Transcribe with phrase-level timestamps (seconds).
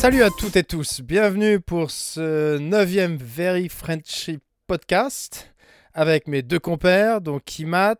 [0.00, 5.52] Salut à toutes et tous, bienvenue pour ce neuvième Very Friendship podcast
[5.92, 7.96] avec mes deux compères, donc Kimat,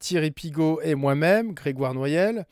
[0.00, 2.46] Thierry Pigot et moi-même, Grégoire Noyel.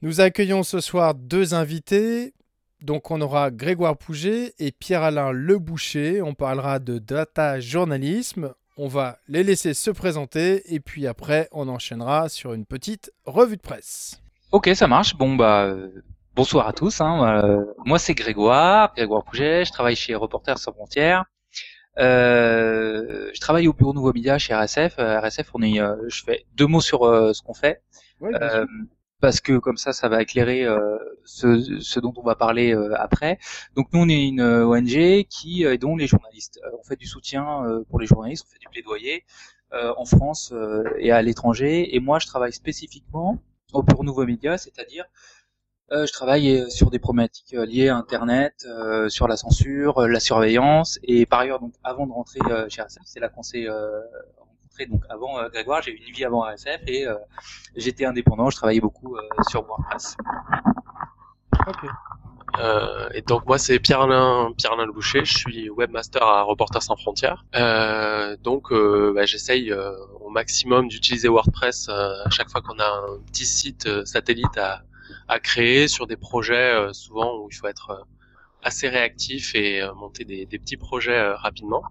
[0.00, 2.32] Nous accueillons ce soir deux invités.
[2.80, 6.22] Donc on aura Grégoire Pouget et Pierre-Alain Leboucher.
[6.22, 8.54] On parlera de data journalisme.
[8.78, 13.58] On va les laisser se présenter et puis après on enchaînera sur une petite revue
[13.58, 14.22] de presse.
[14.52, 15.14] Ok, ça marche.
[15.16, 15.76] Bon bah
[16.40, 17.02] bonsoir à tous.
[17.02, 17.44] Hein.
[17.44, 19.66] Euh, moi c'est Grégoire, Grégoire Pouget.
[19.66, 21.26] Je travaille chez Reporters sans frontières.
[21.98, 24.94] Euh, je travaille au bureau Nouveau Média chez RSF.
[24.96, 27.00] RSF, on est, je fais deux mots sur
[27.34, 27.82] ce qu'on fait.
[29.20, 30.66] parce que comme ça, ça va éclairer
[31.26, 33.38] ce, ce, dont on va parler après.
[33.76, 36.58] Donc nous, on est une ONG qui dont les journalistes.
[36.72, 37.44] on fait du soutien
[37.90, 39.26] pour les journalistes, on fait du plaidoyer
[39.72, 40.54] en France
[40.98, 41.94] et à l'étranger.
[41.94, 43.42] Et moi, je travaille spécifiquement
[43.74, 45.04] au bureau Nouveau Média, c'est-à-dire
[45.92, 48.66] euh, je travaille euh, sur des problématiques euh, liées à Internet,
[49.08, 53.20] sur la censure, la surveillance, et par ailleurs, donc avant de rentrer chez RSF, c'est
[53.20, 54.86] là qu'on s'est rencontré.
[54.86, 57.06] Donc avant Grégoire, j'ai eu une vie avant RSF et
[57.76, 58.50] j'étais indépendant.
[58.50, 59.16] Je travaillais beaucoup
[59.48, 60.16] sur WordPress.
[61.66, 61.90] Ok.
[62.58, 66.96] Euh, et donc moi c'est Pierre-Alain Pierre-Alain Le Boucher, je suis webmaster à Reporters sans
[66.96, 67.44] frontières.
[67.54, 69.72] Euh, donc euh, bah, j'essaye
[70.20, 74.82] au maximum d'utiliser WordPress à chaque fois qu'on a un petit site satellite à,
[75.28, 78.04] à créer sur des projets euh, souvent où il faut être euh,
[78.62, 81.82] assez réactif et euh, monter des, des petits projets rapidement.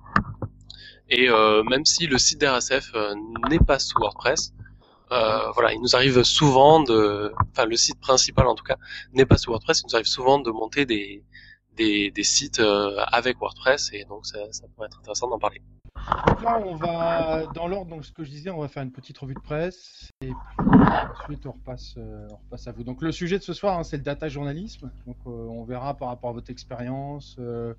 [1.11, 1.27] Et
[1.67, 2.93] même si le site d'RSF
[3.49, 4.53] n'est pas sous WordPress,
[5.11, 8.77] euh, voilà, il nous arrive souvent de, enfin le site principal en tout cas
[9.13, 11.23] n'est pas sous WordPress, il nous arrive souvent de monter des
[11.79, 12.61] des, sites
[13.11, 14.39] avec WordPress et donc ça,
[14.75, 15.61] pourrait être intéressant d'en parler.
[16.27, 18.91] Donc là, on va, dans l'ordre, donc ce que je disais, on va faire une
[18.91, 20.67] petite revue de presse et puis
[21.21, 22.83] ensuite on repasse, euh, on repasse à vous.
[22.83, 24.91] Donc le sujet de ce soir, hein, c'est le data journalisme.
[25.05, 27.73] Donc euh, on verra par rapport à votre expérience, euh,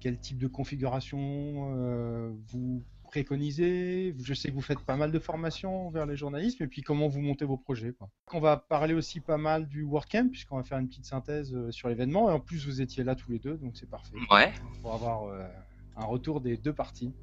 [0.00, 2.82] quel type de configuration vous
[3.12, 4.16] préconisez.
[4.18, 7.08] Je sais que vous faites pas mal de formations vers les journalisme et puis comment
[7.08, 7.92] vous montez vos projets.
[7.92, 8.08] Quoi.
[8.32, 11.88] On va parler aussi pas mal du WordCamp puisqu'on va faire une petite synthèse sur
[11.88, 14.16] l'événement et en plus vous étiez là tous les deux, donc c'est parfait.
[14.30, 14.52] Ouais.
[14.80, 15.32] Pour avoir
[15.96, 17.14] un retour des deux parties.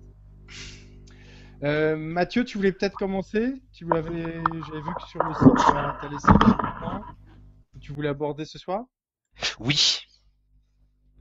[1.64, 3.62] Euh, Mathieu, tu voulais peut-être commencer?
[3.74, 6.28] Tu l'avais, j'avais vu que sur le site, tu as laissé
[7.82, 8.86] Tu voulais aborder ce soir?
[9.60, 10.00] Oui.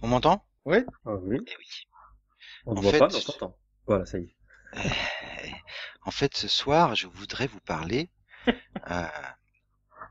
[0.03, 0.45] On m'entend?
[0.65, 0.79] Oui.
[1.07, 1.39] Ah oui.
[1.41, 1.89] Eh oui.
[2.67, 3.57] On ne voit pas, mais on t'entend.
[3.87, 4.38] Voilà, ça y est.
[4.77, 4.81] Euh,
[6.05, 8.09] en fait, ce soir, je voudrais vous parler,
[8.91, 9.07] euh,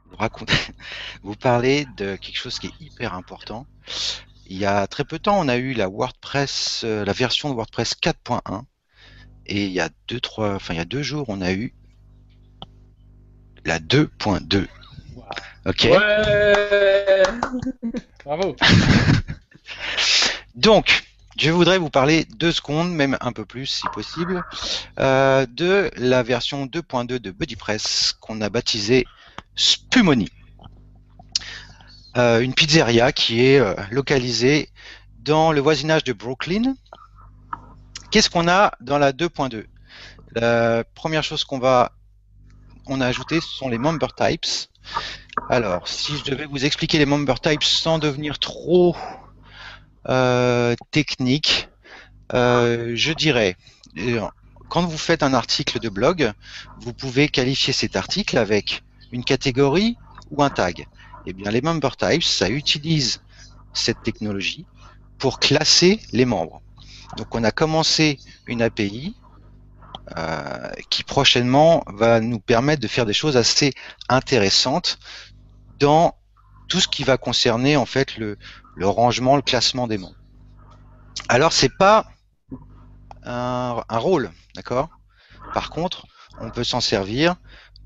[0.09, 0.53] vous raconter,
[1.23, 3.66] vous parler de quelque chose qui est hyper important.
[4.47, 7.50] Il y a très peu de temps, on a eu la WordPress, euh, la version
[7.50, 8.63] de WordPress 4.1
[9.45, 11.74] et il y a deux, trois, enfin il y a deux jours, on a eu
[13.66, 14.68] la 2.2.
[15.66, 15.88] Ok.
[15.91, 17.24] Ouais
[18.24, 18.56] Bravo.
[20.56, 21.06] Donc,
[21.37, 24.43] je voudrais vous parler deux secondes, même un peu plus si possible,
[24.99, 29.05] euh, de la version 2.2 de BuddyPress qu'on a baptisée
[29.55, 30.29] Spumoni.
[32.17, 34.69] Euh, une pizzeria qui est euh, localisée
[35.19, 36.75] dans le voisinage de Brooklyn,
[38.09, 39.65] Qu'est-ce qu'on a dans la 2.2
[40.35, 41.91] La première chose qu'on va
[42.89, 44.69] on a ajouté ce sont les member types.
[45.49, 48.95] Alors, si je devais vous expliquer les member types sans devenir trop
[50.91, 51.69] technique,
[52.34, 53.56] euh, je dirais,
[53.97, 54.22] euh,
[54.69, 56.31] quand vous faites un article de blog,
[56.79, 59.97] vous pouvez qualifier cet article avec une catégorie
[60.31, 60.88] ou un tag.
[61.25, 63.22] Eh bien, les member types, ça utilise
[63.73, 64.66] cette technologie
[65.18, 66.62] pour classer les membres.
[67.16, 69.16] Donc on a commencé une API
[70.18, 73.74] euh, qui prochainement va nous permettre de faire des choses assez
[74.09, 75.00] intéressantes
[75.79, 76.16] dans
[76.68, 78.38] tout ce qui va concerner en fait le,
[78.77, 80.15] le rangement, le classement des membres.
[81.29, 82.07] Alors c'est pas
[83.23, 84.89] un, un rôle, d'accord?
[85.53, 86.06] Par contre,
[86.39, 87.35] on peut s'en servir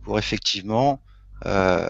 [0.03, 1.01] pour effectivement
[1.45, 1.88] euh,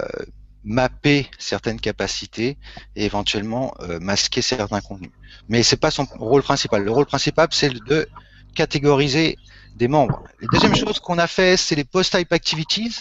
[0.64, 2.58] mapper certaines capacités
[2.96, 5.12] et éventuellement euh, masquer certains contenus.
[5.50, 6.84] Mais c'est pas son rôle principal.
[6.84, 8.08] Le rôle principal, c'est de
[8.56, 9.38] catégoriser
[9.76, 10.24] des membres.
[10.42, 13.00] La deuxième chose qu'on a fait, c'est les post-type activities.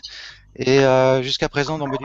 [0.56, 1.98] Et euh, jusqu'à présent, dans on,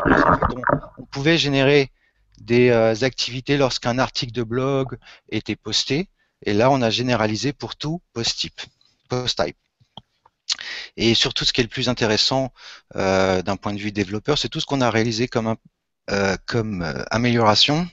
[0.97, 1.91] on, pouvait générer
[2.39, 4.97] des euh, activités lorsqu'un article de blog
[5.29, 6.09] était posté.
[6.45, 8.61] Et là, on a généralisé pour tout post-type.
[9.09, 9.57] Post-type.
[10.97, 12.53] Et surtout, ce qui est le plus intéressant
[12.95, 15.55] euh, d'un point de vue développeur, c'est tout ce qu'on a réalisé comme,
[16.11, 17.87] euh, amélioration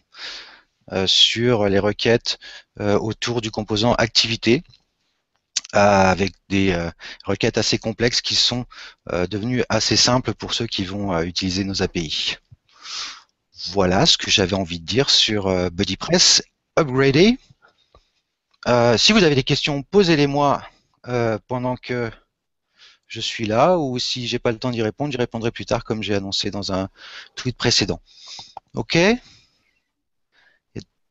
[1.06, 2.38] sur les requêtes
[2.78, 4.62] autour du composant activité,
[5.72, 6.76] avec des
[7.24, 8.66] requêtes assez complexes qui sont
[9.10, 12.36] devenues assez simples pour ceux qui vont utiliser nos API.
[13.70, 16.42] Voilà ce que j'avais envie de dire sur euh, BuddyPress
[16.78, 17.38] upgradé.
[18.68, 20.62] Euh, si vous avez des questions, posez-les-moi
[21.08, 22.10] euh, pendant que
[23.06, 25.84] je suis là, ou si j'ai pas le temps d'y répondre, j'y répondrai plus tard,
[25.84, 26.88] comme j'ai annoncé dans un
[27.34, 28.00] tweet précédent.
[28.74, 28.98] Ok?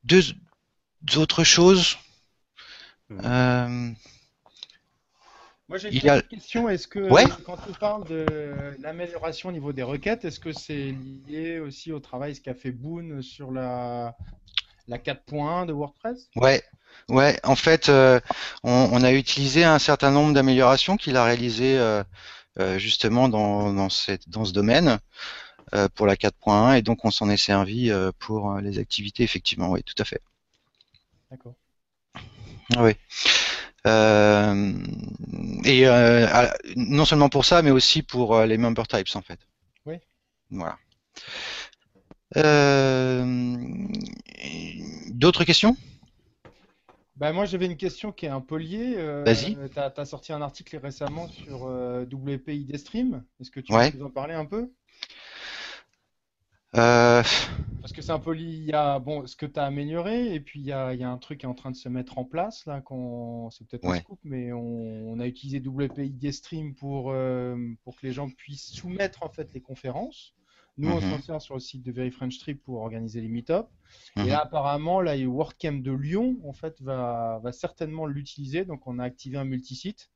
[0.03, 0.23] Deux,
[1.15, 1.97] autres choses.
[5.71, 6.67] Moi j'ai une question.
[6.67, 7.07] Est-ce que
[7.45, 10.93] quand on parle de l'amélioration au niveau des requêtes, est-ce que c'est
[11.29, 14.17] lié aussi au travail ce qu'a fait Boone sur la
[14.89, 16.29] la 4.1 de WordPress?
[16.35, 16.61] Ouais,
[17.07, 17.39] ouais.
[17.43, 18.19] En fait, euh,
[18.63, 22.03] on, a utilisé un certain nombre d'améliorations qu'il a réalisées euh,
[22.59, 24.99] euh, justement dans, dans, cette, dans ce domaine
[25.95, 27.89] pour la 4.1 et donc on s'en est servi
[28.19, 29.69] pour les activités effectivement.
[29.69, 30.19] Oui, tout à fait.
[31.29, 31.53] D'accord.
[32.77, 32.91] Oui.
[33.85, 35.85] Et
[36.75, 39.39] non seulement pour ça, mais aussi pour les member types en fait.
[39.85, 39.95] Oui.
[40.49, 40.77] Voilà.
[42.37, 43.25] Euh,
[45.09, 45.75] d'autres questions?
[47.15, 48.95] Bah moi j'avais une question qui est un peu liée.
[48.97, 49.57] Euh, Vas-y.
[49.69, 53.23] Tu as, sorti un article récemment sur euh, WPID Stream.
[53.39, 54.71] Est-ce que tu peux nous en parler un peu?
[56.77, 57.23] Euh...
[57.81, 58.71] Parce que c'est un peu lié.
[58.73, 61.17] A bon, ce que tu as amélioré et puis il y a, y a, un
[61.17, 62.65] truc qui est en train de se mettre en place.
[62.65, 62.83] là.
[63.51, 67.13] C'est peut-être un scoop, mais on, on, a utilisé WPID Stream pour,
[67.83, 70.35] pour que les gens puissent soumettre en fait les conférences.
[70.77, 71.21] Nous, on s'en mhm.
[71.21, 73.67] sert sur le site de Very French Trip pour organiser les meet-up.
[74.15, 74.41] Et là, mhm.
[74.41, 78.65] apparemment, là, WordCamp de Lyon, en fait, va, va certainement l'utiliser.
[78.65, 80.09] Donc, on a activé un multisite.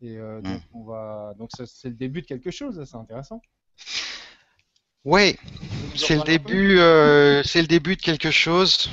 [0.00, 0.60] Et euh, donc, mhm.
[0.72, 1.34] on va...
[1.38, 2.82] donc c'est le début de quelque chose.
[2.84, 3.42] C'est intéressant.
[5.04, 5.36] Oui,
[5.94, 6.78] c'est le début.
[6.78, 8.90] Euh, c'est le début de quelque chose.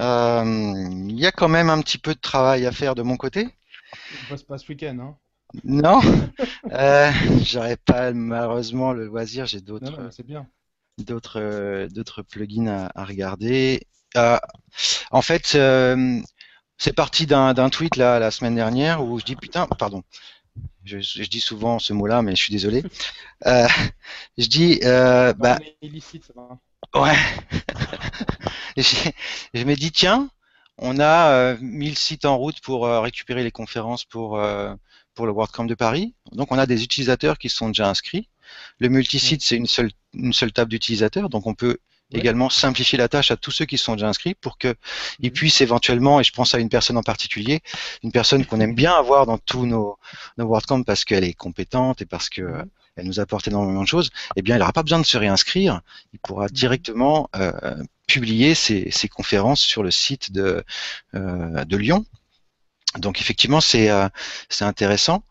[0.00, 0.44] Euh,
[1.08, 3.48] il y a quand même un petit peu de travail à faire de mon côté.
[4.28, 4.98] Ça se passe ce week-end.
[5.00, 5.16] Hein.
[5.64, 6.00] Non,
[6.72, 7.10] euh,
[7.42, 9.46] j'aurais pas malheureusement le loisir.
[9.46, 10.10] J'ai d'autres,
[10.98, 13.86] d'autres, euh, d'autres plugins à, regarder.
[14.16, 14.38] Euh,
[15.10, 16.20] en fait, euh,
[16.76, 20.02] c'est parti d'un, d'un tweet là la semaine dernière où je dis putain, pardon.
[20.88, 22.82] Je, je dis souvent ce mot-là, mais je suis désolé.
[23.46, 23.68] Euh,
[24.38, 25.58] je dis, bah,
[26.94, 27.16] ouais.
[28.76, 30.30] je me dis tiens,
[30.78, 34.40] on a 1000 sites en route pour récupérer les conférences pour
[35.14, 36.14] pour le WordCamp de Paris.
[36.30, 38.28] Donc on a des utilisateurs qui sont déjà inscrits.
[38.78, 41.78] Le multisite, c'est une seule, une seule table d'utilisateurs, donc on peut
[42.12, 44.74] également simplifier la tâche à tous ceux qui sont déjà inscrits pour qu'ils
[45.22, 45.30] mhm.
[45.30, 47.60] puissent éventuellement, et je pense à une personne en particulier,
[48.02, 49.98] une personne qu'on aime bien avoir dans tous nos,
[50.38, 52.66] nos WordCamp parce qu'elle est compétente et parce que mhm.
[52.96, 55.80] elle nous apporte énormément de choses, eh bien, elle n'aura pas besoin de se réinscrire.
[56.12, 56.50] Il pourra mhm.
[56.50, 57.52] directement euh,
[58.06, 60.64] publier ses, ses, conférences sur le site de,
[61.14, 62.06] euh, de Lyon
[62.96, 64.08] donc effectivement, c'est euh,
[64.60, 65.22] intéressant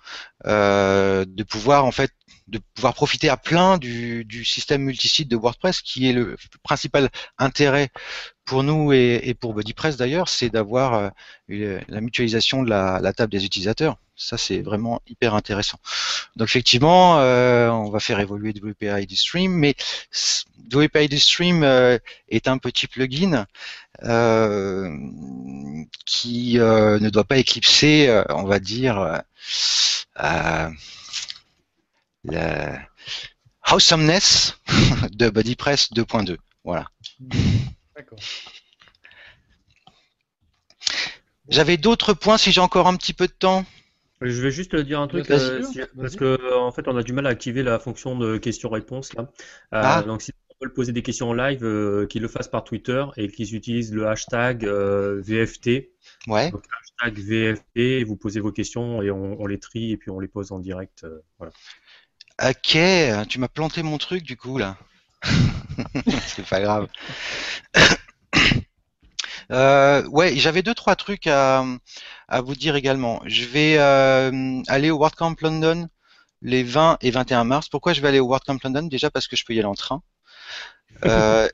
[0.45, 2.11] euh, de pouvoir en fait
[2.47, 7.09] de pouvoir profiter à plein du, du système multisite de WordPress, qui est le principal
[7.37, 7.89] intérêt
[8.45, 11.11] pour nous et, et pour BuddyPress d'ailleurs, c'est d'avoir
[11.49, 13.97] euh, la mutualisation de la, la, table des utilisateurs.
[14.15, 15.77] Ça, c'est vraiment hyper intéressant.
[16.37, 19.75] Donc effectivement, euh, on va faire évoluer WPID Stream, mais
[20.73, 23.45] WPID Stream euh, est un petit plugin
[24.03, 24.95] euh,
[26.05, 29.21] qui euh, ne doit pas éclipser, euh, on va dire,
[32.27, 32.79] la
[33.63, 34.59] awesomeness
[35.11, 36.37] de BodyPress 2.2.
[36.63, 36.87] Voilà.
[37.95, 38.19] D'accord.
[41.49, 43.65] J'avais d'autres points si j'ai encore un petit peu de temps.
[44.19, 47.29] Je vais juste dire un truc parce que en fait on a du mal à
[47.29, 49.31] activer la fonction de question-réponse là.
[49.71, 50.01] Ah.
[50.01, 50.31] Donc si
[50.61, 53.93] veulent poser des questions en live, euh, qu'ils le fassent par Twitter et qu'ils utilisent
[53.93, 55.89] le hashtag euh, VFT.
[56.27, 56.51] Ouais.
[56.51, 60.27] Donc, hashtag VFT, vous posez vos questions et on, les trie et puis on les
[60.27, 61.03] pose en direct.
[61.03, 61.53] Euh, voilà.
[62.41, 62.77] Ok,
[63.29, 64.77] tu m'as planté mon truc du coup là.
[66.27, 66.87] C'est pas grave.
[70.11, 71.65] ouais, j'avais deux trois trucs à,
[72.43, 73.21] vous dire également.
[73.25, 73.77] Je vais
[74.67, 75.89] aller au WordCamp London
[76.41, 77.69] les 20 et 21 mars.
[77.69, 78.83] Pourquoi je vais aller au WordCamp London?
[78.83, 80.01] Déjà parce que je peux y aller en train.
[81.05, 81.49] Euh,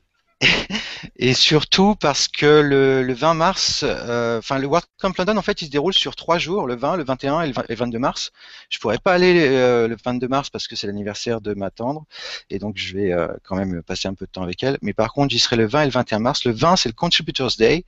[1.17, 5.61] et surtout parce que le, le 20 mars, euh, enfin le WordCamp London en fait
[5.61, 8.31] il se déroule sur trois jours, le 20, le 21 et le, 22 mars.
[8.69, 12.05] Je pourrais pas aller euh, le 22 mars parce que c'est l'anniversaire de ma tendre
[12.49, 14.77] et donc je vais euh, quand même passer un peu de temps avec elle.
[14.81, 16.45] Mais par contre j'y serai le 20 et le 21 mars.
[16.45, 17.85] Le 20 c'est le Contributors Day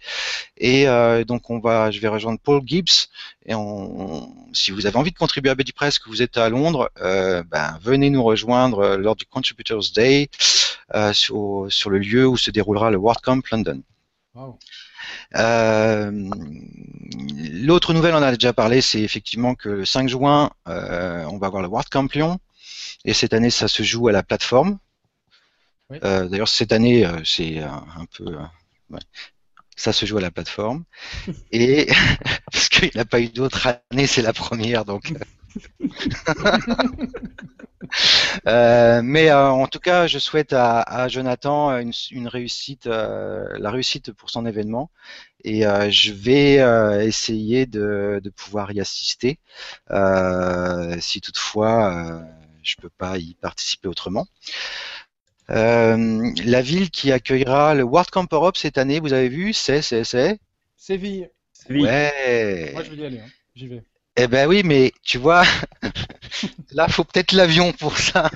[0.57, 0.85] et
[1.25, 3.09] donc on va, je vais rejoindre Paul Gibbs
[3.45, 6.89] et on, si vous avez envie de contribuer à BuddyPress, que vous êtes à Londres,
[7.01, 10.29] ben venez nous rejoindre lors du Contributors Day.
[10.93, 13.81] Euh, sur, sur, le lieu où se déroulera le WordCamp London.
[15.35, 16.29] Euh,
[17.53, 21.39] l'autre nouvelle, on en a déjà parlé, c'est effectivement que le 5 juin, euh, on
[21.39, 22.39] va avoir le WordCamp Lyon.
[23.03, 24.77] Et cette année, ça se joue à la plateforme.
[25.89, 28.37] D'ailleurs, cette année, c'est un, peu.
[29.75, 30.83] Ça se joue à la plateforme.
[31.51, 31.87] Et
[32.51, 35.13] parce qu'il n'a pas eu d'autres années, c'est la première, donc.
[38.47, 44.11] Euh, mais euh, en tout cas, je souhaite à, Jonathan une, réussite, euh, la réussite
[44.11, 44.91] pour son événement,
[45.43, 46.55] et je vais
[47.05, 49.39] essayer de, pouvoir y assister,
[50.99, 52.23] si toutefois
[52.63, 54.27] je peux pas y participer autrement.
[55.47, 60.03] la ville qui accueillera le World Camp Europe cette année, vous avez vu, c'est c'est
[60.03, 60.39] c'est
[60.77, 61.29] Séville.
[61.69, 62.71] Ouais.
[62.73, 63.29] Moi je vais y aller, hein.
[63.55, 63.83] j'y vais.
[64.17, 65.43] Eh ben oui, mais tu vois,
[66.71, 68.29] là, faut peut-être l'avion pour ça.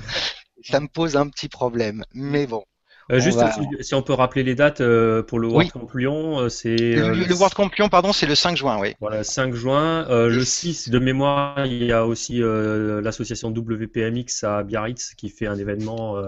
[0.62, 2.04] Ça me pose un petit problème.
[2.12, 2.64] Mais bon.
[3.10, 3.40] Euh, juste
[3.80, 7.34] si, on peut rappeler les dates euh, pour le World Camp Lyon, euh, c'est le,
[7.34, 8.94] World Camp Lyon, pardon, c'est le 5 juin, oui.
[9.00, 10.06] Voilà, 5 juin.
[10.08, 15.58] le 6 de mémoire, il y a aussi l'association WPMX à Biarritz qui fait un
[15.58, 16.22] événement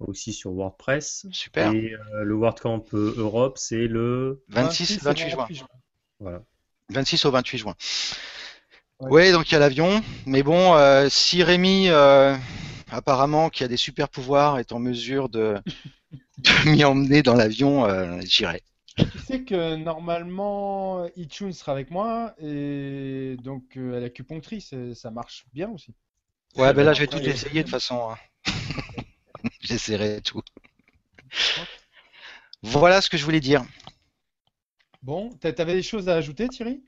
[0.00, 1.26] aussi sur WordPress.
[1.30, 1.72] Super.
[1.72, 5.46] Et le World Camp Europe, c'est le 26, 28 juin.
[6.18, 6.42] Voilà.
[6.90, 7.74] 26 au 28 juin.
[9.10, 10.02] Oui, donc il y a l'avion.
[10.26, 12.36] Mais bon, euh, si Rémi, euh,
[12.90, 15.56] apparemment, qui a des super pouvoirs, est en mesure de,
[16.66, 18.62] m'y emmener dans l'avion, euh, j'irai.
[18.96, 25.68] Tu sais que normalement, Ichun sera avec moi et donc à l'acupunctrice, ça marche bien
[25.70, 25.94] aussi.
[26.56, 28.10] Ouais, ben là, je vais tout essayer de toute façon.
[28.10, 28.52] Hein.
[29.60, 30.42] J'essaierai tout.
[32.62, 33.64] Voilà ce que je voulais dire.
[35.02, 36.82] Bon, t'avais des choses à ajouter, Thierry?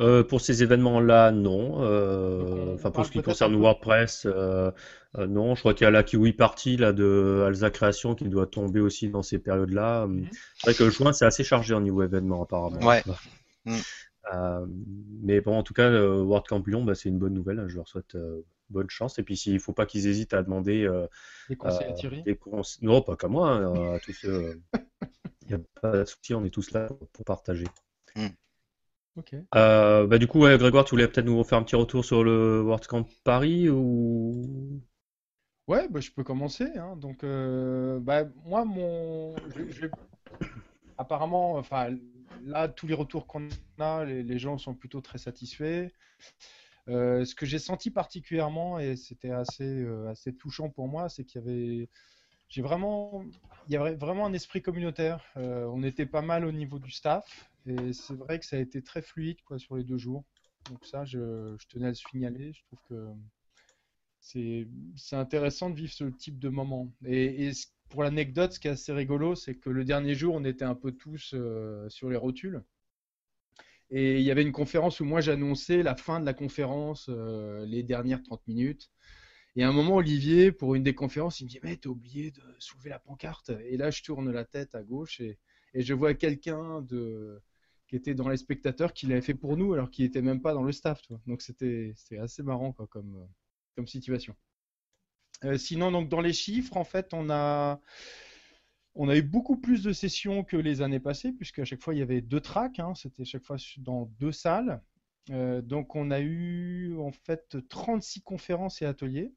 [0.00, 1.82] Euh, pour ces événements-là, non.
[1.82, 4.70] Euh, enfin, pour ce qui concerne WordPress, euh,
[5.16, 5.54] non.
[5.54, 8.80] Je crois qu'il y a la Kiwi Party là, de Alza Création qui doit tomber
[8.80, 10.06] aussi dans ces périodes-là.
[10.06, 10.28] Mhm.
[10.56, 12.78] C'est vrai que juin, c'est assez chargé au niveau événement, apparemment.
[12.86, 13.02] Ouais.
[15.22, 17.58] mais bon, en tout cas, WordCamp Lyon, bah, c'est une bonne nouvelle.
[17.58, 17.68] Hein.
[17.68, 18.16] Je leur souhaite
[18.70, 19.18] bonne chance.
[19.18, 20.88] Et puis, s'il ne faut pas qu'ils hésitent à demander.
[21.48, 22.22] des conseils à Thierry
[22.82, 24.60] Non, pas qu'à moi, hein, à tous ceux.
[25.48, 27.64] Il n'y a pas de souci, on est tous là pour partager.
[28.14, 28.26] Mm.
[29.54, 32.60] Euh, bah, du coup, Grégoire, tu voulais peut-être nous refaire un petit retour sur le
[32.62, 34.80] WordCamp Paris ou?
[35.66, 36.66] Ouais, bah, je peux commencer.
[36.76, 36.96] Hein.
[36.96, 39.34] Donc, euh, bah, moi, mon,
[40.96, 41.96] apparemment, enfin,
[42.44, 43.48] là, tous les retours qu'on
[43.78, 45.88] a, les, gens sont plutôt très satisfaits.
[46.88, 51.42] Euh, ce que j'ai senti particulièrement, et c'était assez, assez touchant pour moi, c'est qu'il
[51.42, 51.90] y avait,
[52.48, 53.24] j'ai vraiment,
[53.66, 55.24] il y avait vraiment un esprit communautaire.
[55.36, 57.50] on était pas mal au niveau du staff.
[57.66, 60.24] Et c'est vrai que ça a été très fluide sur les deux jours.
[60.70, 62.52] Donc ça, je, tenais à le signaler.
[62.52, 63.08] Je trouve que
[64.20, 66.92] c'est intéressant de vivre ce type de moment.
[67.06, 67.50] Et,
[67.88, 70.74] pour l'anecdote, ce qui est assez rigolo, c'est que le dernier jour, on était un
[70.74, 72.62] peu tous euh, sur les rotules.
[73.90, 77.64] Et il y avait une conférence où moi j'annonçais la fin de la conférence, euh,
[77.64, 78.90] les dernières 30 minutes.
[79.58, 82.30] Et à un moment, Olivier, pour une des conférences, il me dit Mais t'as oublié
[82.30, 83.50] de soulever la pancarte.
[83.64, 85.36] Et là, je tourne la tête à gauche et,
[85.74, 86.86] je vois quelqu'un
[87.88, 90.54] qui était dans les spectateurs, qui l'avait fait pour nous alors qu'il n'était même pas
[90.54, 91.02] dans le staff.
[91.26, 93.26] Donc c'était assez marrant comme,
[93.86, 94.36] situation.
[95.42, 97.80] Euh, sinon, donc dans les chiffres, en fait, on a,
[98.94, 101.98] on a eu beaucoup plus de sessions que les années passées, puisqu'à chaque fois il
[101.98, 102.94] y avait deux tracks, hein.
[102.94, 104.80] c'était chaque fois dans deux salles.
[105.30, 109.32] Euh, donc on a eu en fait 36 conférences et ateliers.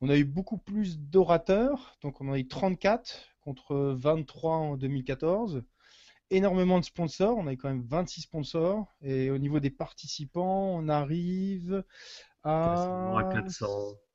[0.00, 4.76] On a eu beaucoup plus d'orateurs, donc on en a eu 34 contre 23 en
[4.76, 5.62] 2014
[6.30, 7.36] énormément de sponsors.
[7.36, 8.92] On a quand même 26 sponsors.
[9.02, 11.84] Et au niveau des participants, on arrive
[12.42, 13.18] à.
[13.18, 13.68] à 400.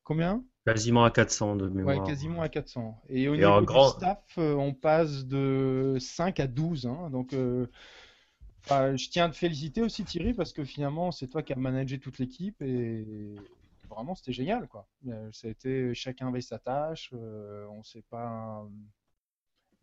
[0.03, 0.43] Combien?
[0.65, 1.97] Quasiment à 400 de mémoire.
[1.97, 2.99] Ouais, quasiment à 400.
[3.09, 6.87] Et au niveau du staff, euh, on passe de 5 à 12.
[6.87, 7.09] Hein.
[7.11, 7.67] donc, euh,
[8.69, 11.99] je tiens à te féliciter aussi, Thierry, parce que finalement, c'est toi qui as managé
[11.99, 13.35] toute l'équipe et
[13.89, 14.67] vraiment, c'était génial.
[14.67, 14.87] Quoi.
[15.07, 17.11] Euh, ça a été chacun avait sa tâche.
[17.13, 18.65] on sait pas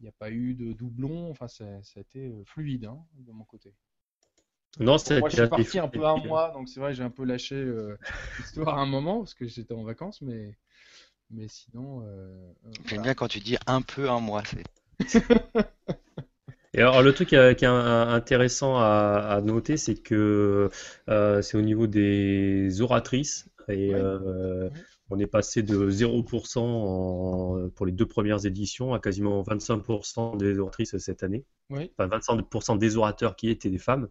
[0.00, 1.30] il n'y a pas eu de doublon.
[1.30, 3.72] Enfin, ça, a été euh, fluide hein, de mon côté.
[4.78, 7.10] Non, c'est Moi, je suis parti un peu un mois, donc c'est vrai, j'ai un
[7.10, 7.98] peu lâché euh,
[8.38, 10.54] l'histoire à un moment parce que j'étais en vacances, mais,
[11.30, 12.02] mais sinon.
[12.04, 12.52] Euh,
[12.84, 14.42] J'aime bien quand tu dis un peu un mois.
[16.76, 20.70] Et alors, le truc qui est, intéressant à, noter, c'est que
[21.06, 23.48] c'est au niveau des oratrices.
[23.68, 23.92] Et
[25.08, 30.96] on est passé de 0% pour les deux premières éditions à quasiment 25% des oratrices
[30.98, 31.44] cette année.
[31.72, 34.08] Enfin, 25% des orateurs qui étaient des femmes.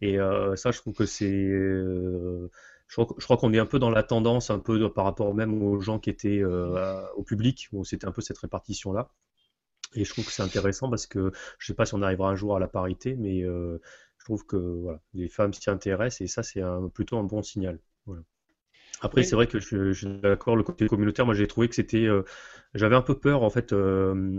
[0.00, 1.30] Et euh, ça, je trouve que c'est.
[1.30, 2.50] Euh,
[2.88, 5.80] je crois, qu'on est un peu dans la tendance, un peu par rapport même aux
[5.80, 9.08] gens qui étaient euh, au public, où c'était un peu cette répartition-là.
[9.94, 12.30] Et je trouve que c'est intéressant parce que je ne sais pas si on arrivera
[12.30, 13.78] un jour à la parité, mais je
[14.24, 16.62] trouve que voilà, les femmes s'y intéressent et ça, c'est
[16.94, 17.78] plutôt un bon signal.
[18.06, 18.22] Voilà.
[19.00, 22.08] Après, c'est vrai que je, suis d'accord, le côté communautaire, moi j'ai trouvé que c'était.
[22.74, 23.74] J'avais un peu peur en fait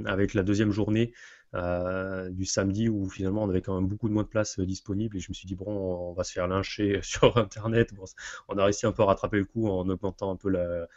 [0.05, 1.13] avec la deuxième journée
[1.55, 4.65] euh, du samedi où finalement on avait quand même beaucoup de moins de place euh,
[4.65, 8.05] disponible et je me suis dit bon on va se faire lyncher sur internet bon,
[8.47, 10.87] on a réussi un peu à rattraper le coup en augmentant un peu la,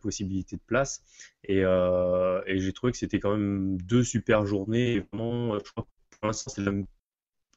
[0.00, 1.02] possibilité de place
[1.44, 5.84] et, euh, et j'ai trouvé que c'était quand même deux super journées vraiment je crois
[5.84, 6.72] que pour l'instant c'est la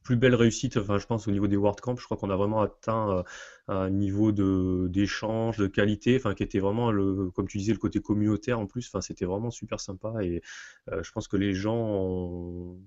[0.05, 1.98] plus belle réussite, enfin, je pense, au niveau des WordCamp.
[1.98, 3.24] Je crois qu'on a vraiment atteint euh,
[3.67, 8.00] un niveau d'échange, de qualité, enfin, qui était vraiment, le, comme tu disais, le côté
[8.00, 8.88] communautaire en plus.
[8.88, 10.41] Enfin, c'était vraiment super sympa et
[10.91, 12.79] euh, je pense que les gens ont,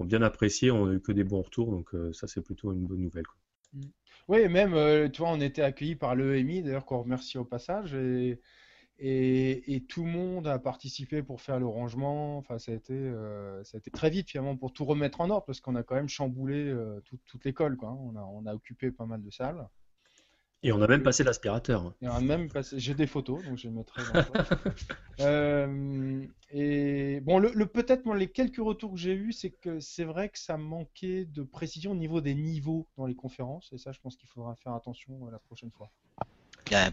[0.00, 2.86] bien apprécié, on n'a eu que des bons retours, donc euh, ça, c'est plutôt une
[2.86, 3.26] bonne nouvelle.
[4.28, 7.94] Oui, même, tu vois, on était accueillis par l'EMI, d'ailleurs, qu'on remercie au passage.
[9.00, 12.36] Et tout le monde a participé pour faire le rangement.
[12.38, 15.30] Enfin, ça a été, euh, ça a été très vite finalement pour tout remettre en
[15.30, 17.76] ordre parce qu'on a quand même chamboulé euh, toute l'école.
[17.76, 17.90] Quoi.
[17.90, 17.98] Hein.
[18.00, 19.68] On, a, on a occupé pas mal de salles.
[20.62, 21.94] Et on a même passé l'aspirateur.
[22.02, 22.80] Et on a même passé...
[22.80, 24.24] J'ai des photos, donc je les mettrai dans
[25.20, 30.28] euh, Et bon, le, peut-être les quelques retours que j'ai eus, c'est que c'est vrai
[30.28, 33.72] que ça manquait de précision au niveau des niveaux dans les conférences.
[33.72, 35.92] Et ça, je pense qu'il faudra faire attention la prochaine fois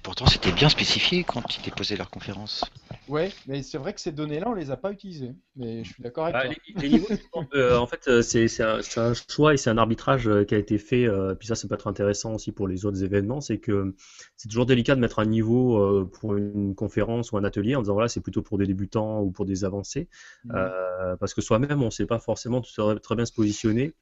[0.04, 2.64] pourtant, c'était bien spécifié quand ils déposaient leur conférence.
[3.08, 5.34] Ouais, mais c'est vrai que ces données-là, on les a pas utilisées.
[5.56, 6.82] Mais je suis d'accord avec bah, toi.
[6.82, 7.08] Les, niveaux,
[7.54, 10.58] euh, en fait, euh, c'est un, un, choix et c'est un arbitrage euh, qui a
[10.58, 11.08] été fait.
[11.40, 13.42] puis ça, ça peut être intéressant aussi pour les autres événements.
[13.42, 13.96] C'est que
[14.38, 17.94] c'est toujours délicat de mettre un niveau pour une conférence ou un atelier en disant
[17.94, 20.08] voilà, c'est plutôt pour des débutants ou pour des avancés.
[20.46, 20.54] Mmh.
[21.20, 23.94] parce que soi-même, on ne sait pas forcément très bien se positionner.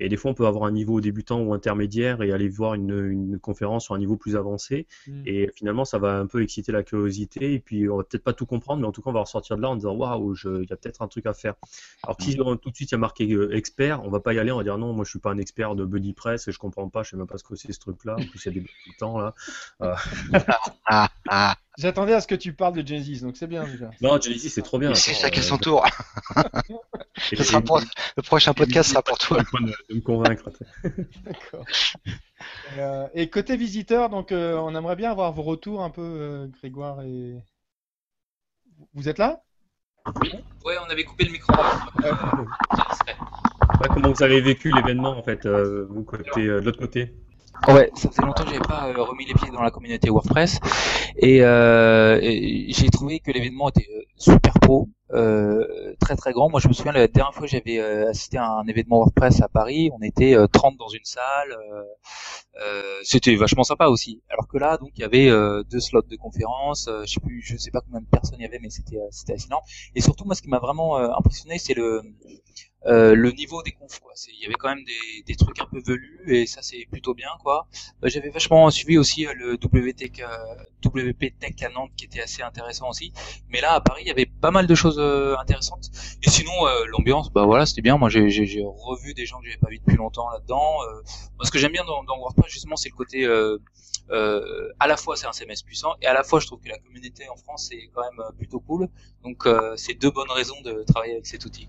[0.00, 3.10] Et des fois, on peut avoir un niveau débutant ou intermédiaire et aller voir une,
[3.10, 4.86] une conférence sur un niveau plus avancé.
[5.06, 5.22] Mm.
[5.26, 7.54] Et finalement, ça va un peu exciter la curiosité.
[7.54, 9.56] Et puis, on va peut-être pas tout comprendre, mais en tout cas, on va ressortir
[9.56, 11.54] de là en disant waouh, il y a peut-être un truc à faire.
[12.02, 12.58] Alors si mm.
[12.58, 14.58] tout de suite il y a marqué euh, expert, on va pas y aller, on
[14.58, 16.88] va dire non, moi je suis pas un expert de Buddy Press et je comprends
[16.88, 18.14] pas, je sais même pas ce que c'est ce truc-là.
[18.14, 19.34] En plus, il y a des débutants là.
[19.82, 19.94] Euh...
[21.78, 23.90] J'attendais à ce que tu parles de Genesis, donc c'est bien déjà.
[24.00, 24.92] Non, Genesis, c'est trop bien.
[24.94, 25.86] C'est ça qui est son tour.
[27.32, 29.38] Le prochain podcast sera pour toi.
[29.88, 30.50] De me convaincre.
[31.24, 31.64] D'accord.
[32.76, 36.48] Euh, et côté visiteur, donc euh, on aimerait bien avoir vos retours un peu, euh,
[36.48, 37.36] Grégoire et.
[38.94, 39.42] Vous êtes là?
[40.20, 40.32] Oui.
[40.64, 41.52] Ouais, on avait coupé le micro.
[43.94, 47.14] comment vous avez vécu l'événement en fait, vous côté de l'autre côté?
[47.66, 50.58] Ouais, ça fait longtemps que j'avais pas euh, remis les pieds dans la communauté WordPress
[51.16, 56.48] et, euh, j'ai trouvé que l'événement était euh, super pro, euh, très très grand.
[56.48, 59.48] Moi, je me souviens la dernière fois j'avais euh, assisté à un événement WordPress à
[59.48, 61.56] Paris, on était 30 dans une salle,
[63.02, 64.22] c'était vachement sympa aussi.
[64.30, 65.30] Alors que là, donc, il y avait
[65.70, 68.46] deux slots de conférence, je sais plus, je sais pas combien de personnes il y
[68.46, 69.36] avait, mais c'était c'était.
[69.94, 72.02] Et surtout, moi, ce qui m'a vraiment impressionné, c'est le
[72.86, 74.12] euh, le niveau des confs quoi.
[74.28, 77.12] Il y avait quand même des, des, trucs un peu velus et ça c'est plutôt
[77.12, 77.66] bien quoi.
[78.04, 80.12] Euh, j'avais vachement suivi aussi euh, le WT,
[80.84, 83.12] WP Tech à Nantes qui était assez intéressant aussi.
[83.48, 85.00] Mais là à Paris il y avait pas mal de choses
[85.40, 85.90] intéressantes.
[86.22, 86.52] Et sinon
[86.86, 87.98] l'ambiance bah voilà c'était bien.
[87.98, 90.78] Moi j'ai revu des gens que j'avais pas vu depuis longtemps là dedans
[91.36, 93.58] moi ce que j'aime bien dans, dans WordPress justement c'est le côté euh,
[94.78, 96.78] à la fois c'est un CMS puissant et à la fois je trouve que la
[96.78, 98.88] communauté en France est quand même plutôt cool.
[99.24, 101.68] Donc c'est deux bonnes raisons de travailler avec cet outil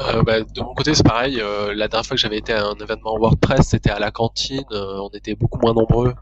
[0.00, 1.40] euh, bah, de mon côté, c'est pareil.
[1.40, 4.64] Euh, la dernière fois que j'avais été à un événement WordPress, c'était à la cantine.
[4.72, 6.14] Euh, on était beaucoup moins nombreux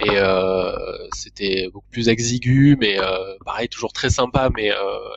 [0.00, 0.18] et
[1.14, 2.98] c'était beaucoup plus exigu, mais
[3.46, 4.50] pareil, toujours très sympa.
[4.54, 4.70] Mais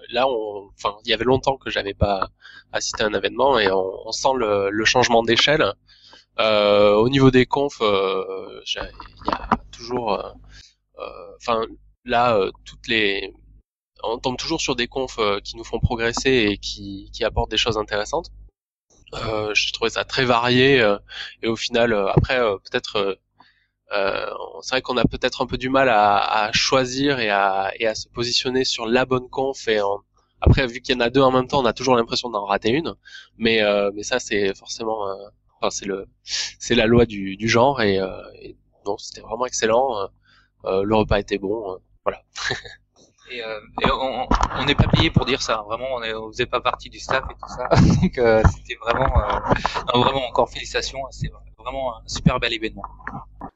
[0.10, 2.30] là, on, enfin, il y avait longtemps que j'avais pas
[2.72, 5.74] assisté à un événement et on, sent le, changement d'échelle.
[6.38, 10.34] au niveau des confs, il y a toujours,
[11.42, 11.66] enfin,
[12.06, 13.34] là, toutes les
[14.04, 17.52] on tombe toujours sur des confs euh, qui nous font progresser et qui, qui apportent
[17.52, 18.32] des choses intéressantes.
[19.14, 20.98] Euh, J'ai trouvé ça très varié euh,
[21.42, 23.20] et au final, euh, après, peut-être,
[24.62, 27.88] c'est vrai qu'on a peut-être un peu du mal à, à, choisir et à, et
[27.88, 29.68] à se positionner sur la bonne conf.
[29.68, 29.80] Et
[30.42, 32.46] après, vu qu'il y en a deux en même temps, on a toujours l'impression d'en
[32.46, 32.96] rater une.
[33.38, 33.62] Mais,
[33.94, 35.08] mais ça, c'est forcément,
[35.60, 37.96] enfin, c'est le, c'est la loi du, du genre et,
[38.42, 38.56] et
[39.00, 40.10] c'était vraiment excellent.
[40.66, 42.22] le repas était bon, voilà.
[43.32, 43.60] Et, euh,
[44.60, 45.64] on n'est pas payé pour dire ça.
[45.68, 47.70] Vraiment, on, ne faisait pas partie du staff et tout ça.
[48.02, 51.00] Donc euh, c'était vraiment, euh, vraiment encore félicitations.
[51.12, 52.84] C'est vraiment un super bel événement.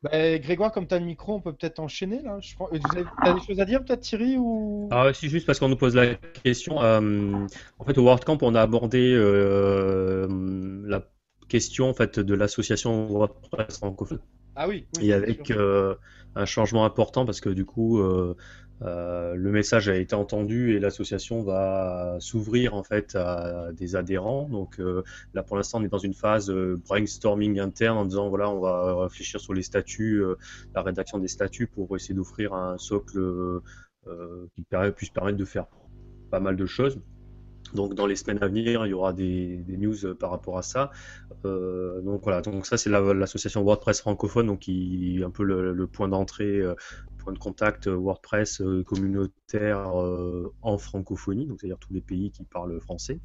[0.03, 2.37] Bah, Grégoire, comme tu as le micro, on peut peut-être enchaîner là.
[2.39, 4.89] Je avez des choses à dire peut-être Thierry ou?
[4.91, 6.77] Ah, Si juste parce qu'on nous pose la question.
[6.77, 9.15] en fait, au WordCamp, on a abordé
[10.87, 11.01] la
[11.49, 14.19] question en fait de l'association WordPress francophone
[14.55, 14.87] Ah oui.
[15.01, 15.51] et avec
[16.35, 18.01] un changement important parce que du coup,
[18.83, 24.49] euh, le message a été entendu et l'association va s'ouvrir en fait à des adhérents.
[24.49, 28.29] Donc euh, là pour l'instant on est dans une phase euh, brainstorming interne en disant
[28.29, 30.23] voilà on va réfléchir sur les statuts,
[30.75, 33.61] la rédaction des statuts pour essayer d'offrir un socle
[34.55, 34.65] qui
[34.95, 35.67] puisse permettre de faire
[36.29, 36.99] pas mal de choses.
[37.73, 40.91] Donc dans les semaines à venir, il y aura des, news par rapport à ça.
[41.43, 46.09] donc voilà, donc ça c'est l'association WordPress francophone, donc qui est un peu le point
[46.09, 46.61] d'entrée
[47.23, 52.31] point de contact euh, WordPress euh, communautaire euh, en francophonie, donc c'est-à-dire tous les pays
[52.31, 53.19] qui parlent français.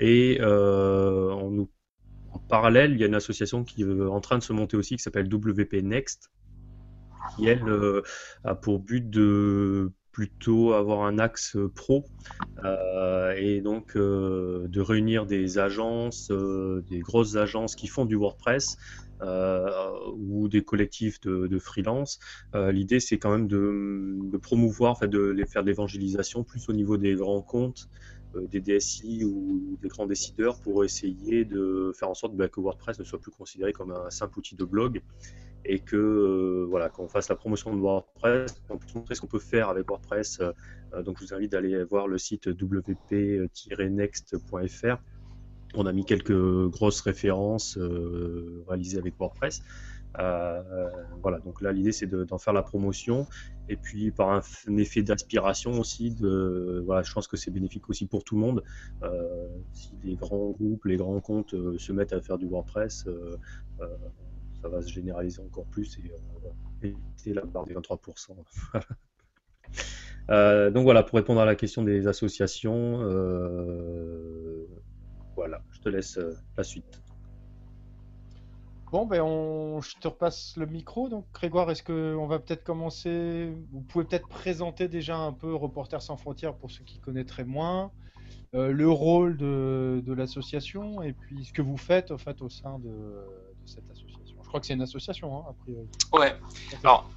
[0.00, 4.76] et en parallèle, il y a une association qui est en train de se monter
[4.76, 6.30] aussi qui s'appelle WP Next,
[7.36, 7.64] qui elle
[8.44, 12.04] a pour but de plutôt avoir un axe pro
[13.36, 18.76] et donc de réunir des agences, des grosses agences qui font du WordPress
[19.22, 22.18] euh, ou des collectifs de, de freelance.
[22.56, 26.68] Euh, l'idée, c'est quand même de, promouvoir, en fait, de les faire de l'évangélisation plus
[26.68, 27.88] au niveau des grands comptes
[28.34, 32.60] euh, des DSI ou des grands décideurs pour essayer de faire en sorte bah, que
[32.60, 35.00] WordPress ne soit plus considéré comme un simple outil de blog
[35.64, 39.38] et que voilà qu'on fasse la promotion de WordPress, qu'on puisse montrer ce qu'on peut
[39.38, 40.40] faire avec WordPress.
[41.04, 43.12] donc je vous invite d'aller voir le site wp-next.fr
[45.74, 49.62] on a mis quelques grosses références euh, réalisées avec WordPress.
[50.18, 50.90] Euh,
[51.22, 53.26] voilà, donc là l'idée c'est d'en faire la promotion
[53.70, 56.14] et puis par un, effet d'inspiration aussi.
[56.84, 58.62] Voilà, je pense que c'est bénéfique aussi pour tout le monde.
[59.02, 63.06] Euh, si les grands groupes, les grands comptes se mettent à faire du WordPress,
[64.62, 66.12] ça va se généraliser encore plus et
[66.82, 68.30] éviter la barre des 23%.
[70.72, 73.02] donc voilà, pour répondre à la question des associations,
[75.34, 77.02] voilà, je te laisse euh, la suite.
[78.90, 79.80] Bon, ben on...
[79.80, 81.08] je te repasse le micro.
[81.08, 83.50] Donc, Grégoire, est-ce qu'on va peut-être commencer?
[83.72, 87.90] Vous pouvez peut-être présenter déjà un peu Reporters sans frontières pour ceux qui connaîtraient moins,
[88.54, 92.78] euh, le rôle de, l'association et puis ce que vous faites en fait au sein
[92.80, 93.24] de,
[93.64, 94.11] cette association.
[94.52, 95.88] Je crois que c'est une association, hein, a priori.
[96.12, 96.36] Ouais.
[96.84, 97.08] Alors,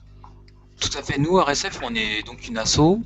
[0.79, 1.17] tout à fait.
[1.17, 3.01] Nous, RSF, on est donc une asso,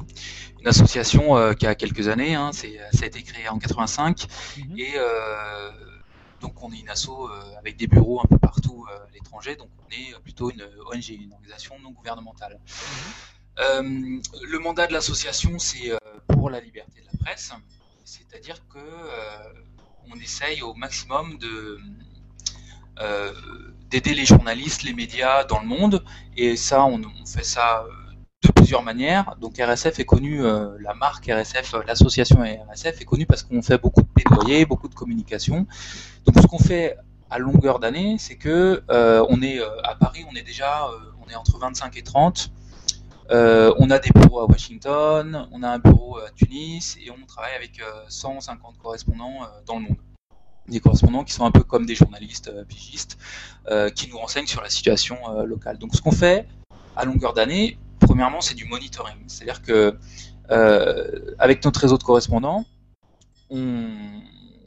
[0.60, 2.36] une association euh, qui a quelques années.
[2.36, 4.28] Hein, ça a été créé en 85
[4.60, 4.78] mhm.
[4.78, 5.72] et euh,
[6.42, 9.56] donc on est une asso euh, avec des bureaux un peu partout à l'étranger.
[9.56, 10.62] Donc on est plutôt une
[10.94, 12.60] ONG, une organisation non gouvernementale.
[13.58, 14.22] Mhm.
[14.44, 15.92] le mandat de l'association, c'est
[16.28, 17.52] pour la liberté de la presse,
[18.06, 18.80] c'est-à-dire que
[20.12, 21.80] on essaye au maximum de
[23.89, 26.04] d'aider les journalistes, les médias dans le monde.
[26.38, 27.91] Et ça, on, fait ça euh,
[28.43, 29.36] de plusieurs manières.
[29.39, 33.62] Donc RSF est connu, euh, la marque RSF, euh, l'association RSF est connue parce qu'on
[33.62, 35.65] fait beaucoup de plaidoyer, beaucoup de communication.
[36.25, 36.97] Donc ce qu'on fait
[37.30, 40.88] à longueur d'année, c'est que on est à Paris, on est déjà,
[41.23, 42.52] on est entre 25 et 30.
[43.30, 47.54] on a des bureaux à Washington, on a un bureau à Tunis et on travaille
[47.56, 49.97] avec 150 correspondants dans le monde
[50.69, 53.17] des correspondants qui sont un peu comme des journalistes euh, pigistes
[53.67, 55.77] euh, qui nous renseignent sur la situation euh, locale.
[55.77, 56.47] Donc ce qu'on fait
[56.95, 59.17] à longueur d'année, premièrement, c'est du monitoring.
[59.27, 59.97] C'est-à-dire que
[61.38, 62.65] avec notre réseau de correspondants,
[63.51, 64.21] on,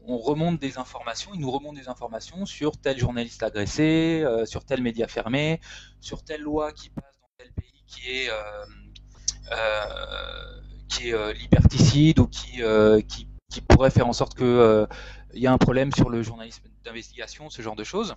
[0.07, 5.09] remonte des informations, ils nous remontent des informations sur tel journaliste agressé, sur tel média
[5.09, 5.61] fermé,
[6.01, 8.31] sur telle loi qui passe dans tel pays qui est
[10.89, 12.63] qui est liberticide ou qui,
[13.09, 14.87] qui, qui pourrait faire en sorte que
[15.35, 18.15] il y a un problème sur le journalisme d'investigation, ce genre de choses.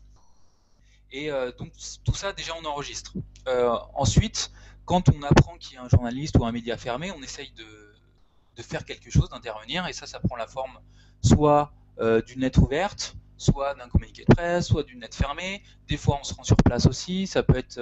[1.12, 1.72] Et euh, donc
[2.04, 3.14] tout ça, déjà, on enregistre.
[3.48, 4.52] Euh, ensuite,
[4.86, 8.62] quand on apprend qu'il y a un journaliste ou un média fermé, on essaye de,
[8.62, 10.80] faire quelque chose, d'intervenir, et ça, ça prend la forme
[11.22, 15.62] soit euh, d'une lettre ouverte, soit d'un communiqué de presse, soit d'une lettre fermée.
[15.88, 17.28] Des fois, on se rend sur place aussi.
[17.28, 17.80] Ça peut être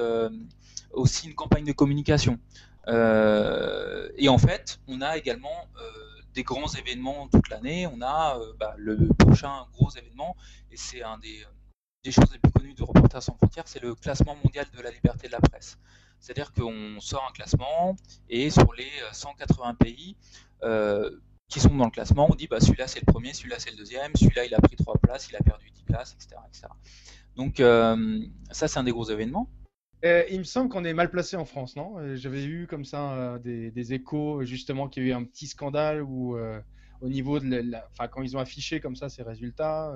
[0.91, 2.39] aussi une campagne de communication.
[2.87, 5.67] et en fait, on a également
[6.33, 7.87] des grands événements toute l'année.
[7.87, 10.35] On a euh, bah, le prochain gros événement,
[10.71, 11.43] et c'est un des,
[12.03, 14.91] des, choses les plus connues de Reporters sans frontières, c'est le classement mondial de la
[14.91, 15.77] liberté de la presse.
[16.19, 17.95] C'est-à-dire qu'on sort un classement,
[18.29, 20.15] et sur les 180 euh, pays
[20.63, 21.19] euh,
[21.49, 23.77] qui sont dans le classement, on dit bah, celui-là c'est le premier, celui-là c'est le
[23.77, 26.41] deuxième, celui-là il a pris 3 places, il a perdu 10 places, etc.
[27.35, 27.57] Donc
[28.51, 29.49] ça c'est un des gros événements.
[30.03, 31.97] Euh, il me semble qu'on est mal placé en France, non?
[31.97, 35.47] Euh, J'avais eu comme ça euh, des, échos, justement, qu'il y a eu un petit
[35.47, 36.37] scandale où,
[37.01, 39.93] au niveau de enfin, quand ils ont affiché comme ça ces résultats,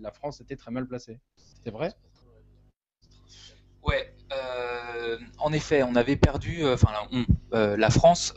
[0.00, 1.18] la France était très mal placée.
[1.64, 1.92] C'est vrai?
[3.82, 4.14] Ouais,
[5.38, 6.90] en effet, on avait perdu, enfin,
[7.52, 8.34] la France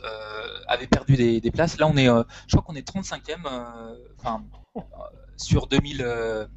[0.68, 1.78] avait perdu des, places.
[1.78, 4.44] Là, on est, je crois qu'on est 35e, enfin,
[5.36, 6.48] sur 2000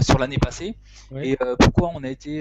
[0.00, 0.76] sur l'année passée
[1.14, 2.40] et pourquoi on a été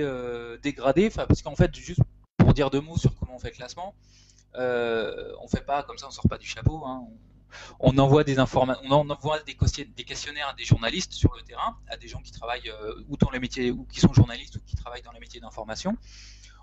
[0.62, 1.08] dégradé?
[1.08, 2.02] Enfin, parce qu'en fait, juste
[2.38, 3.96] pour dire deux mots sur comment on fait le classement,
[4.56, 6.84] on fait pas comme ça, on sort pas du chapeau.
[6.86, 7.06] Hein.
[7.80, 9.56] On, envoie des informations, on envoie des,
[10.04, 12.72] questionnaires à des journalistes sur le terrain, à des gens qui travaillent
[13.10, 15.98] ou dans les métiers, ou qui sont journalistes ou qui travaillent dans les métiers d'information.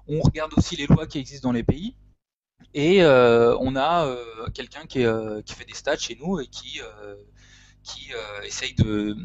[0.07, 1.97] On regarde aussi les lois qui existent dans les pays.
[2.73, 6.47] Et euh, on a euh, quelqu'un qui, euh, qui, fait des stats chez nous et
[6.47, 6.81] qui,
[7.85, 9.17] qui essaye de,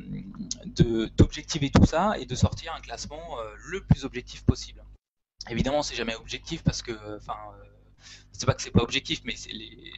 [1.18, 4.84] d'objectiver tout ça et de sortir un classement le plus objectif possible.
[5.50, 7.38] Évidemment, c'est jamais objectif parce que, enfin,
[8.32, 9.94] c'est pas que c'est pas objectif, mais les,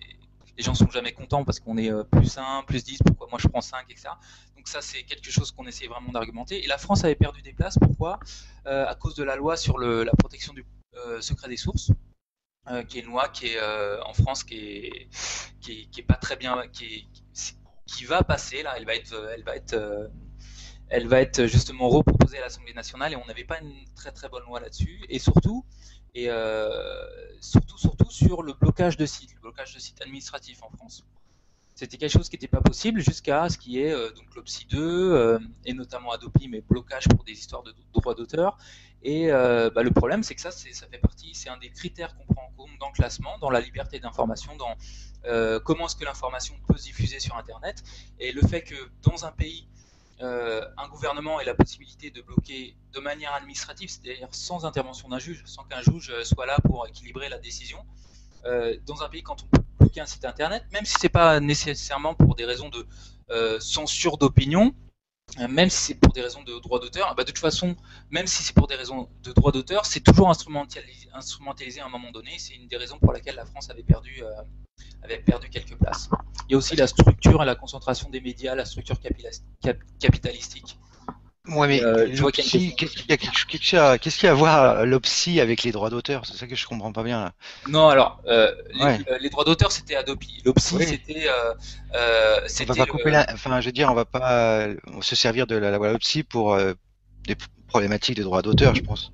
[0.58, 3.48] les gens sont jamais contents parce qu'on est plus 1, plus 10, pourquoi moi je
[3.48, 4.10] prends 5, etc.
[4.56, 6.64] Donc ça, c'est quelque chose qu'on essaie vraiment d'argumenter.
[6.64, 8.20] Et la France avait perdu des places, pourquoi?
[8.66, 10.64] À cause de la loi sur le, la protection du
[11.20, 11.92] secret des sources.
[12.68, 15.08] Euh, qui est une loi qui est euh, en France qui est,
[15.62, 17.08] qui est, pas très bien, qui,
[17.96, 20.08] qui va passer là, elle va être, elle va être, euh,
[20.90, 24.30] elle va être justement reproposée à l'Assemblée nationale et on n'avait pas une très très
[24.30, 25.66] bonne loi là-dessus et surtout
[26.14, 26.28] et
[27.40, 31.06] surtout surtout sur le blocage de sites, le blocage de sites administratifs en France.
[31.74, 35.74] C'était quelque chose qui n'était pas possible jusqu'à ce qui est donc l'OPSI 2 et
[35.74, 38.58] notamment Adopi, mais blocage pour des histoires de droits d'auteur
[39.04, 42.16] et euh, bah, le problème, c'est que ça, ça fait partie, c'est un des critères
[42.16, 44.76] qu'on prend en compte dans le classement, dans la liberté d'information, dans
[45.26, 47.84] euh, comment est-ce que l'information peut se diffuser sur Internet.
[48.20, 49.68] Et le fait que dans un pays,
[50.22, 55.20] euh, un gouvernement ait la possibilité de bloquer de manière administrative, c'est-à-dire sans intervention d'un
[55.20, 57.84] juge, sans qu'un juge soit là pour équilibrer la décision,
[58.86, 62.36] dans un pays, quand on bloquer un site Internet, même si c'est pas nécessairement pour
[62.36, 64.74] des raisons de censure d'opinion,
[65.40, 67.76] euh, même si c'est pour des raisons de droit d'auteur, bah de toute façon,
[68.10, 71.90] même si c'est pour des raisons de droit d'auteur, c'est toujours instrumentalisé, instrumentalisé, à un
[71.90, 72.32] moment donné.
[72.38, 74.30] C'est une des raisons pour laquelle la France avait perdu, euh,
[75.04, 76.10] avait perdu quelques places.
[76.50, 80.78] Il y a aussi la structure et la concentration des médias, la structure capitalistique.
[81.48, 83.18] Ouais, mais euh, qu'est-ce qu'il y, a,
[83.98, 86.24] qu'est-ce qu'il y a à voir l'OPSI avec les droits d'auteur?
[86.28, 87.34] C'est ça que je comprends pas bien là.
[87.68, 90.44] Non, alors euh, euh, les, droits d'auteur c'était Adopi.
[90.46, 91.28] L'OPSI c'était.
[91.96, 93.26] Euh, on va pas couper la...
[93.34, 94.68] Enfin, je veux dire, on va pas
[95.02, 96.56] se servir de la loi l'OPSI pour
[97.26, 97.36] des
[97.68, 99.12] problématiques de droits d'auteur, je pense.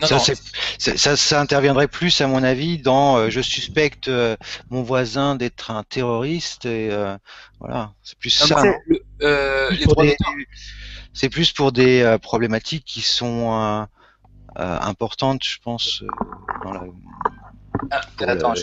[0.00, 0.96] Non, ça, non.
[0.96, 4.10] Ça, ça, interviendrait plus, à mon avis, dans je suspecte
[4.70, 6.88] mon voisin d'être un terroriste et
[7.60, 8.46] voilà, c'est plus ça.
[9.20, 10.34] les droits d'auteur
[11.14, 13.84] c'est plus pour des euh, problématiques qui sont euh,
[14.58, 16.02] euh, importantes, je pense,
[16.64, 16.82] dans la.
[17.90, 18.54] Ah, attends,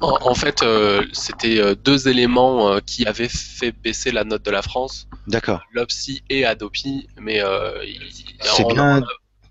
[0.00, 0.64] En, fait,
[1.12, 5.08] c'était deux éléments qui avaient fait baisser la note de la France.
[5.26, 5.62] D'accord.
[5.72, 7.42] L'OPSI et Adopi, mais
[8.68, 9.02] bien.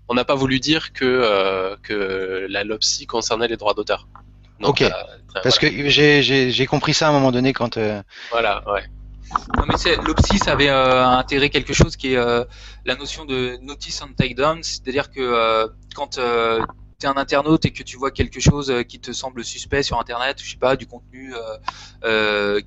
[0.08, 4.08] On n'a pas voulu dire que que la LOPSI concernait les droits d'auteur.
[4.62, 4.84] Ok.
[5.42, 7.78] Parce que j'ai compris ça à un moment donné quand.
[8.30, 8.84] Voilà, ouais.
[9.56, 12.44] Non mais c'est l'OPSI ça avait euh, intégré quelque chose qui est euh,
[12.84, 16.60] la notion de notice and takedown, c'est-à-dire que euh, quand euh,
[16.98, 19.98] tu es un internaute et que tu vois quelque chose qui te semble suspect sur
[19.98, 21.32] internet, je sais pas, du contenu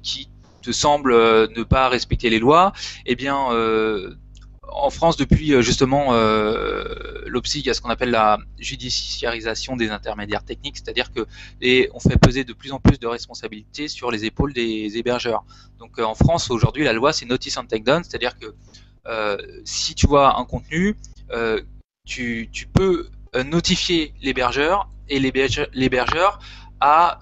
[0.01, 0.29] qui
[0.61, 2.73] te semble ne pas respecter les lois,
[3.05, 3.49] eh bien
[4.69, 9.75] en France, depuis euh, justement euh, l'OPSI, il y a ce qu'on appelle la judiciarisation
[9.75, 11.27] des intermédiaires techniques, c'est-à-dire que
[11.93, 15.43] on fait peser de plus en plus de responsabilités sur les épaules des hébergeurs.
[15.79, 18.53] Donc euh, en France, aujourd'hui, la loi, c'est notice and take down, c'est-à-dire que
[19.65, 20.95] si tu vois un contenu,
[22.05, 23.09] tu, tu, peux
[23.43, 26.39] notifier l'hébergeur et l'hébergeur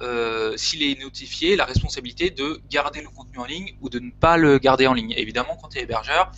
[0.02, 4.10] euh, s'il est notifié, la responsabilité de garder le contenu en ligne ou de ne
[4.10, 5.14] pas le garder en ligne.
[5.16, 6.32] évidemment, quand tu es hébergeur,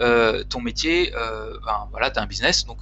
[0.00, 2.78] euh, ton métier, euh, ben, voilà, tu as un business, donc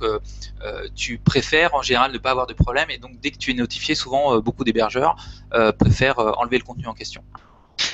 [0.94, 3.54] tu préfères en général ne pas avoir de problème, et donc dès que tu es
[3.54, 5.16] notifié, souvent beaucoup d'hébergeurs
[5.78, 7.22] préfèrent enlever le contenu en question.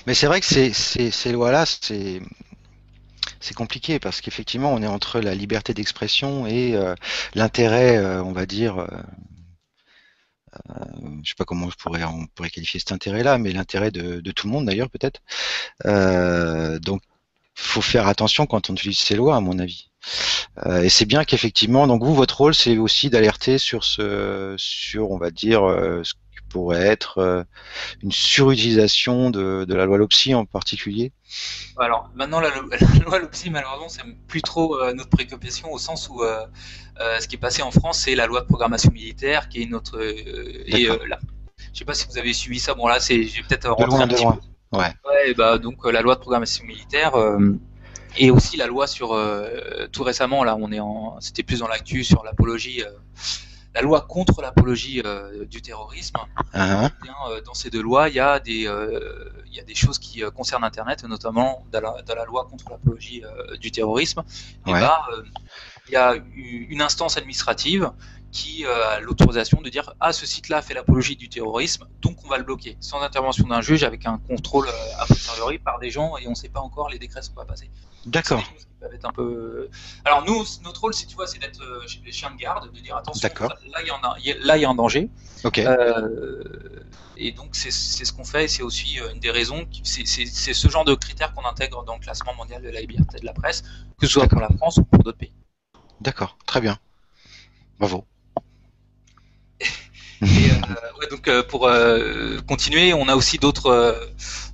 [0.06, 5.72] Mais c'est vrai que ces, lois-là, c'est compliqué parce qu'effectivement, on est entre la liberté
[5.72, 6.74] d'expression et
[7.34, 8.86] l'intérêt, on va dire,
[11.22, 14.30] je sais pas comment je pourrais, on pourrait qualifier cet intérêt-là, mais l'intérêt de, de,
[14.32, 15.20] tout le monde d'ailleurs peut-être.
[15.86, 17.02] Euh, donc,
[17.54, 19.90] faut faire attention quand on utilise ces lois, à mon avis.
[20.66, 25.10] Euh, et c'est bien qu'effectivement, donc vous, votre rôle, c'est aussi d'alerter sur ce, sur,
[25.10, 26.14] on va dire, euh, ce
[26.52, 27.42] pourrait être euh,
[28.02, 31.12] une surutilisation de, de la loi LOPSI en particulier.
[31.78, 36.08] Alors maintenant, la, la loi LOPSI, malheureusement, c'est plus trop euh, notre préoccupation au sens
[36.08, 36.44] où euh,
[37.00, 39.66] euh, ce qui est passé en France, c'est la loi de programmation militaire qui est
[39.66, 40.00] notre.
[40.00, 41.18] et là,
[41.72, 42.74] je sais pas si vous avez suivi ça.
[42.74, 44.76] Bon là, c'est, j'ai peut-être rentré un petit peu.
[44.76, 44.92] Ouais.
[45.06, 47.12] ouais bah donc la loi de programmation militaire
[48.16, 49.08] et aussi la loi sur
[49.92, 52.82] tout récemment là, on est en, c'était plus dans l'actu sur l'apologie
[53.74, 55.02] la loi contre l'apologie
[55.48, 56.16] du terrorisme.
[56.54, 56.90] Uh-huh.
[57.44, 58.68] dans ces deux lois, il y a des,
[59.46, 62.70] il y a des choses qui concernent Internet, notamment dans la, dans la loi contre
[62.70, 63.22] l'apologie
[63.60, 64.22] du terrorisme.
[64.66, 65.06] Et bah,
[65.88, 67.90] il y a une instance administrative
[68.32, 72.38] qui a l'autorisation de dire ah ce site-là fait l'apologie du terrorisme, donc on va
[72.38, 76.26] le bloquer, sans intervention d'un juge, avec un contrôle a posteriori par des gens et
[76.26, 77.70] on ne sait pas encore, les décrets sont pas passés.
[78.06, 78.44] D'accord.
[79.04, 79.68] Un peu...
[80.04, 82.96] Alors nous, notre rôle, c'est tu vois, c'est d'être euh, chien de garde, de dire
[82.96, 85.08] attention, là il y en a, là il y a un danger.
[85.44, 85.58] Ok.
[85.58, 86.42] Euh,
[87.16, 90.84] et donc c'est ce qu'on fait, c'est aussi euh, une des raisons, c'est ce genre
[90.84, 93.62] de critères qu'on intègre dans le classement mondial de la liberté de la presse,
[94.00, 95.34] que ce soit pour la France ou pour d'autres pays.
[96.00, 96.78] D'accord, très bien.
[97.78, 98.04] Bravo.
[100.22, 101.70] Et ouais, donc pour
[102.46, 104.12] continuer, on a aussi d'autres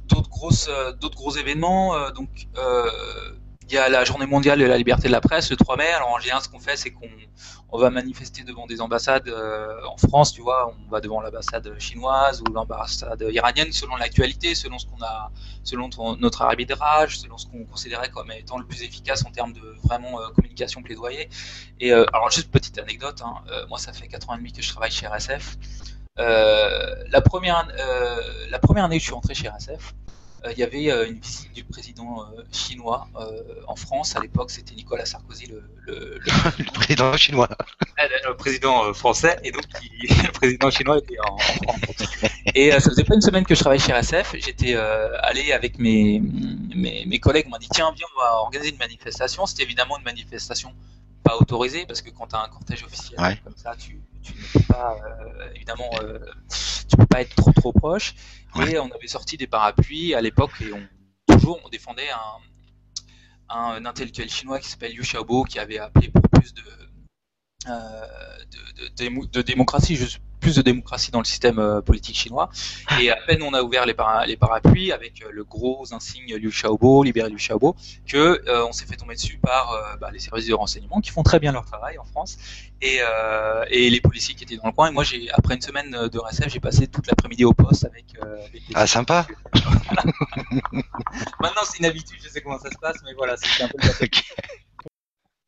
[0.09, 2.11] d'autres grosses d'autres gros événements.
[2.11, 2.29] donc
[3.71, 5.89] il y a la journée mondiale de la liberté de la presse le 3 mai.
[5.89, 7.11] Alors en général, ce qu'on fait, c'est qu'on
[7.71, 11.79] on va manifester devant des ambassades euh, en France, tu vois, on va devant l'ambassade
[11.79, 15.31] chinoise ou l'ambassade iranienne selon l'actualité, selon ce qu'on a,
[15.65, 19.77] selon notre arbitrage, selon ce qu'on considérait comme étant le plus efficace en termes de
[19.85, 21.29] vraiment euh, communication plaidoyer.
[21.79, 23.35] Et euh, alors juste petite anecdote, hein,
[23.69, 25.59] moi ça fait 4 ans et demi que je travaille chez RSF.
[26.19, 27.67] La première
[28.51, 29.95] la première année que je suis rentré chez RSF,
[30.45, 33.09] euh, il y avait euh, une visite du président euh, chinois
[33.67, 34.15] en France.
[34.15, 36.65] À l'époque, c'était Nicolas Sarkozy, le, le, le...
[36.73, 37.49] président chinois.
[37.99, 39.65] le président français, et donc
[40.03, 42.15] le président chinois était en, France.
[42.55, 44.37] Et ça faisait pas une semaine que je travaillais chez RSF.
[44.39, 48.71] J'étais allé avec mes, mes, mes collègues, on m'a dit tiens, viens, on va organiser
[48.71, 49.45] une manifestation.
[49.47, 50.73] C'était évidemment une manifestation
[51.25, 54.53] pas autorisée, parce que quand tu as un cortège officiel comme ça, tu, tu ne
[54.53, 54.97] peux pas,
[55.55, 55.91] évidemment,
[56.89, 58.15] tu peux pas être trop trop proche.
[58.67, 60.87] Et on avait sorti des parapluies à l'époque et on,
[61.27, 66.23] toujours on défendait un, un, intellectuel chinois qui s'appelle Liu Xiaobo qui avait appelé pour
[66.29, 66.63] plus de,
[67.69, 68.07] euh,
[68.79, 69.97] de, de, de, démocratie.
[69.97, 72.49] Je plus de démocratie dans le système euh, politique chinois.
[73.01, 73.95] Et à peine on a ouvert les,
[74.27, 78.73] les parapluies avec euh, le gros insigne Liu Xiaobo, libéré Liu Xiaobo, que euh, on
[78.73, 81.65] s'est fait tomber dessus par bah, les services de renseignement qui font très bien leur
[81.65, 82.39] travail en France
[82.81, 83.01] et,
[83.71, 84.89] et les policiers qui étaient dans le coin.
[84.89, 88.05] Et moi, j'ai après une semaine de RSF, j'ai passé toute l'après-midi au poste avec.
[88.21, 89.27] avec ah sympa.
[91.41, 93.79] Maintenant, c'est une habitude, je sais comment ça se passe, mais voilà, c'est un peu
[93.79, 94.09] le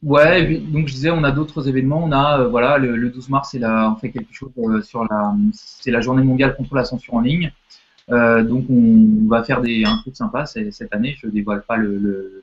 [0.03, 2.03] Ouais, donc je disais, on a d'autres événements.
[2.03, 5.91] On a, euh, voilà, le, 12 mars, on fait quelque chose euh, sur la, c'est
[5.91, 7.53] la journée mondiale contre la censure en ligne.
[8.11, 11.17] Euh, donc on va faire des, un truc sympa cette année.
[11.19, 12.43] Je dévoile pas le,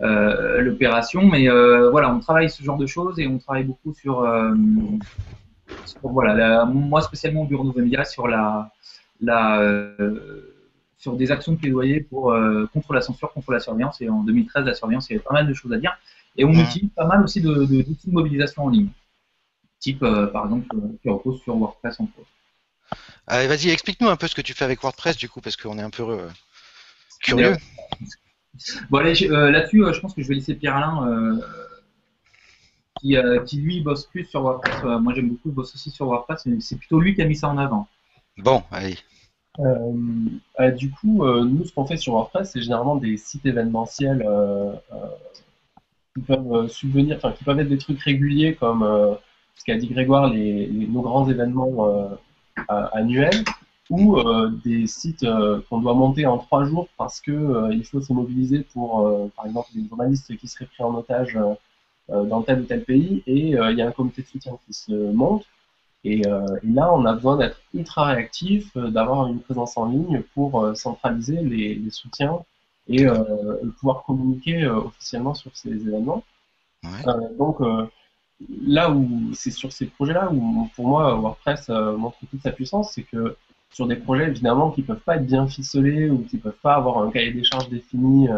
[0.00, 1.48] l'opération, mais
[1.90, 4.26] voilà, on travaille ce genre de choses et on travaille beaucoup sur,
[6.02, 8.70] voilà, moi spécialement au bureau Nouveau Média sur la,
[9.20, 9.62] la
[10.98, 12.36] sur des actions de plaidoyer pour
[12.72, 14.00] contre la censure, contre la surveillance.
[14.00, 15.96] Et en 2013, la surveillance, il y avait pas mal de choses à dire.
[16.38, 18.88] Et on utilise pas mal aussi d'outils de, de, mobilisation en ligne,
[19.80, 22.26] type euh, par exemple euh, qui repose sur WordPress en prose.
[23.26, 25.78] Allez, vas-y, explique-nous un peu ce que tu fais avec WordPress du coup, parce qu'on
[25.78, 26.28] est un peu euh,
[27.20, 27.56] curieux.
[28.88, 31.40] Bon, allez, là-dessus, je pense que je vais laisser Pierre-Alain,
[33.00, 34.82] qui, qui, lui bosse plus sur WordPress.
[35.00, 37.36] moi, j'aime beaucoup, il bosse aussi sur WordPress, mais c'est plutôt lui qui a mis
[37.36, 37.86] ça en avant.
[38.38, 38.96] Bon, allez.
[40.76, 44.26] du coup, nous, ce qu'on fait sur WordPress, c'est généralement des sites événementiels
[46.18, 49.14] qui peuvent euh, subvenir, enfin qui peuvent être des trucs réguliers comme euh,
[49.54, 53.44] ce qu'a dit Grégoire, les, nos grands événements euh, annuels,
[53.90, 54.18] ou
[54.64, 55.24] des sites
[55.68, 59.68] qu'on doit monter en trois jours parce que il faut se mobiliser pour, par exemple,
[59.74, 61.38] des journalistes qui seraient pris en otage
[62.08, 64.92] dans tel ou tel pays, et il y a un comité de soutien qui se
[64.92, 65.46] monte.
[66.04, 71.40] Et, là, on a besoin d'être ultra réactif, d'avoir une présence en ligne pour centraliser
[71.40, 72.40] les soutiens
[72.88, 73.14] et, euh,
[73.78, 76.24] pouvoir communiquer euh, officiellement sur ces événements.
[76.84, 77.58] Euh, donc
[78.64, 83.02] là où c'est sur ces projets-là où pour moi WordPress montre toute sa puissance, c'est
[83.02, 83.36] que
[83.70, 86.98] sur des projets évidemment qui peuvent pas être bien ficelés ou qui peuvent pas avoir
[86.98, 88.28] un cahier des charges défini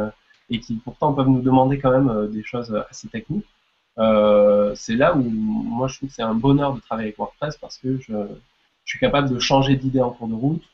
[0.48, 3.46] et qui pourtant peuvent nous demander quand même des choses assez techniques.
[3.96, 7.76] c'est là où moi je trouve que c'est un bonheur de travailler avec WordPress parce
[7.76, 8.14] que je,
[8.84, 10.64] je suis capable de changer d'idée en cours de route,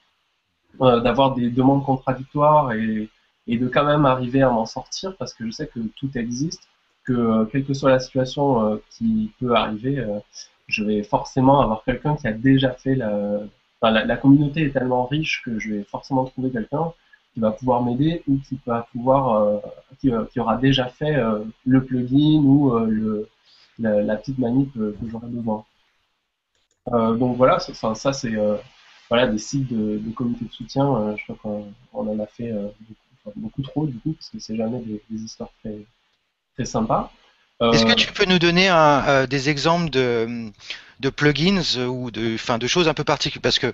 [0.79, 3.11] d'avoir des demandes contradictoires et,
[3.47, 6.69] et de quand même arriver à m'en sortir parce que je sais que tout existe,
[7.05, 10.19] que euh, quelle que soit la situation euh, qui peut arriver, euh,
[10.67, 13.41] je vais forcément avoir quelqu'un qui a déjà fait la...
[13.83, 16.93] La, communauté est tellement riche que je vais forcément trouver quelqu'un
[17.33, 19.61] qui va pouvoir m'aider ou qui va pouvoir
[20.01, 21.15] qui, qui, aura déjà fait
[21.65, 23.29] le plugin ou le,
[23.79, 25.65] la, petite manip que j'aurais besoin.
[26.91, 28.35] donc voilà, ça, c'est
[29.09, 31.15] voilà des sites de, de communauté de soutien.
[31.17, 31.37] je crois
[31.93, 35.51] qu'on en a fait beaucoup beaucoup trop du coup, parce que c'est jamais des, histoires
[35.61, 35.77] très,
[36.55, 37.13] très sympas.
[37.61, 40.51] Est-ce que tu peux nous donner un, des exemples de,
[41.01, 43.43] de plugins ou de, fin, de choses un peu particulières?
[43.43, 43.73] Parce que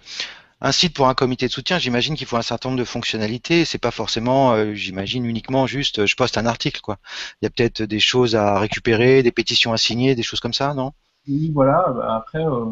[0.65, 3.65] un site pour un comité de soutien, j'imagine qu'il faut un certain nombre de fonctionnalités.
[3.65, 6.99] C'est pas forcément, euh, j'imagine uniquement juste, euh, je poste un article, quoi.
[7.41, 10.53] Il y a peut-être des choses à récupérer, des pétitions à signer, des choses comme
[10.53, 10.93] ça, non?
[11.27, 11.93] Oui, voilà.
[11.97, 12.65] Bah, après, euh,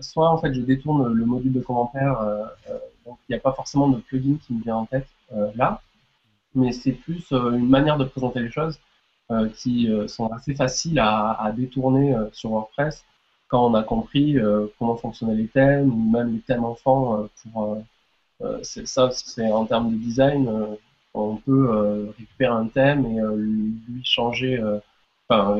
[0.00, 2.18] soit en fait, je détourne le module de commentaires,
[3.06, 5.06] donc il n'y a pas forcément de plugin qui me vient en tête
[5.54, 5.80] là,
[6.54, 8.78] mais c'est plus une manière de présenter les choses
[9.56, 13.04] qui sont assez faciles à détourner sur WordPress
[13.48, 17.26] quand on a compris euh, comment fonctionnaient les thèmes, ou même les thèmes enfants, euh,
[17.42, 17.82] pour
[18.42, 20.48] euh, ça, c'est en termes de design,
[21.14, 24.62] on peut récupérer un thème et lui changer,
[25.28, 25.56] enfin,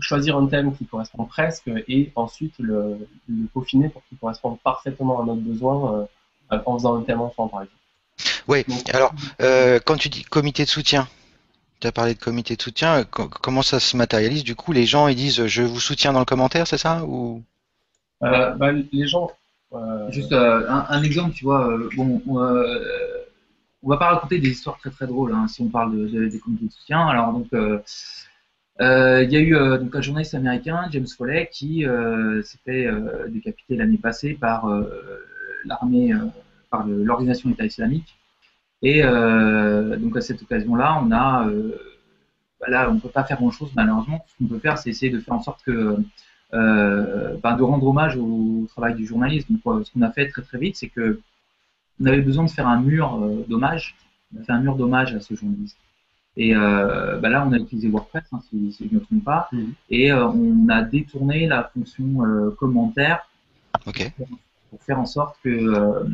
[0.00, 3.06] choisir un thème qui correspond presque et ensuite le,
[3.52, 6.08] peaufiner pour qu'il corresponde parfaitement à notre besoin
[6.50, 7.83] en faisant un thème enfant, par exemple.
[8.48, 9.14] Oui, alors,
[9.84, 11.08] quand tu dis comité de soutien,
[11.80, 13.04] tu as parlé de comité de soutien.
[13.04, 16.24] comment ça se matérialise Du coup, les gens ils disent je vous soutiens dans le
[16.24, 17.42] commentaire, c'est ça ou?
[18.22, 19.30] Euh, bah, Les gens.
[19.72, 21.76] Euh, Juste euh, un, exemple, tu vois.
[21.96, 26.28] bon, on va pas raconter des histoires très très drôles hein, si on parle de,
[26.28, 27.06] des comités de soutien.
[27.06, 27.48] Alors donc.
[27.52, 31.84] il y a eu donc un journaliste américain, James Foley, qui
[32.44, 32.88] s'est fait
[33.28, 34.66] décapiter l'année passée par
[35.66, 36.12] l'armée,
[36.70, 38.16] par l'organisation État islamique.
[38.84, 41.74] Et euh, donc à cette occasion-là, on a, euh,
[42.60, 44.24] bah là, on peut pas faire grand-chose malheureusement.
[44.28, 45.96] Ce qu'on peut faire, c'est essayer de faire en sorte que,
[46.52, 49.50] euh, bah, de rendre hommage au travail du journaliste.
[49.50, 51.18] Donc, ce qu'on a fait très très vite, c'est que
[51.98, 53.18] on avait besoin de faire un mur
[53.48, 53.96] d'hommage.
[54.34, 55.78] On a fait un mur d'hommage à ce journaliste.
[56.36, 59.48] Et euh, bah là, on a utilisé WordPress, hein, si, je ne me trompe pas,
[59.52, 59.62] mmh.
[59.90, 63.28] et on a détourné la fonction commentaire
[63.82, 63.94] pour,
[64.80, 66.04] faire en sorte que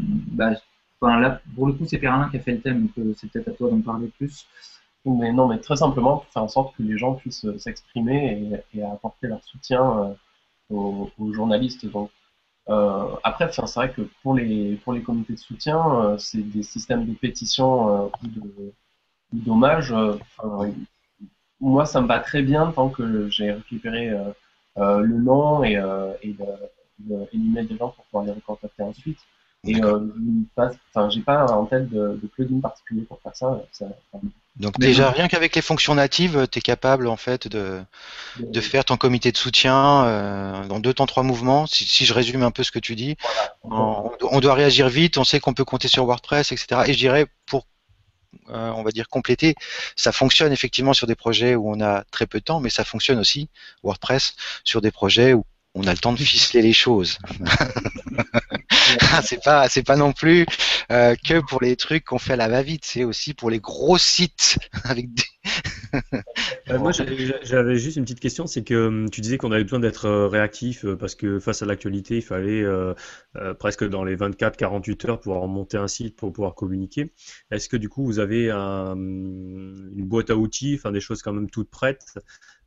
[1.00, 3.52] pour le coup, c'est Perlin qui a fait le thème, donc euh, c'est peut-être à
[3.52, 4.46] toi d'en parler plus.
[5.06, 8.62] Mais non, mais très simplement pour faire en sorte que les gens puissent euh, s'exprimer
[8.74, 10.14] et, apporter leur soutien
[10.70, 10.74] euh,
[11.18, 11.86] aux, journalistes.
[11.86, 12.10] Donc,
[13.24, 17.14] après, c'est vrai que pour les, pour les comités de soutien, c'est des systèmes de
[17.14, 18.72] pétition ou de
[19.32, 19.92] d'hommage.
[21.60, 24.10] moi, ça me va très bien tant que j'ai récupéré
[24.76, 25.72] le nom et,
[26.22, 26.36] et
[27.32, 29.18] l'email des gens pour pouvoir les recontacter ensuite.
[29.66, 30.00] Et euh,
[31.10, 33.60] j'ai pas en tête de, de, plugin particulier pour faire ça.
[34.56, 37.82] donc déjà, rien qu'avec les fonctions natives, tu es capable en fait de,
[38.38, 41.66] de faire ton comité de soutien euh, dans deux temps trois mouvements.
[41.66, 43.16] Si, si, je résume un peu ce que tu dis,
[43.62, 46.82] on, on, doit réagir vite, on sait qu'on peut compter sur WordPress, etc.
[46.86, 47.66] Et je dirais pour
[48.48, 49.54] euh, on va dire compléter,
[49.96, 52.84] ça fonctionne effectivement sur des projets où on a très peu de temps, mais ça
[52.84, 53.48] fonctionne aussi
[53.82, 54.34] WordPress
[54.64, 55.44] sur des projets où
[55.74, 57.18] on a le temps de ficeler les choses.
[59.22, 60.46] c'est pas, c'est pas non plus
[60.90, 63.98] euh, que pour les trucs qu'on fait à la va-vite, c'est aussi pour les gros
[63.98, 65.08] sites avec
[66.70, 69.80] euh, moi, j'avais juste une petite question, c'est que hum, tu disais qu'on avait besoin
[69.80, 72.64] d'être euh, réactif parce que face à l'actualité, il fallait
[73.58, 77.12] presque dans les 24-48 heures pouvoir monter un site pour pouvoir communiquer.
[77.50, 81.50] Est-ce que du coup, vous avez une boîte à outils, enfin des choses quand même
[81.50, 82.14] toutes prêtes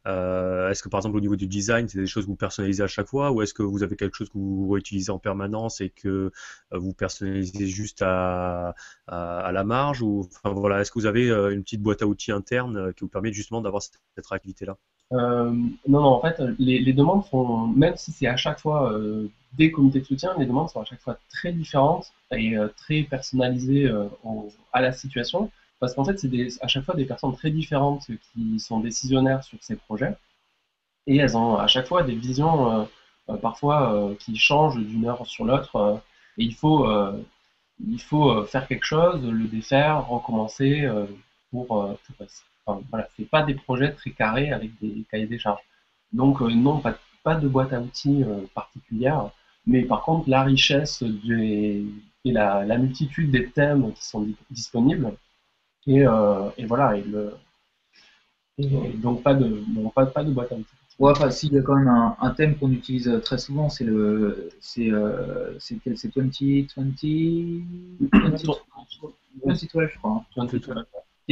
[0.06, 2.84] euh, est-ce que par exemple au niveau du design, c'est des choses que vous personnalisez
[2.84, 5.82] à chaque fois ou est-ce que vous avez quelque chose que vous réutilisez en permanence
[5.82, 6.32] et que euh,
[6.74, 8.76] vous personnalisez juste à,
[9.08, 12.32] la marge ou enfin voilà, est-ce que vous avez euh, une petite boîte à outils
[12.32, 14.00] interne qui vous permet justement d'avoir cette,
[14.30, 14.78] activité-là
[15.12, 15.52] Non,
[15.88, 18.94] non, en fait, les demandes sont, même si c'est à chaque fois
[19.54, 23.92] des comités de soutien, les demandes sont à chaque fois très différentes et très personnalisées
[24.72, 25.52] à la situation.
[25.84, 29.58] Parce qu'en fait, c'est à chaque fois des personnes très différentes qui sont décisionnaires sur
[29.62, 30.16] ces projets.
[31.08, 32.86] Et elles ont à chaque fois des visions euh,
[33.30, 36.02] euh, parfois euh, qui changent d'une heure sur l'autre.
[36.38, 36.88] et il faut,
[37.86, 40.90] il faut faire quelque chose, le défaire, recommencer
[41.52, 41.98] pour.
[42.66, 45.64] voilà, pas des projets très carrés avec des cahiers des charges.
[46.14, 48.24] Donc non, pas, pas de boîte à outils
[48.56, 49.32] particulière,
[49.66, 51.84] mais par contre la richesse et
[52.24, 55.12] la, la multitude des thèmes qui sont disponibles
[55.88, 57.34] et, euh, et voilà, et, le,
[58.58, 58.68] et
[58.98, 60.68] donc pas de, bon, pas, pas de boîte à outils.
[61.00, 63.84] Ouais, enfin, s'il y a quand même un, un thème qu'on utilise très souvent, c'est
[63.84, 66.30] le, c'est, euh, c'est quel, c'est 20, 20,
[66.78, 66.84] 20,
[68.12, 70.24] 2012, je crois.
[70.36, 70.86] 2012.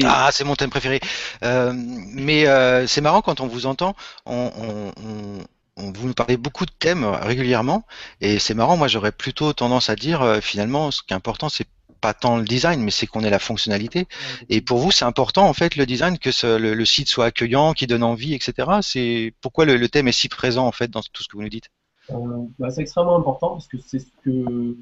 [0.04, 1.00] Ah, c'est mon thème préféré.
[1.44, 3.96] Euh, mais euh, c'est marrant quand on vous entend,
[4.26, 5.44] on, on,
[5.78, 7.86] on, vous nous parlez beaucoup de thèmes régulièrement,
[8.20, 8.78] et c'est marrant.
[8.78, 11.68] Moi, j'aurais plutôt tendance à dire, euh, finalement, ce qui est important, c'est
[12.02, 14.08] pas tant le design, mais c'est qu'on ait la fonctionnalité.
[14.50, 17.88] Et pour vous, c'est important en fait le design, que le, site soit accueillant, qui
[17.88, 18.80] donne envie, etc.
[18.82, 21.50] C'est pourquoi le, thème est si présent en fait dans tout ce que vous nous
[21.50, 21.70] dites?
[22.10, 22.16] Euh,
[22.60, 24.76] bah, c'est extrêmement important parce que c'est ce que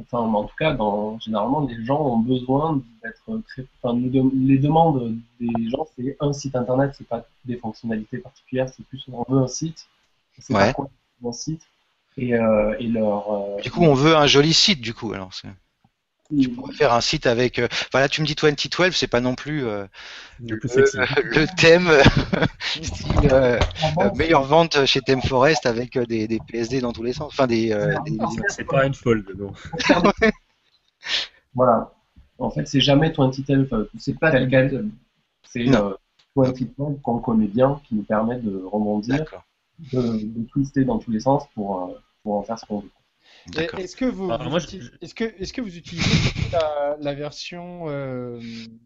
[0.00, 5.16] enfin, en tout cas, dans, généralement, les gens ont besoin d'être très, enfin, les demandes
[5.40, 9.42] des gens, c'est un site internet, c'est pas des fonctionnalités particulières, c'est plus on veut
[9.42, 9.86] un site,
[10.38, 10.72] c'est ouais.
[10.72, 10.88] quoi
[11.24, 11.62] un site
[12.16, 13.32] et, euh, et leur.
[13.32, 15.30] Euh, du coup, on veut un joli site, du coup, alors.
[16.38, 17.58] Tu pourrais faire un site avec.
[17.58, 17.68] Euh...
[17.92, 19.86] Voilà, tu me dis 2012, c'est pas non plus euh,
[20.42, 21.88] le, le, thème
[22.82, 23.58] style, euh,
[24.00, 27.32] euh, meilleure vente chez ThemeForest avec euh, des, des, PSD dans tous les sens.
[27.32, 27.68] Enfin, des.
[28.06, 28.18] des...
[28.48, 29.52] C'est pas une fold, non.
[31.54, 31.92] voilà.
[32.38, 33.88] En fait, c'est jamais 2012.
[33.98, 34.88] C'est pas tel quel.
[35.42, 39.24] C'est 2012 qu'on connaît bien, qui nous permet de rebondir,
[39.92, 42.90] de, de, twister dans tous les sens pour, pour en faire ce qu'on veut.
[43.56, 45.04] Est-ce que vous, Alors, vous moi, utilisez, je...
[45.04, 48.38] est-ce que, est-ce que vous utilisez la, la version, euh,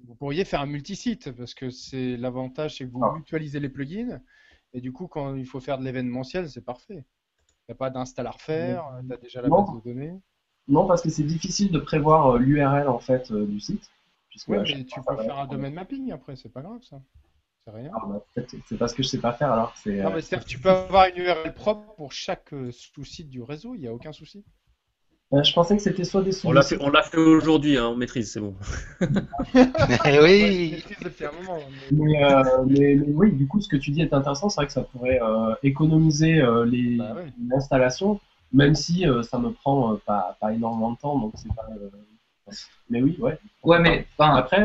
[0.07, 3.14] vous pourriez faire un multisite parce que c'est l'avantage, c'est que vous ah.
[3.16, 4.20] mutualisez les plugins
[4.72, 7.05] et du coup quand il faut faire de l'événementiel, c'est parfait.
[7.66, 9.62] Il n'y a pas d'install à refaire, tu as déjà la non.
[9.62, 10.20] base de données.
[10.68, 13.90] Non, parce que c'est difficile de prévoir l'URL en fait euh, du site.
[14.48, 17.00] Ouais, mais tu peux faire un domaine mapping après, c'est pas grave ça.
[17.66, 17.90] C'est rien.
[17.94, 19.72] Ah, bah, c'est parce que je sais pas faire alors.
[19.76, 23.42] C'est, non, mais c'est-à-dire que tu peux avoir une URL propre pour chaque sous-site du
[23.42, 24.44] réseau, il n'y a aucun souci.
[25.32, 27.76] Euh, je pensais que c'était soit des sous On l'a fait, on l'a fait aujourd'hui,
[27.76, 28.54] hein, on maîtrise, c'est bon.
[30.22, 30.84] oui.
[31.90, 34.48] Mais, euh, mais, mais, oui, du coup, ce que tu dis est intéressant.
[34.48, 37.32] C'est vrai que ça pourrait euh, économiser euh, les bah, ouais.
[37.48, 38.20] l'installation,
[38.52, 41.18] même si euh, ça me prend pas, pas énormément de temps.
[41.18, 41.66] Donc c'est pas.
[42.90, 43.38] Mais oui, ouais.
[43.64, 44.62] Ouais, mais enfin, après,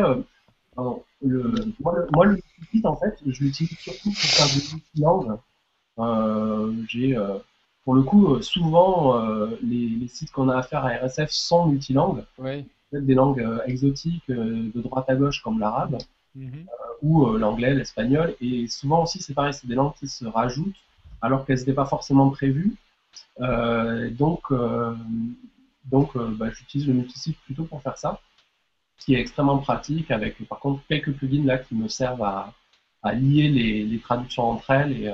[1.21, 2.39] le, moi, le, moi, le
[2.71, 5.37] site, en fait, je l'utilise surtout pour faire des multilangues.
[6.87, 7.17] j'ai
[7.89, 11.31] pour le coup, euh, souvent, euh, les, les, sites qu'on a à faire à RSF
[11.31, 12.23] sont multilangues.
[12.37, 12.63] Oui.
[12.91, 15.97] Peut-être des langues euh, exotiques de droite à gauche comme l'arabe
[16.35, 16.65] mm -hmm.
[17.01, 18.35] ou l'anglais, l'espagnol.
[18.41, 20.81] Et souvent aussi, c'est pareil, c'est des langues qui se rajoutent
[21.23, 22.73] alors qu'elles n'étaient pas forcément prévues.
[24.23, 24.41] donc,
[25.93, 26.09] donc
[26.39, 28.11] bah, j'utilise le multisite plutôt pour faire ça,
[28.99, 32.53] qui est extrêmement pratique avec par contre quelques plugins là qui me servent à,
[33.01, 34.91] à lier les, les, traductions entre elles.
[34.91, 35.13] Et,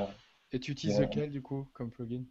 [0.51, 2.23] et tu utilises lequel du coup comme plugin?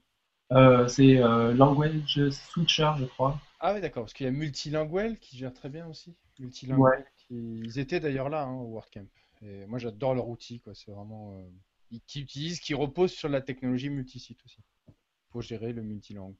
[0.52, 3.40] Euh, c'est euh, Language Switcher, je crois.
[3.61, 6.14] Ah oui, d'accord, parce qu'il y a Multilingual qui gère très bien aussi.
[6.38, 6.98] Multilingual.
[6.98, 7.05] Ouais.
[7.16, 7.61] Qui...
[7.64, 9.07] Ils étaient d'ailleurs là hein, au WordCamp.
[9.42, 10.74] Et moi, j'adore leur outil, quoi.
[10.74, 11.34] C'est vraiment.
[11.34, 11.98] Euh...
[12.07, 14.61] Qui utilisent, qui repose sur la technologie multisite aussi.
[15.30, 16.34] Pour gérer le multilangue.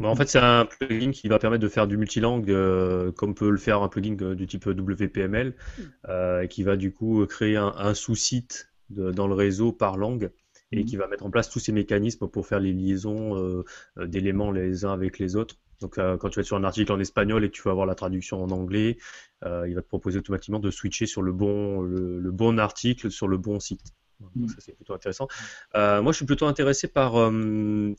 [0.00, 3.34] Bah, en fait, c'est un plugin qui va permettre de faire du multilangue, euh, comme
[3.34, 5.54] peut le faire un plugin du type WPML,
[6.08, 10.30] euh, qui va du coup créer un, un sous-site dans le réseau par langue
[10.72, 13.64] et qui va mettre en place tous ces mécanismes pour faire les liaisons euh,
[14.06, 15.56] d'éléments les uns avec les autres.
[15.80, 17.86] Donc euh, quand tu vas sur un article en espagnol et que tu vas avoir
[17.86, 18.96] la traduction en anglais,
[19.44, 23.10] euh, il va te proposer automatiquement de switcher sur le bon, le, le bon article
[23.10, 23.80] sur le bon site.
[24.36, 25.28] Donc, ça c'est plutôt intéressant.
[25.74, 27.94] Euh, moi je suis plutôt intéressé par euh,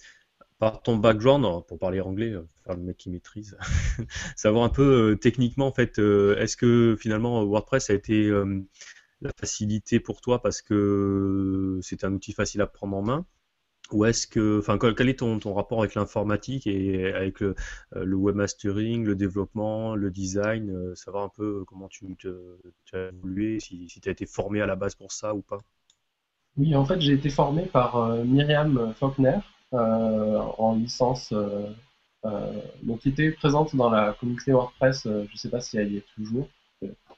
[0.62, 2.34] par ton background, pour parler anglais,
[2.64, 3.58] faire le mec qui maîtrise,
[4.36, 8.32] savoir un peu techniquement en fait, est-ce que finalement WordPress a été
[9.22, 13.26] la facilité pour toi parce que c'est un outil facile à prendre en main?
[13.92, 17.56] Ou est-ce que, enfin, quel est ton, ton rapport avec l'informatique et avec le,
[17.94, 22.58] le, webmastering, le développement, le design, euh, savoir un peu comment tu, te,
[22.94, 25.58] as évolué, si, si tu as été formé à la base pour ça ou pas?
[26.56, 33.00] Oui, en fait, j'ai été formé par euh, Myriam Faulkner euh, en licence, euh, donc
[33.00, 36.06] qui était présente dans la communauté WordPress, je ne sais pas si elle y est
[36.16, 36.48] toujours,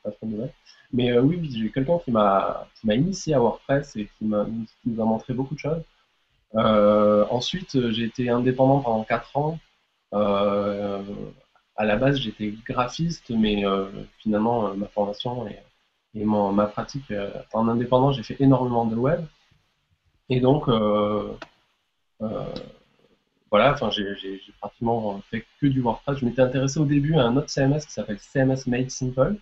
[0.04, 0.54] pas trop nouvelle.
[0.92, 5.34] Mais euh, oui, j'ai quelqu'un qui m'a initié à WordPress et qui, nous a montré
[5.34, 5.84] beaucoup de choses.
[6.56, 9.60] Euh, ensuite, j'ai été indépendant pendant 4 ans.
[10.14, 11.02] Euh,
[11.76, 13.88] à la base, j'étais graphiste, mais euh,
[14.20, 17.12] finalement, euh, ma formation et, ma pratique
[17.54, 19.26] en indépendant, j'ai fait énormément de web.
[20.30, 20.70] Et donc,
[22.20, 26.18] voilà, enfin, j'ai, pratiquement fait que du WordPress.
[26.18, 29.36] Je m'étais intéressé au début à un autre CMS qui s'appelle CMS Made Simple.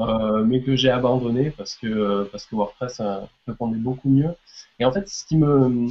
[0.00, 4.34] Euh, mais que j'ai abandonné parce que, parce que WordPress euh, répondait beaucoup mieux.
[4.78, 5.88] Et en fait, ce qui me,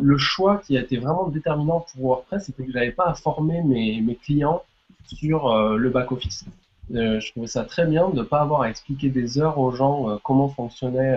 [0.00, 3.14] le choix qui a été vraiment déterminant pour WordPress, c'était que je n'avais pas à
[3.14, 4.62] former mes, clients
[5.06, 6.44] sur euh, le back-office.
[6.94, 9.72] Euh, je trouvais ça très bien de ne pas avoir à expliquer des heures aux
[9.72, 11.16] gens euh, comment fonctionnait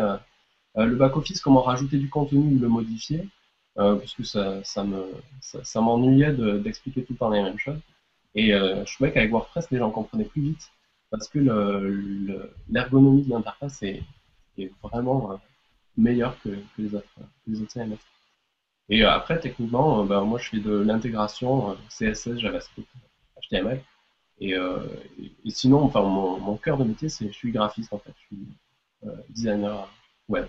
[0.75, 3.27] le back-office, comment rajouter du contenu ou le modifier,
[3.77, 5.05] parce que ça, ça me,
[5.39, 7.79] ça, ça m'ennuyait d'expliquer tout le temps les mêmes choses.
[8.35, 10.71] Et je trouvais qu'avec WordPress, les gens comprenaient plus vite
[11.09, 11.39] parce que
[12.69, 14.03] l'ergonomie de l'interface est,
[14.81, 15.35] vraiment euh,
[15.97, 16.49] meilleure que,
[16.79, 17.07] les autres,
[17.69, 17.97] CMS.
[18.89, 22.89] Et euh, après, techniquement, euh, ben, moi je fais de l'intégration CSS, JavaScript,
[23.43, 23.81] HTML.
[24.39, 24.55] Et,
[25.47, 28.47] sinon, enfin, mon, mon cœur de métier, c'est je suis graphiste en fait, je suis
[29.29, 29.87] designer
[30.27, 30.47] web.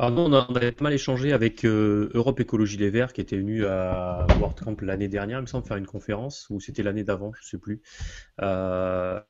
[0.00, 0.46] Alors nous, on, a,
[0.80, 5.40] mal échangé avec euh, Europe Écologie Les Verts qui était venu à WordCamp l'année dernière,
[5.40, 7.82] il me semble, faire une conférence, ou c'était l'année d'avant, je sais plus.
[8.40, 9.20] Euh,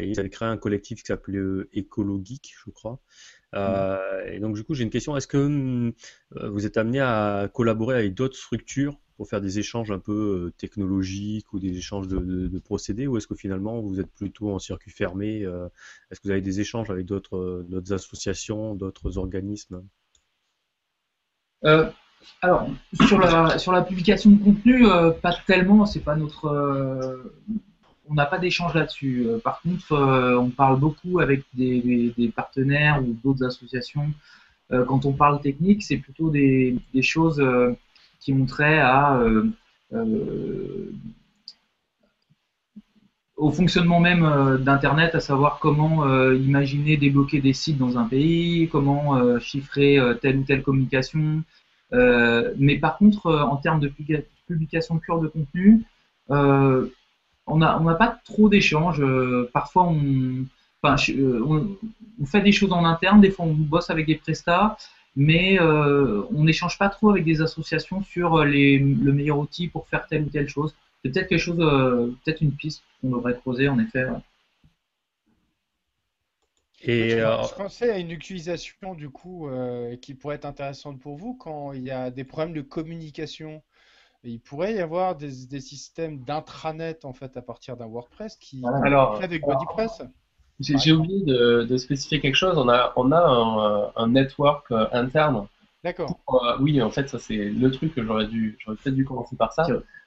[0.00, 3.00] ils avaient créé un collectif qui s'appelait euh, Écologeek, je crois.
[3.56, 5.16] Euh, et donc du coup, j'ai une question.
[5.16, 5.92] Est-ce que hum,
[6.30, 11.52] vous êtes amené à collaborer avec d'autres structures pour faire des échanges un peu technologiques
[11.52, 15.40] ou des échanges de, procédés, ou est-ce que finalement vous êtes plutôt en circuit fermé
[15.40, 19.82] Est-ce que vous avez des échanges avec d'autres associations, d'autres organismes?
[21.64, 21.88] Euh,
[22.40, 22.68] alors,
[23.06, 26.46] sur la, sur la publication de contenu, euh, pas tellement, c'est pas notre.
[26.46, 27.32] Euh,
[28.08, 29.26] on n'a pas d'échange là-dessus.
[29.44, 29.92] par contre,
[30.38, 34.12] on parle beaucoup avec des, partenaires ou d'autres associations.
[34.70, 37.42] quand on parle technique, c'est plutôt des, des choses
[38.20, 39.18] qui ont trait à
[43.42, 49.38] au fonctionnement même d'Internet, à savoir comment imaginer débloquer des sites dans un pays, comment
[49.40, 51.42] chiffrer telle ou telle communication,
[51.92, 53.92] euh, mais par contre, euh, en termes de
[54.46, 55.84] publication pure de contenu,
[56.30, 56.88] euh,
[57.46, 59.02] on n'a pas trop d'échanges.
[59.52, 60.46] parfois, on,
[62.24, 64.76] fait des choses en interne, des fois on bosse avec des prestats,
[65.16, 70.22] mais on n'échange pas trop avec des associations sur le meilleur outil pour faire telle
[70.22, 70.74] ou telle chose.
[71.02, 71.58] C'est peut-être quelque chose,
[72.24, 74.06] peut-être une piste qu'on devrait creuser en effet.
[76.84, 81.34] Et je, pensais à une utilisation du coup euh, qui pourrait être intéressante pour vous
[81.34, 83.62] quand il y a des problèmes de communication.
[84.24, 89.22] Il pourrait y avoir des, systèmes d'intranet en fait à partir d'un WordPress qui alors,
[89.22, 90.02] avec BodyPress.
[90.60, 92.56] J'ai oublié de, spécifier quelque chose.
[92.58, 95.46] On a, on a un, network euh, interne.
[95.84, 96.16] D'accord.
[96.30, 99.36] Euh, oui, en fait, ça c'est le truc que j'aurais dû, j'aurais peut-être dû commencer
[99.36, 99.66] par ça.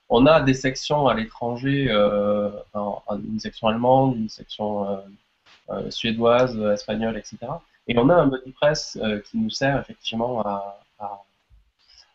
[0.10, 5.02] On a des sections à l'étranger, une section allemande, une section
[5.72, 7.38] euh, suédoise, espagnole, etc.
[7.88, 10.80] Et on a un BodyPress euh, qui nous sert effectivement à,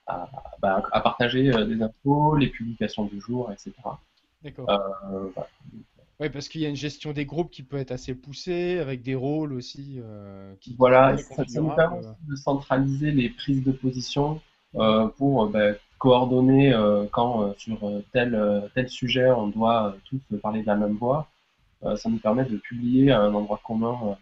[0.07, 0.29] à,
[0.61, 3.73] bah, partager euh, des infos, les publications du jour, etc.
[4.45, 4.69] D'accord.
[6.21, 9.03] Oui, parce qu'il y a une gestion des groupes qui peut être assez poussée, avec
[9.03, 10.01] des rôles aussi.
[10.61, 14.41] qui, voilà, ça, nous permet de centraliser les prises de position
[15.17, 16.75] pour bah, coordonner
[17.13, 17.79] quand sur
[18.13, 21.29] tel, tel sujet on doit tous parler de la même voix.
[21.83, 24.15] Euh, ça nous permet de publier à un endroit commun euh,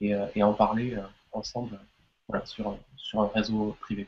[0.00, 0.96] et, euh, et, en parler
[1.32, 1.78] ensemble
[2.28, 4.06] voilà, sur, sur un réseau privé.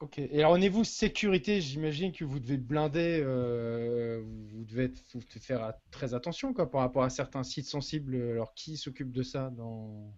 [0.00, 0.18] Ok.
[0.18, 4.92] Et alors au niveau sécurité, j'imagine que vous devez blinder, vous devez
[5.40, 8.14] faire très attention quoi, par rapport à certains sites sensibles.
[8.14, 10.12] Alors qui s'occupe de ça dans,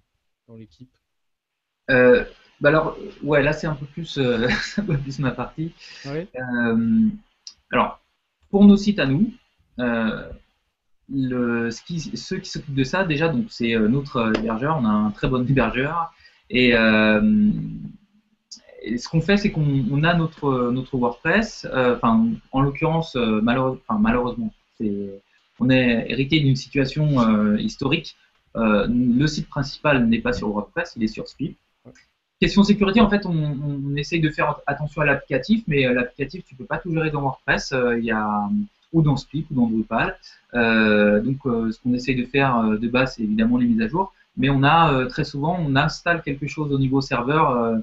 [0.48, 0.94] dans l'équipe?
[2.60, 4.18] Bah Alors ouais, là c'est un peu plus,
[4.78, 5.72] un peu plus ma partie.
[6.06, 6.26] Oui.
[7.72, 8.00] alors
[8.50, 9.32] pour nos sites à nous,
[11.12, 14.84] le, ce qui, ceux qui s'occupent de ça, déjà, donc c'est euh, notre hébergeur, on
[14.84, 16.12] a un très bon hébergeur.
[16.48, 17.50] Et, euh,
[18.96, 24.54] ce qu'on fait, c'est qu'on a notre, notre WordPress, euh, enfin, en l'occurrence, malheureusement,
[25.58, 28.16] on est hérité d'une situation historique.
[28.54, 31.58] le site principal n'est pas sur WordPress, il est sur Spip.
[32.40, 36.64] Question sécurité, en fait, on, essaye de faire attention à l'applicatif, mais l'applicatif, tu peux
[36.64, 37.74] pas tout gérer dans WordPress.
[37.98, 38.48] Il y a
[38.92, 40.16] ou dans Split ou dans Drupal.
[40.54, 43.80] Euh, donc, euh, ce qu'on essaye de faire euh, de base, c'est évidemment les mises
[43.82, 47.78] à jour, mais on a très souvent, on installe quelque chose au niveau serveur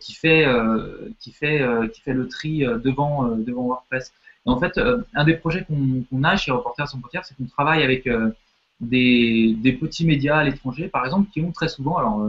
[0.00, 4.12] qui fait le tri devant devant WordPress.
[4.46, 4.80] en fait,
[5.14, 8.08] un des projets qu'on a chez Reporters sans frontières, c'est qu'on travaille avec
[8.80, 12.26] des, des, petits médias à l'étranger, par exemple, qui ont très souvent, alors,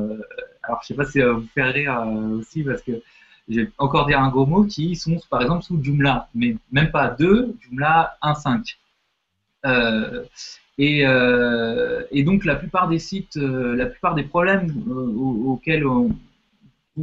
[0.68, 2.06] alors je sais pas si ça vous faire rire
[2.38, 3.02] aussi, parce que
[3.50, 7.10] j'ai encore dire un gros mot, qui sont par exemple sous Joomla, mais même pas
[7.10, 8.76] 2, Joomla 1.5.
[9.66, 10.24] Euh,
[10.78, 14.72] et, euh, et, donc la plupart des sites, euh, la plupart des problèmes
[15.48, 15.86] auxquels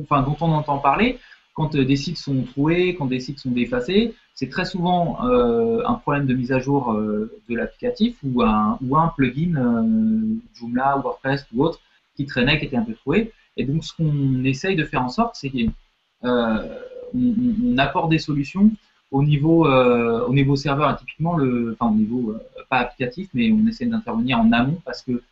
[0.01, 1.19] enfin, dont on entend parler,
[1.55, 6.27] quand des sites sont troués, quand des sites sont défacés, c'est très souvent un problème
[6.27, 9.87] de mise à jour de l'applicatif ou un, ou un plugin
[10.55, 11.81] Joomla, WordPress ou autre
[12.17, 13.33] qui traînait, qui était un peu troué.
[13.57, 15.51] Et donc ce qu'on essaye de faire en sorte, c'est
[16.25, 16.79] euh,
[17.15, 18.71] on, apporte des solutions
[19.11, 23.53] au niveau, euh, au niveau serveur, typiquement, le, enfin au niveau euh, pas applicatif, mais
[23.53, 25.23] on essaie d'intervenir en amont parce que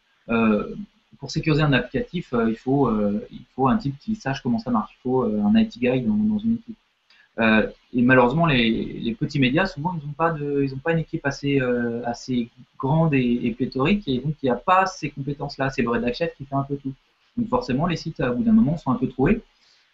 [1.19, 2.91] pour sécuriser un applicatif, il, faut,
[3.31, 4.93] il faut un type qui sache comment ça marche.
[4.99, 6.77] Il faut un IT guy dans, une équipe.
[7.39, 10.35] et malheureusement, les, petits médias, souvent, ils n'ont pas,
[10.83, 11.61] pas une équipe assez,
[12.05, 12.49] assez
[12.79, 15.71] grande et, pléthorique, et donc il n'y a pas ces compétences-là.
[15.71, 16.93] C'est le rédac qui fait un peu tout.
[17.37, 19.43] Donc forcément, les sites, à bout d'un moment, sont un peu troués.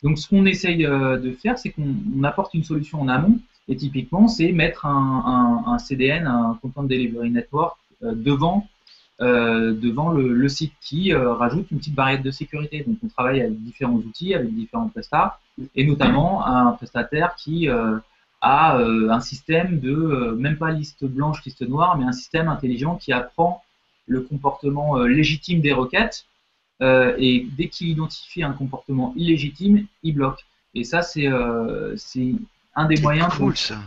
[0.03, 3.39] Donc, ce qu'on essaye euh, de faire, c'est qu'on apporte une solution en amont.
[3.68, 8.66] Et typiquement, c'est mettre un, CDN, un Content Delivery Network, euh, devant
[9.20, 12.84] devant le, site qui rajoute une petite barrière de sécurité.
[12.86, 15.41] Donc on travaille avec différents outils, avec différents prestats,
[15.74, 21.99] et notamment un prestataire qui a un système de, même pas liste blanche, liste noire,
[21.99, 23.64] mais un système intelligent qui apprend
[24.07, 26.24] le comportement légitime des requêtes
[26.80, 30.44] euh, et dès qu'il identifie un comportement illégitime, il bloque.
[30.74, 31.96] Et ça, c'est euh,
[32.74, 33.34] un des moyens.
[33.34, 33.78] Cool, ça.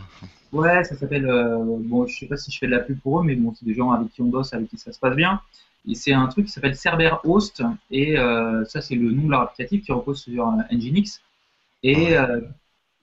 [0.52, 1.26] Ouais, ça s'appelle.
[1.26, 3.54] Euh, bon, je sais pas si je fais de la pub pour eux, mais bon,
[3.54, 5.40] c'est des gens avec qui on bosse, avec qui ça se passe bien.
[5.88, 9.30] Et c'est un truc qui s'appelle Cerber Host, et euh, ça, c'est le nom de
[9.30, 11.22] leur applicatif qui repose sur Nginx.
[11.82, 12.14] Et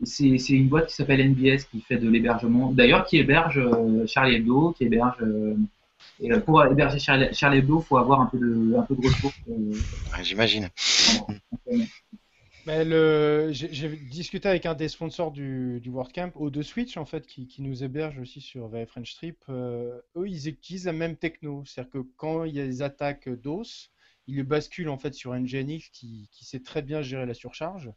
[0.04, 2.72] c'est une boîte qui s'appelle NBS qui fait de l'hébergement.
[2.72, 3.62] D'ailleurs, qui héberge
[4.06, 5.18] Charlie Hebdo, qui héberge
[6.20, 9.08] et euh, pour héberger Charlie Hebdo, il faut avoir un peu de, un peu de
[9.08, 9.36] ressources.
[9.50, 9.74] Euh,
[10.22, 10.70] j'imagine.
[12.66, 17.62] J'ai discuté avec un des sponsors du, du WordCamp, O2 Switch, en fait, qui, qui,
[17.62, 19.38] nous héberge aussi sur VF French Trip.
[19.50, 21.64] Euh, eux, ils utilisent la même techno.
[21.66, 23.92] C'est-à-dire que quand il y a des attaques DOS,
[24.28, 27.92] ils le basculent en fait sur Nginx qui, qui sait très bien gérer la surcharge.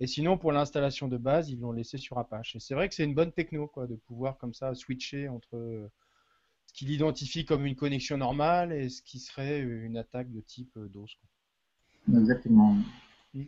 [0.00, 2.54] Et sinon, pour l'installation de base, ils l'ont laissé sur Apache.
[2.54, 5.90] Et c'est vrai que c'est une bonne techno, quoi, de pouvoir comme ça switcher entre
[6.68, 10.70] ce qu'il identifie comme une connexion normale et ce qui serait une attaque de type
[10.76, 11.06] euh, DOS.
[12.14, 12.76] Exactement.
[13.34, 13.44] Mm.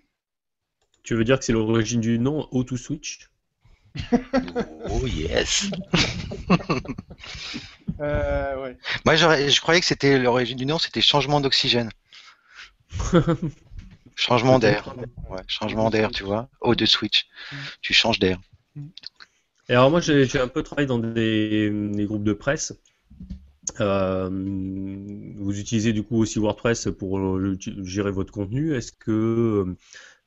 [1.03, 3.31] Tu veux dire que c'est l'origine du nom Auto-Switch?
[4.89, 5.69] Oh yes
[8.01, 8.79] euh, ouais.
[9.05, 11.91] Moi je croyais que c'était l'origine du nom, c'était changement d'oxygène.
[14.15, 14.95] changement d'air.
[15.29, 16.49] Ouais, changement d'air, tu vois.
[16.61, 17.27] Eau de switch.
[17.53, 17.57] Mm.
[17.83, 18.39] Tu changes d'air.
[19.69, 22.73] Et alors moi j'ai un peu travaillé dans des groupes de presse
[23.79, 28.75] vous utilisez du coup aussi WordPress pour euh, gérer votre contenu.
[28.75, 29.77] Est-ce que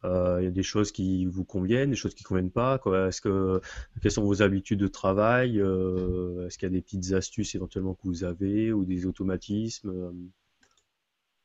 [0.04, 2.80] euh, il y a des choses qui vous conviennent, des choses qui ne conviennent pas?
[3.08, 3.62] Est-ce que
[4.02, 5.58] quelles sont vos habitudes de travail?
[5.58, 10.14] Est-ce qu'il y a des petites astuces éventuellement que vous avez ou des automatismes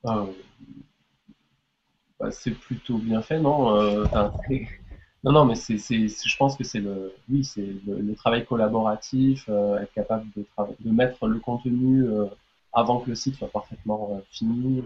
[0.03, 0.29] bah,
[2.31, 4.05] C'est plutôt bien fait, non?
[5.25, 9.79] Non, non, mais c'est, je pense que c'est le, oui, c'est le, travail collaboratif, euh,
[9.79, 10.45] être capable de,
[10.81, 12.27] de mettre le contenu euh,
[12.73, 14.85] avant que le site soit parfaitement euh, fini,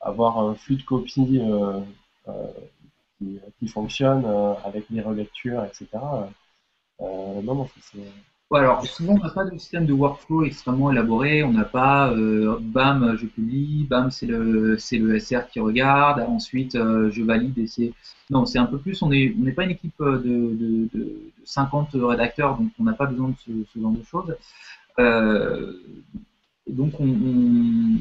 [0.00, 1.40] avoir un flux de copies
[3.18, 4.24] qui, qui, fonctionne
[4.64, 5.86] avec les relectures, etc.
[7.00, 7.98] non, non, c'est,
[8.56, 12.58] alors souvent on n'a pas de système de workflow extrêmement élaboré, on n'a pas euh,
[12.60, 17.58] bam je publie, bam c'est le c'est le SR qui regarde, ensuite euh, je valide
[17.58, 17.92] et c'est
[18.30, 21.20] non c'est un peu plus on est on n'est pas une équipe de, de, de,
[21.44, 24.34] 50 rédacteurs donc on n'a pas besoin de ce, ce genre de choses.
[24.98, 25.74] Euh,
[26.66, 27.98] donc on, on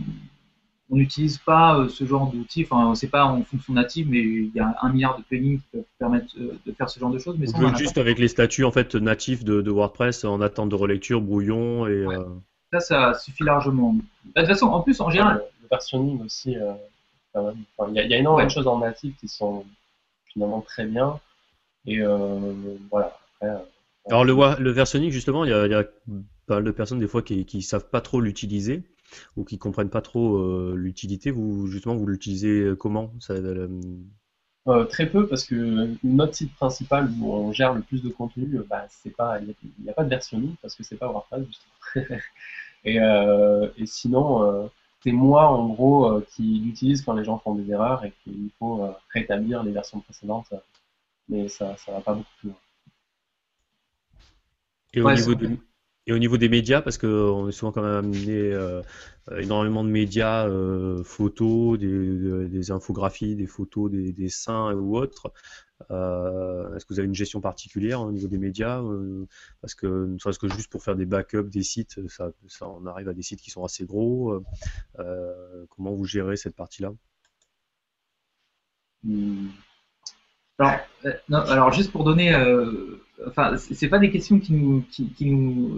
[0.90, 2.66] on n'utilise pas euh, ce genre d'outils.
[2.70, 5.68] Enfin, c'est pas en fonction native, mais il y a un milliard de plugins qui
[5.72, 7.36] peuvent permettre euh, de faire ce genre de choses.
[7.38, 11.22] Mais ça, juste avec les statuts en fait natifs de, WordPress en attente de relecture,
[11.22, 11.92] brouillon et.
[11.92, 12.24] Euh,
[12.72, 13.94] ça, ça suffit largement.
[13.94, 15.44] Bah, de toute façon, en plus, en général.
[15.62, 16.52] Le, versionning aussi.
[16.54, 19.66] il, y a, énormément de choses en natif qui sont
[20.32, 21.20] finalement très bien.
[21.86, 22.02] Et
[22.90, 23.18] voilà.
[24.10, 25.84] Alors le, le versionning, justement, il y, a,
[26.46, 28.84] pas mal de personnes des fois qui ne savent pas trop l'utiliser
[29.36, 33.12] ou qui comprennent pas trop euh, l'utilité, vous justement vous l'utilisez comment?
[33.20, 38.10] Ça, euh, très peu parce que notre site principal où on gère le plus de
[38.10, 41.46] contenu, bah, c'est pas, il n'y a, pas de versionning parce que c'est pas WordPress
[41.46, 42.18] justement.
[42.84, 44.70] et, euh, et, sinon,
[45.02, 48.94] c'est moi en gros qui l'utilise quand les gens font des erreurs et qu'il faut
[49.14, 50.54] rétablir les versions précédentes.
[51.30, 52.58] Mais ça, ça va pas beaucoup plus loin.
[54.94, 55.58] Et au niveau de,
[56.08, 58.82] et au niveau des médias, parce qu'on est souvent quand même amené euh,
[59.38, 65.34] énormément de médias, euh, photos, des, infographies, des photos, des, dessins ou autres.
[65.92, 68.82] Euh, est-ce que vous avez une gestion particulière au niveau des médias
[69.60, 72.32] Parce que ne serait-ce que juste pour faire des backups des sites, ça,
[72.62, 74.42] on arrive à des sites qui sont assez gros.
[74.96, 76.94] comment vous gérez cette partie-là?
[79.04, 79.50] Hmm.
[80.58, 82.34] alors, juste pour donner
[83.26, 84.40] enfin, c'est pas des questions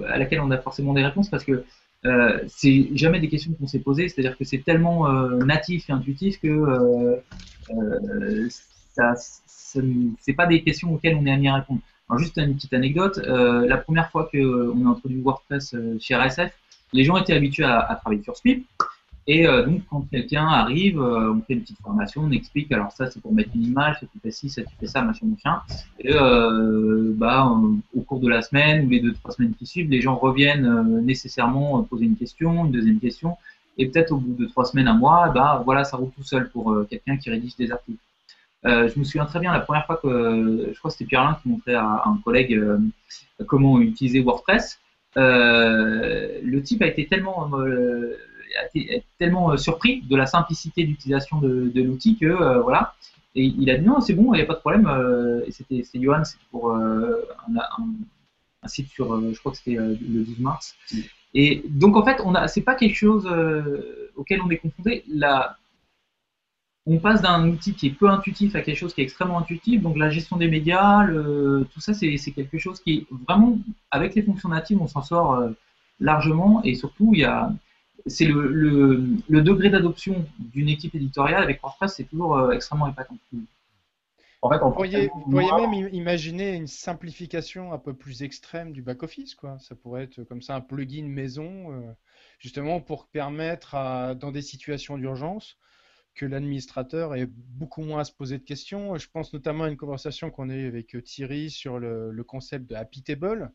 [0.07, 1.63] à laquelle on a forcément des réponses parce que
[2.05, 4.09] euh, c'est jamais des questions qu'on s'est posées.
[4.09, 7.15] C'est-à-dire que c'est tellement euh, natif et intuitif que euh,
[7.71, 8.47] euh
[8.93, 11.79] ça, c'est pas des questions auxquelles on est amené à répondre.
[12.17, 13.19] Juste une petite anecdote.
[13.19, 16.51] Euh, la première fois qu'on a introduit WordPress chez RSF,
[16.91, 18.65] les gens étaient habitués à, à travailler sur Swift
[19.27, 22.91] et euh, donc, quand quelqu'un arrive, euh, on fait une petite formation, on explique, alors
[22.91, 25.27] ça, c'est pour mettre une image, ça tu fais ci, ça tu fais ça, machin,
[25.27, 25.61] machin.
[25.99, 27.51] Et euh, bah,
[27.95, 31.03] au cours de la semaine ou les deux, trois semaines qui suivent, les gens reviennent
[31.05, 33.37] nécessairement poser une question, une deuxième question.
[33.77, 36.49] Et peut-être au bout de trois semaines, un mois, bah, voilà, ça roule tout seul
[36.49, 37.99] pour quelqu'un qui rédige des articles.
[38.63, 41.49] je me souviens très bien la première fois que, je crois que c'était Pierre-Alain qui
[41.49, 42.59] montrait à, un collègue
[43.45, 44.79] comment utiliser WordPress.
[45.15, 47.51] le type a été tellement,
[49.17, 52.95] tellement surpris de la simplicité d'utilisation de, l'outil que voilà.
[53.35, 54.87] Et il a dit non, c'est bon, il n'y a pas de problème.
[55.45, 57.15] et c'était Johan, c'était pour un,
[58.65, 60.75] site sur, je crois que c'était le 12 mars.
[61.33, 63.29] Et donc en fait, on a, c'est pas quelque chose
[64.15, 65.03] auquel on est confronté.
[65.07, 65.57] La,
[66.89, 69.81] on passe d'un outil qui est peu intuitif à quelque chose qui est extrêmement intuitif.
[69.81, 73.59] Donc la gestion des médias, tout ça, c'est quelque chose qui est vraiment,
[73.91, 75.51] avec les fonctions natives, on s'en sort euh,
[75.99, 76.63] largement.
[76.63, 77.53] Et surtout, il y a,
[78.05, 83.17] c'est le, degré d'adoption d'une équipe éditoriale avec WordPress, c'est toujours euh, extrêmement épatant.
[84.41, 88.81] En fait, on pourriez, vous pourriez même imaginer une simplification un peu plus extrême du
[88.81, 89.35] back-office.
[89.35, 89.57] quoi.
[89.59, 91.91] Ça pourrait être comme ça un plugin maison, euh,
[92.39, 95.57] justement pour permettre à, dans des situations d'urgence,
[96.15, 98.97] que l'administrateur ait beaucoup moins à se poser de questions.
[98.97, 102.75] Je pense notamment à une conversation qu'on a eue avec Thierry sur le, concept de
[102.75, 103.51] Happy Table,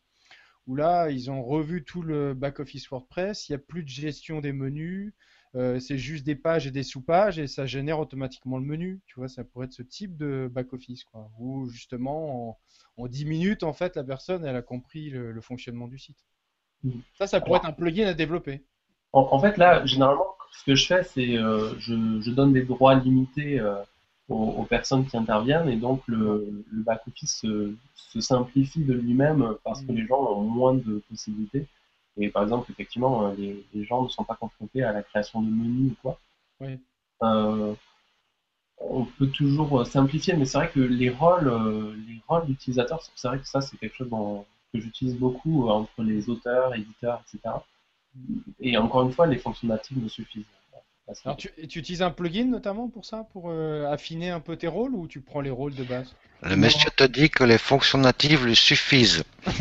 [0.67, 4.41] où là, ils ont revu tout le back-office WordPress, il n'y a plus de gestion
[4.41, 5.13] des menus,
[5.57, 9.01] euh, c'est juste des pages et des sous-pages, et ça génère automatiquement le menu.
[9.07, 12.59] Tu vois, ça pourrait être ce type de back-office, quoi, où justement,
[12.97, 16.19] en, 10 minutes, en fait, la personne, elle a compris le, fonctionnement du site.
[16.83, 16.91] Mmh.
[17.19, 18.65] Ça, ça pourrait être un plugin à développer.
[19.13, 23.61] En, fait, là, généralement, ce que je fais, c'est euh, je, donne des droits limités
[23.61, 23.77] euh,
[24.29, 29.97] aux, personnes qui interviennent et donc le, back-office se, simplifie de lui-même parce que mm.
[29.97, 31.67] les gens ont moins de possibilités.
[32.17, 35.51] Et par exemple, effectivement, euh, les, gens ne sont pas confrontés à la création de
[35.51, 36.19] menus ou quoi.
[38.79, 41.53] on peut toujours simplifier, mais c'est vrai que les rôles,
[42.07, 44.11] les rôles d'utilisateurs, c'est vrai que ça, c'est quelque chose
[44.73, 47.57] que j'utilise beaucoup entre les auteurs, éditeurs, etc.
[48.61, 50.47] Et encore une fois, les fonctions natives me suffisent.
[51.25, 54.69] Alors, tu, tu, utilises un plugin notamment pour ça, pour euh, affiner un peu tes
[54.69, 56.15] rôles ou tu prends les rôles de base?
[56.43, 59.25] Le monsieur te dit que les fonctions natives lui suffisent.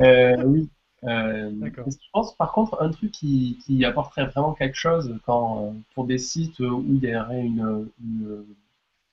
[0.00, 0.68] euh, oui.
[1.04, 1.50] Euh,
[1.86, 6.04] je pense par contre un truc qui, qui, apporterait vraiment quelque chose quand, euh, pour
[6.04, 8.44] des sites où il y aurait une, une,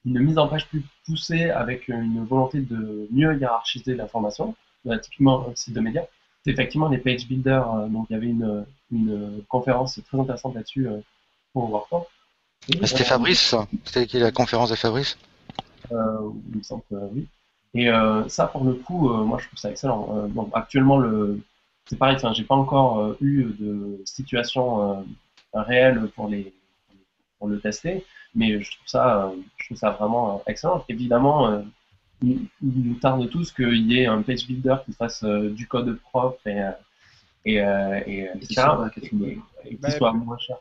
[0.06, 4.54] une, mise en page plus poussée avec une volonté de mieux hiérarchiser l'information,
[5.02, 6.04] typiquement un site de médias,
[6.52, 7.74] effectivement les page builders.
[7.74, 10.98] Euh, donc il y avait une, une conférence très intéressante là-dessus euh,
[11.54, 12.04] pour WordPress.
[12.84, 15.18] C'était Fabrice, C'était qui la conférence de Fabrice?
[15.92, 17.28] Euh, Il me semble que oui.
[17.74, 17.90] Et
[18.28, 20.28] ça, pour le coup, moi je trouve ça excellent.
[20.30, 21.40] donc actuellement, le...
[21.86, 25.06] c'est pareil, j'ai pas encore eu de situation
[25.54, 26.52] réelle pour, les...
[27.38, 30.84] pour le tester, mais je trouve ça, je trouve ça vraiment excellent.
[30.90, 31.64] Évidemment,
[32.22, 36.00] il, nous tarde tous qu'il y ait un page builder qui fasse euh, du code
[36.00, 36.72] propre et, euh,
[37.46, 40.58] et, euh, et, qui soit moins cher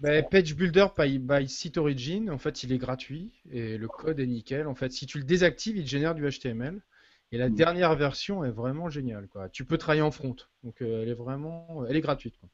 [0.00, 4.26] bah, page Builder by, by SiteOrigin, en fait, il est gratuit et le code est
[4.26, 4.66] nickel.
[4.66, 6.80] En fait, si tu le désactives, il génère du HTML.
[7.32, 7.54] Et la mm.
[7.54, 9.28] dernière version est vraiment géniale.
[9.28, 9.48] Quoi.
[9.48, 10.36] Tu peux travailler en front.
[10.62, 12.36] Donc, elle est vraiment, elle est gratuite.
[12.38, 12.48] Quoi.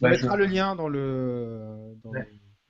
[0.00, 2.12] On mettra le lien dans le dans,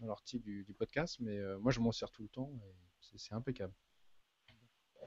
[0.07, 3.73] l'article du, du, podcast, mais moi, je m'en sers tout le temps et c'est impeccable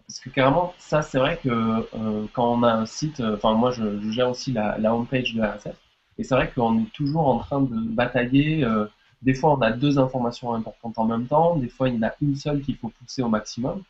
[0.07, 3.53] parce que carrément, ça, c'est vrai que euh, quand on a un site, euh, enfin,
[3.53, 5.75] moi, je, gère aussi la, la homepage de RSF,
[6.17, 8.63] et c'est vrai qu'on est toujours en train de batailler.
[8.63, 8.85] Euh,
[9.21, 12.03] des fois, on a deux informations importantes en même temps, des fois, il y en
[12.07, 13.83] a une seule qu'il faut pousser au maximum.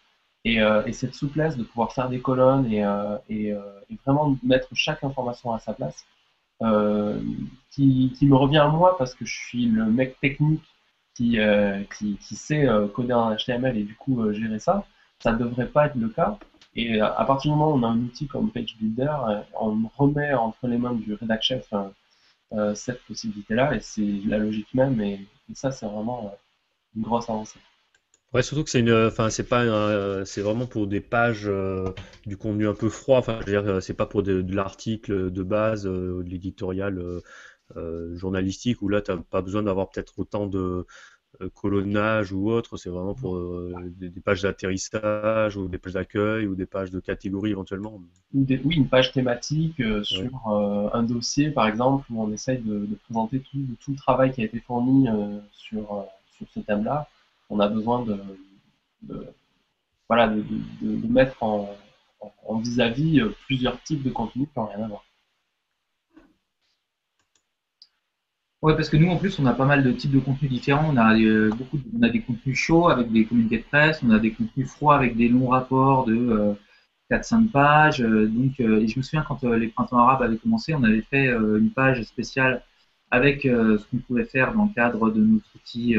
[0.45, 2.85] Et, et, cette souplesse de pouvoir faire des colonnes et,
[3.29, 6.05] et, et, vraiment mettre chaque information à sa place,
[7.71, 10.63] qui, qui, me revient à moi parce que je suis le mec technique
[11.15, 11.39] qui,
[11.97, 14.85] qui, qui sait coder en HTML et du coup gérer ça
[15.19, 16.37] ça ne devrait pas être le cas.
[16.75, 20.33] Et à partir du moment où on a un outil comme PageBuilder, euh, on remet
[20.33, 21.73] entre les mains du Redact Chef
[22.53, 26.35] euh, cette possibilité-là, et c'est la logique même, et, ça, c'est vraiment euh,
[26.97, 27.59] une grosse avancée.
[28.33, 31.49] Ouais, surtout que c'est une, enfin, c'est pas, c'est vraiment pour des pages
[32.25, 33.19] du contenu un peu froid.
[33.19, 33.39] Enfin,
[33.79, 37.21] c'est pas pour de, l'article de base, de l'éditorial
[38.13, 40.85] journalistique où là, tu n'as pas besoin d'avoir peut-être autant de, euh,
[41.53, 46.55] colonnage ou autre, c'est vraiment pour euh, des, pages d'atterrissage ou des pages d'accueil ou
[46.55, 47.99] des pages de catégorie éventuellement.
[48.33, 53.39] oui, une page thématique euh, sur un dossier par exemple où on essaye de, présenter
[53.39, 55.07] tout, tout, le travail qui a été fourni
[55.51, 57.07] sur, sur ce thème-là.
[57.49, 59.27] On a besoin de,
[60.07, 61.69] voilà, de, mettre en
[62.59, 65.03] vis-à-vis -vis plusieurs types de contenus qui n'ont rien à voir.
[68.65, 70.89] Oui, parce que nous, en plus, on a pas mal de types de contenus différents.
[70.91, 74.09] On a, euh, beaucoup, on a des contenus chauds avec des communiqués de presse, on
[74.09, 76.53] a des contenus froids avec des longs rapports de euh,
[77.11, 78.01] 4-5 pages.
[78.01, 81.03] Euh, donc, euh, et je me souviens quand les printemps arabes avaient commencé, on avait
[81.03, 82.63] fait une page spéciale
[83.11, 85.95] avec ce qu'on pouvait faire dans le cadre de notre outil,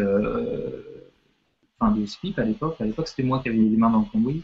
[1.78, 2.80] enfin de SPIP à l'époque.
[2.80, 4.42] À l'époque, c'était moi qui avais les mains dans le cambouis.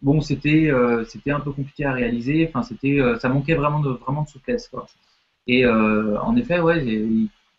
[0.00, 0.70] bon, c'était
[1.08, 2.46] c'était un peu compliqué à réaliser.
[2.48, 4.86] Enfin, c'était ça manquait vraiment de vraiment de souplesse quoi.
[5.46, 7.04] Et en effet, ouais,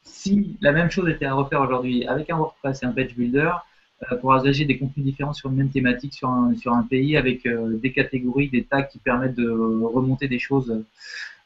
[0.04, 3.52] si la même chose était à refaire aujourd'hui avec un WordPress et un page builder,
[4.22, 7.48] pour agréger des contenus différents sur une même thématique sur un, sur un pays avec
[7.48, 10.84] des catégories, des tags qui permettent de remonter des choses,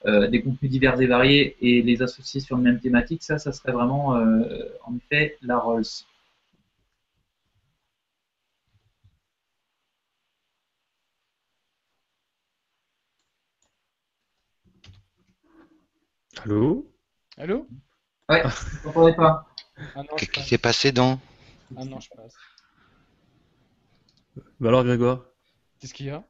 [0.05, 3.71] des contenus divers et variés et les associer sur une même thématique, ça, ça serait
[3.71, 5.85] vraiment en effet la Rolls.
[16.43, 16.91] Allô
[17.37, 17.67] Allô
[18.29, 18.41] Ouais,
[18.83, 19.45] je ne pas.
[19.95, 21.19] Ah Qu'est-ce qui s'est passé dans
[21.77, 22.33] Ah non, je passe.
[24.59, 25.25] Bah alors, Grégoire
[25.79, 26.23] Qu'est-ce qu'il y a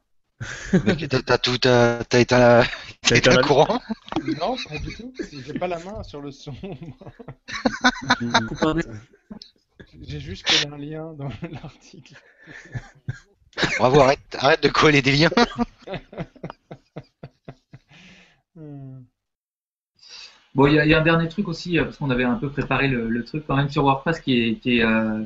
[1.08, 2.64] T'as tout, t'as éteint, la...
[3.10, 3.80] éteint le courant
[4.38, 5.14] Non, pas du tout.
[5.30, 6.54] J'ai pas la main sur le son.
[10.00, 12.16] J'ai juste collé un lien dans l'article.
[13.78, 15.30] Bravo, arrête, arrête de coller des liens.
[18.54, 19.04] Hmm.
[20.54, 22.86] Bon, il y, a un dernier truc aussi, euh, parce qu'on avait un peu préparé
[22.88, 25.24] le, truc quand même sur WordPress qui est, qui est, euh,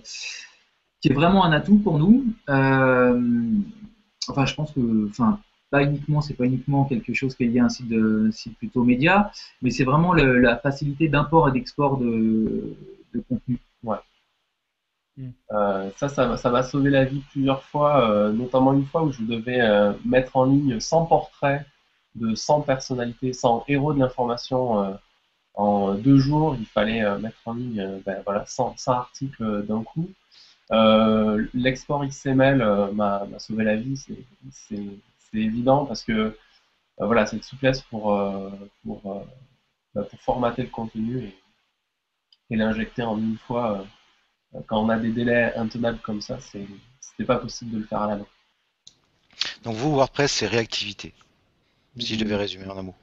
[1.00, 2.26] qui est vraiment un atout pour nous.
[2.48, 3.20] Euh,
[4.28, 7.58] enfin, je pense que, enfin, pas uniquement, c'est pas uniquement quelque chose qui est lié
[7.58, 11.98] à un site, de, site plutôt média, mais c'est vraiment la facilité d'import et d'export
[11.98, 12.76] de,
[13.12, 13.58] de, contenu.
[13.82, 13.96] Ouais.
[15.16, 15.30] Hmm.
[15.96, 19.60] ça, ça, ça m'a sauvé la vie plusieurs fois, notamment une fois où je devais
[20.04, 21.66] mettre en ligne 100 portraits
[22.14, 24.96] de 100 personnalités, 100 héros de l'information
[25.56, 29.82] en deux jours, il fallait euh, mettre en ligne euh, ben, voilà, 100, articles d'un
[29.82, 30.08] coup.
[30.72, 32.58] Euh, l'export XML
[32.92, 33.96] m'a sauvé la vie,
[34.50, 34.76] c'est
[35.32, 36.36] évident parce que
[36.98, 38.04] voilà, cette souplesse pour,
[38.82, 39.26] pour,
[39.94, 41.36] ben, pour, formater le contenu et,
[42.50, 43.86] et l'injecter en une fois
[44.66, 48.08] quand on a des délais intenables comme ça, c'était pas possible de le faire à
[48.08, 48.26] la main.
[49.62, 51.14] Donc vous, WordPress, c'est réactivité,
[51.98, 52.94] si je devais résumer en un mot.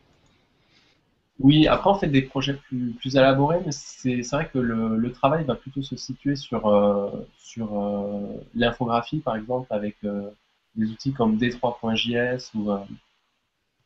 [1.44, 5.44] Oui, après on fait des projets plus, plus élaborés, mais c'est vrai que le, travail
[5.44, 10.30] va plutôt se situer sur, euh, sur euh, l'infographie, par exemple, avec euh,
[10.76, 12.72] des outils comme D3.js ou,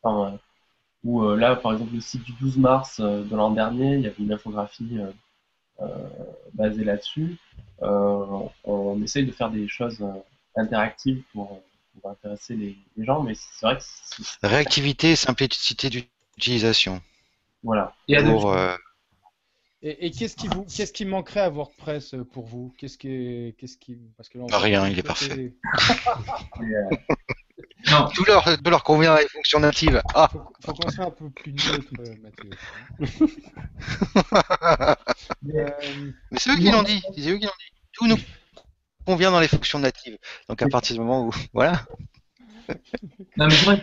[0.00, 0.38] enfin,
[1.02, 4.14] ou là, par exemple, le site du 12 mars de l'an dernier, il y avait
[4.20, 4.98] une infographie
[6.54, 7.38] basée là-dessus.
[7.80, 10.04] On, on, essaye de faire des choses
[10.56, 11.60] interactives pour,
[12.00, 14.46] pour intéresser les, les, gens, mais c'est vrai que...
[14.46, 17.02] Réactivité et simplicité d'utilisation.
[17.62, 17.94] Voilà.
[18.10, 18.76] Euh,
[19.82, 22.74] et, et, qu'est-ce qui vous, qu'est-ce qui manquerait à WordPress euh, pour vous?
[22.78, 25.54] Qu'est-ce qui, qu'est-ce qui, parce que rien, il est parfait.
[27.90, 28.08] non.
[28.14, 30.02] Tout leur, tout leur convient les fonctions natives.
[30.14, 30.28] Ah.
[30.32, 32.50] Faut, faut qu'on soit un peu plus neutre, euh, Mathieu.
[35.42, 35.64] mais,
[36.30, 37.02] mais c'est eux qui l'ont dit.
[37.14, 37.72] C'est eux qui l'ont dit.
[37.92, 38.18] Tout nous
[39.06, 40.18] convient dans les fonctions natives.
[40.48, 41.86] Donc à partir du moment où, voilà.
[43.36, 43.82] Non, mais vrai,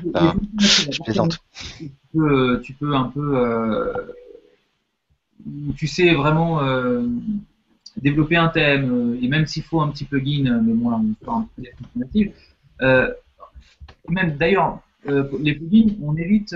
[0.60, 1.40] je plaisante.
[1.78, 3.38] Tu peux, tu peux un peu.
[3.38, 3.94] Euh,
[5.76, 7.06] tu sais vraiment euh,
[7.98, 11.48] développer un thème, euh, et même s'il faut un petit plugin, mais moi, on un
[11.56, 12.34] peu des
[14.08, 14.80] même d'ailleurs,
[15.40, 16.56] les plugins, on évite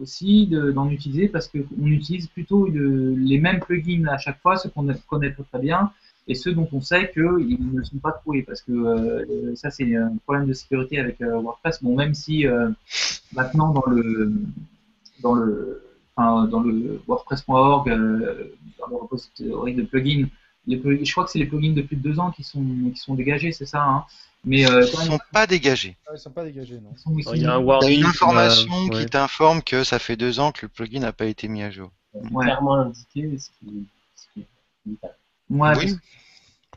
[0.00, 4.86] aussi d'en utiliser parce qu'on utilise plutôt les mêmes plugins à chaque fois, ce qu'on
[5.06, 5.92] connaît très bien,
[6.28, 9.96] et ceux dont on sait qu'ils ne sont pas trouvés parce que euh, ça c'est
[9.96, 11.82] un problème de sécurité avec euh, WordPress.
[11.82, 12.70] Bon, même si euh,
[13.32, 14.32] maintenant dans le
[15.20, 15.82] dans le
[16.14, 20.28] enfin, dans le WordPress.org dans le repository de plugins,
[20.66, 22.64] les je crois que c'est les plugins de plus de deux ans qui sont
[22.94, 23.82] qui sont dégagés, c'est ça.
[23.82, 24.04] Hein
[24.44, 25.96] mais ils ne sont pas dégagés.
[26.06, 26.92] Ah, ils sont pas dégagés, non.
[27.32, 30.68] Il y a, un une information qui t'informe que ça fait deux ans que le
[30.68, 31.92] plugin n'a pas été mis à jour.
[32.12, 32.44] Ouais.
[32.44, 34.44] Clairement indiqué, ce qui, ce qui
[35.52, 35.96] oui.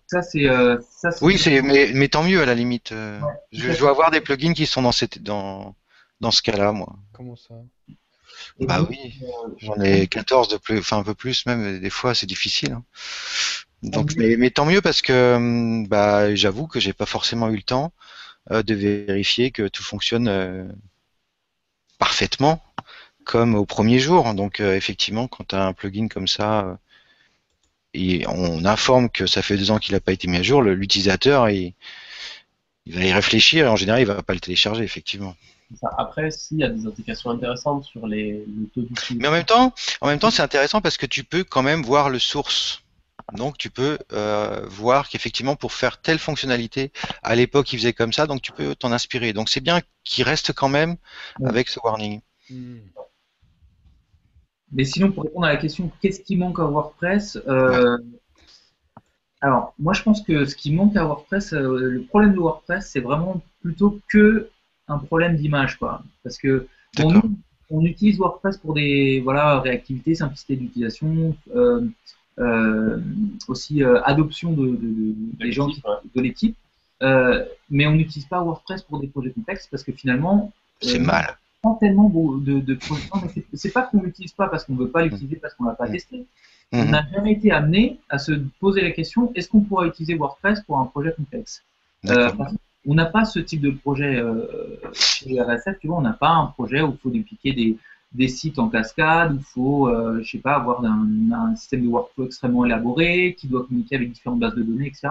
[0.08, 0.48] Ça, c'est.
[0.48, 0.78] Euh,
[1.22, 2.92] oui, c'est, mais, mais, tant mieux à la limite.
[2.92, 3.20] Euh,
[3.52, 5.76] je, dois avoir des plugins qui sont dans, cette, dans,
[6.22, 6.96] dans ce cas-là, moi.
[7.14, 7.56] Comment ça?
[8.60, 9.20] Bah oui,
[9.58, 12.74] j'en ai 14 de plus, enfin un peu plus même, des fois c'est difficile.
[12.74, 12.84] Hein.
[13.82, 17.56] Donc, mais, mais, tant mieux parce que hum, bah, j'avoue que j'ai pas forcément eu
[17.56, 17.92] le temps
[18.52, 20.76] euh, de vérifier que tout fonctionne
[21.98, 22.62] parfaitement
[23.24, 24.34] comme au premier jour.
[24.34, 26.78] Donc effectivement, quand tu as un plugin comme ça
[27.96, 30.62] et on informe que ça fait deux ans qu'il n'a pas été mis à jour,
[30.62, 31.74] l'utilisateur il,
[32.88, 35.36] va y réfléchir et en général il va pas le télécharger effectivement.
[35.98, 39.16] Après, s'il y a des indications intéressantes sur les, le taux d'utilisation.
[39.20, 41.82] Mais en même temps, en même temps, c'est intéressant parce que tu peux quand même
[41.82, 42.84] voir le source.
[43.34, 46.92] Donc tu peux euh, voir qu'effectivement pour faire telle fonctionnalité,
[47.24, 49.34] à l'époque il faisait comme ça, donc tu peux t'en inspirer.
[49.34, 50.98] Donc c'est bien qu'il reste quand même
[51.44, 52.22] avec ce warning.
[52.52, 52.78] Hmm.
[54.76, 57.98] Mais sinon, pour répondre à la question, qu'est-ce qui manque à WordPress euh,
[59.42, 63.00] alors, moi, je pense que ce qui manque à WordPress, le problème de WordPress, c'est
[63.00, 64.50] vraiment plutôt que
[64.88, 66.02] un problème d'image, quoi.
[66.24, 66.68] Parce que
[67.70, 71.36] on, utilise WordPress pour des voilà réactivité, simplicité d'utilisation,
[73.48, 76.58] aussi adoption de, des gens de l'équipe.
[77.02, 80.52] mais on n'utilise pas WordPress pour des projets complexes parce que finalement,
[80.82, 81.38] c'est mal
[81.74, 82.78] tellement de, de.
[83.54, 86.26] C'est pas qu'on l'utilise pas parce qu'on veut pas l'utiliser parce qu'on l'a pas testé.
[86.72, 86.92] On mhm.
[86.92, 90.80] n'a jamais été amené à se poser la question est-ce qu'on pourra utiliser WordPress pour
[90.80, 91.64] un projet complexe?
[92.10, 92.30] Euh,
[92.88, 94.46] On n'a pas ce type de projet euh,
[94.94, 97.78] chez RSF, tu vois, on n'a pas un projet où il faut dupliquer des,
[98.12, 101.88] des sites en cascade, où il faut, euh, je sais pas, avoir un, système de
[101.88, 105.10] workflow extrêmement élaboré qui doit communiquer avec différentes bases de données, etc.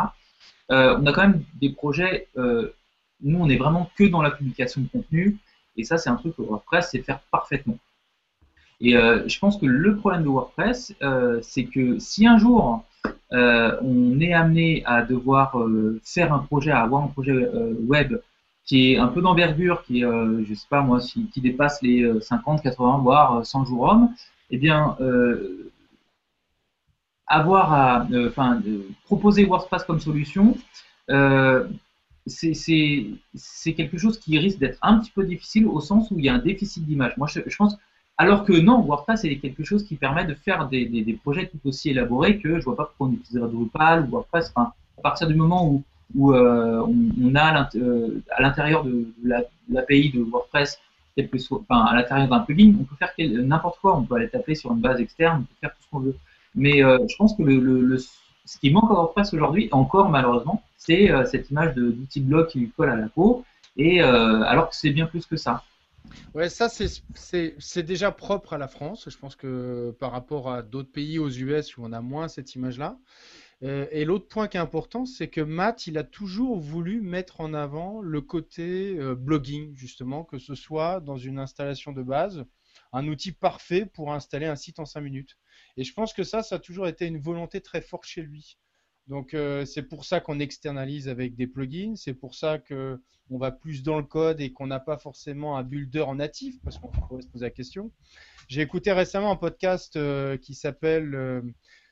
[0.70, 4.82] Euh, on a quand même des projets, nous on est vraiment que dans la publication
[4.82, 5.36] de contenu,
[5.76, 7.78] et ça, c'est un truc que WordPress sait faire parfaitement.
[8.80, 12.84] Et euh, je pense que le problème de WordPress, euh, c'est que si un jour
[13.32, 15.56] euh, on est amené à devoir
[16.02, 17.48] faire un projet, à avoir un projet
[17.86, 18.18] web
[18.64, 21.00] qui est un peu d'envergure, qui je sais pas moi,
[21.32, 24.10] qui dépasse les 50, 80, voire 100 jours hommes,
[24.50, 24.96] eh bien,
[27.26, 28.60] avoir à, enfin,
[29.04, 30.56] proposer WordPress comme solution,
[32.26, 36.28] c'est quelque chose qui risque d'être un petit peu difficile au sens où il y
[36.28, 37.16] a un déficit d'image.
[37.16, 37.76] Moi, je, pense,
[38.16, 41.90] alors que non, WordPress c'est quelque chose qui permet de faire des, projets tout aussi
[41.90, 44.52] élaborés que je vois pas pourquoi on utiliserait Drupal ou WordPress.
[44.56, 44.72] À
[45.02, 45.82] partir du moment
[46.14, 49.06] où, euh, on, a euh, à l'intérieur de,
[49.68, 50.78] l'API de WordPress,
[51.16, 53.96] quelque soit, à l'intérieur d'un plugin, on peut faire n'importe quoi.
[53.96, 56.16] On peut aller taper sur une base externe, on peut faire tout ce qu'on veut.
[56.54, 57.98] Mais euh, je pense que le
[58.44, 62.48] ce qui manque à WordPress aujourd'hui, encore malheureusement, c'est euh, cette image d'outil de blog
[62.48, 63.44] qui lui colle à la peau,
[63.76, 65.62] et euh, alors que c'est bien plus que ça.
[66.34, 69.08] Ouais, ça c'est déjà propre à la France.
[69.08, 72.54] Je pense que par rapport à d'autres pays aux US où on a moins cette
[72.54, 72.98] image-là.
[73.62, 77.40] Euh, et l'autre point qui est important, c'est que Matt, il a toujours voulu mettre
[77.40, 82.44] en avant le côté blogging, justement, que ce soit dans une installation de base,
[82.92, 85.38] un outil parfait pour installer un site en 5 minutes.
[85.78, 88.58] Et je pense que ça, ça a toujours été une volonté très forte chez lui.
[89.06, 93.00] Donc euh, c'est pour ça qu'on externalise avec des plugins, c'est pour ça que
[93.30, 96.60] on va plus dans le code et qu'on n'a pas forcément un builder en natif,
[96.62, 97.90] parce qu'on pourrait se poser la question.
[98.48, 101.42] J'ai écouté récemment un podcast euh, qui s'appelle euh,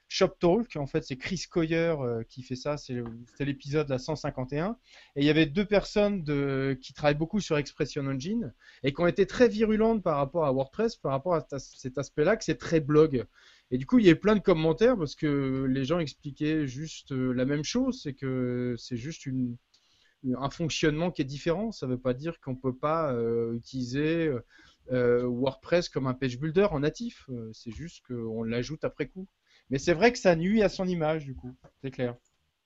[0.09, 0.77] Shop Talk.
[0.77, 1.95] En fait, c'est Chris Coyer
[2.29, 2.77] qui fait ça.
[2.77, 3.03] C'est
[3.41, 4.77] l'épisode la 151.
[5.17, 6.23] Et il y avait deux personnes
[6.79, 8.53] qui travaillent beaucoup sur Expression Engine
[8.83, 12.37] et qui ont été très virulentes par rapport à WordPress, par rapport à cet aspect-là,
[12.37, 13.25] que c'est très blog.
[13.73, 17.11] Et du coup, il y a plein de commentaires parce que les gens expliquaient juste
[17.13, 19.27] euh, la même chose, c'est que c'est juste
[20.37, 21.73] un fonctionnement qui est différent.
[21.73, 24.31] Ça ne veut pas dire qu'on ne peut pas euh, utiliser
[24.93, 27.27] euh, WordPress comme un page builder en natif.
[27.55, 29.27] c'est juste qu'on l'ajoute après coup.
[29.71, 31.57] Mais c'est vrai que ça nuit à son image, du coup.
[31.81, 32.15] C'est clair.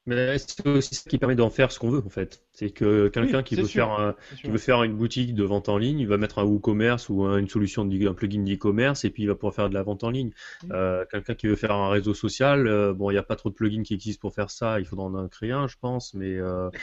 [0.07, 2.43] Mais c'est aussi ce qui permet d'en faire ce qu'on veut en fait.
[2.53, 5.99] C'est que quelqu'un qui veut faire qui veut faire une boutique de vente en ligne,
[5.99, 9.27] il va mettre un WooCommerce ou une solution de, un plugin d'e-commerce et puis il
[9.27, 10.31] va pouvoir faire de la vente en ligne.
[10.71, 13.51] Euh, quelqu'un qui veut faire un réseau social, euh, bon, il n'y a pas trop
[13.51, 14.79] de plugins qui existent pour faire ça.
[14.79, 16.37] Il faudra en créer un, je pense, mais.
[16.37, 16.71] Euh,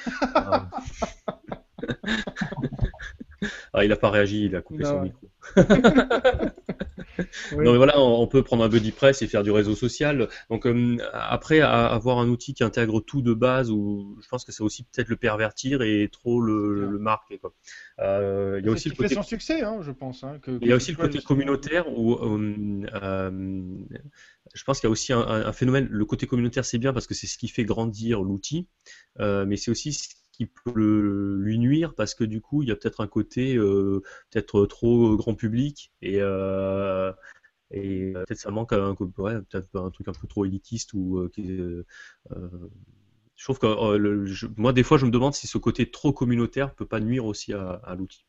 [3.73, 5.29] ah, il n'a pas réagi, il a coupé son micro.
[7.51, 10.27] Non, mais voilà, on, peut prendre un buddy press et faire du réseau social.
[10.49, 14.51] Donc euh, après, avoir un outil qui intègre tout de base, ou je pense que
[14.51, 17.37] c'est aussi peut-être le pervertir et trop le, le marquer.
[17.37, 17.53] Quoi.
[17.99, 19.15] Euh, il y a aussi le côté...
[19.15, 20.23] son succès, hein, je pense.
[20.23, 22.85] Hein, il y a aussi le côté communautaire où euh,
[24.53, 25.87] je pense qu'il y a aussi un, un, phénomène.
[25.89, 28.67] Le côté communautaire, c'est bien parce que c'est ce qui fait grandir l'outil,
[29.19, 32.75] mais c'est aussi ce qui peut lui nuire parce que du coup il y a
[32.75, 37.13] peut-être un côté euh, peut-être trop grand public et euh,
[37.71, 41.85] et peut-être ça manque un, ouais, peut-être un truc un peu trop élitiste ou euh,
[43.35, 46.85] je trouve que moi des fois je me demande si ce côté trop communautaire peut
[46.85, 48.25] pas nuire aussi à l'outil.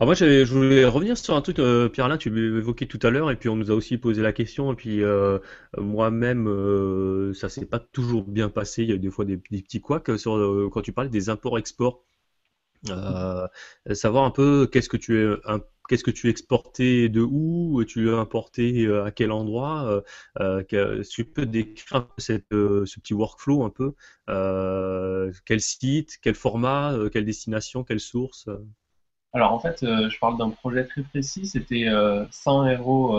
[0.00, 3.30] Alors moi, je voulais revenir sur un truc, euh, Pierre-Alain, tu l'évoquais tout à l'heure,
[3.30, 5.38] et puis on nous a aussi posé la question, et puis euh,
[5.78, 8.82] moi-même, euh, ça s'est pas toujours bien passé.
[8.82, 12.02] Il y a des fois des, petits couacs sur euh, quand tu parlais des imports-exports.
[13.92, 15.36] savoir un peu qu'est-ce que tu es,
[15.88, 20.02] qu'est-ce que tu exportais de où, tu as importé à quel endroit.
[21.10, 23.94] tu peux décrire cette, ce petit workflow un peu.
[25.46, 28.48] quel site, quel format, quelle destination, quelle source.
[29.34, 31.90] Alors en fait, euh, je parle d'un projet très précis, c'était
[32.30, 33.16] 100 euh, héros,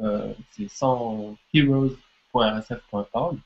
[0.00, 3.38] euh, c'est 100 heroes.rsf.org,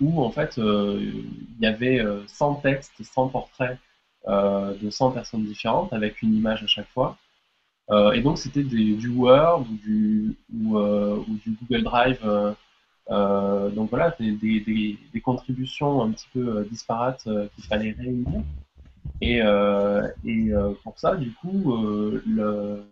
[0.00, 3.78] où en fait il y avait 100 textes, 100 portraits
[4.28, 7.16] de 100 personnes différentes avec une image à chaque fois.
[8.12, 10.36] et donc c'était du Word ou du,
[11.62, 12.54] Google Drive
[13.74, 17.24] donc voilà, des, contributions un petit peu disparates
[17.54, 18.42] qu'il fallait réunir.
[19.20, 20.52] Et, et
[20.82, 21.76] pour ça, du coup,
[22.26, 22.84] le,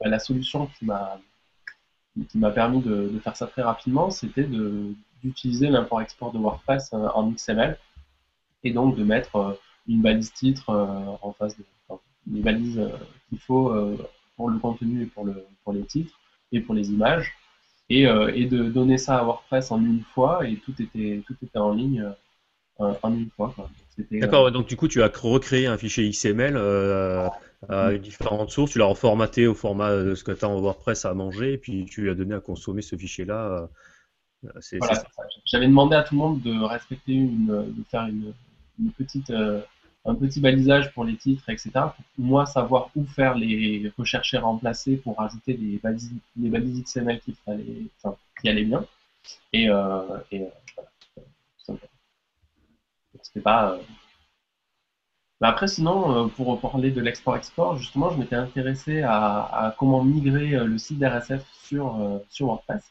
[0.00, 4.46] bah, la solution qui m'a permis de, faire ça très rapidement, c'était
[5.22, 7.78] d'utiliser l'import-export de WordPress en XML
[8.62, 10.70] et donc de mettre une balise titre
[11.22, 11.64] en face de,
[12.30, 12.96] les balises euh,
[13.28, 13.96] qu'il faut euh,
[14.36, 16.18] pour le contenu et pour, le, pour les titres
[16.52, 17.32] et pour les images.
[17.88, 21.34] Et, euh, et, de donner ça à WordPress en une fois et tout était, tout
[21.42, 22.06] était en ligne
[22.80, 23.54] en une fois.
[24.10, 27.28] D'accord, donc du coup tu as recréé un fichier XML euh,
[27.68, 31.04] à différentes sources, tu l'as reformaté au format de ce que tu as en WordPress
[31.04, 33.68] à manger et puis tu lui as donné à consommer ce fichier-là.
[34.42, 35.02] Voilà,
[35.44, 38.32] J'avais demandé à tout le monde de respecter une, de faire une,
[38.78, 39.30] une petite
[40.04, 41.70] un petit balisage pour les titres, etc.
[41.74, 41.94] Pour
[42.24, 47.36] moi savoir où faire les rechercher remplacer pour rajouter les balises, les balises XML qui,
[47.44, 47.64] fallait,
[48.02, 48.84] enfin, qui allaient bien.
[49.52, 50.00] Et, euh,
[50.32, 50.46] et euh,
[53.22, 53.72] C'était pas.
[53.72, 53.78] Euh...
[55.40, 60.04] Mais après, sinon, euh, pour parler de l'export-export, justement, je m'étais intéressé à, à, comment
[60.04, 62.82] migrer euh, le site d'RSF sur, sur WordPress.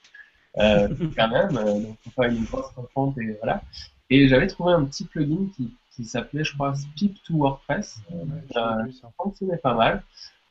[1.15, 3.61] quand même, donc faut faire une grosse refonte et voilà.
[4.09, 7.99] Et j'avais trouvé un petit plugin qui qui s'appelait, je crois, Speak to WordPress.
[8.53, 8.87] ça
[9.17, 10.01] fonctionnait pas mal.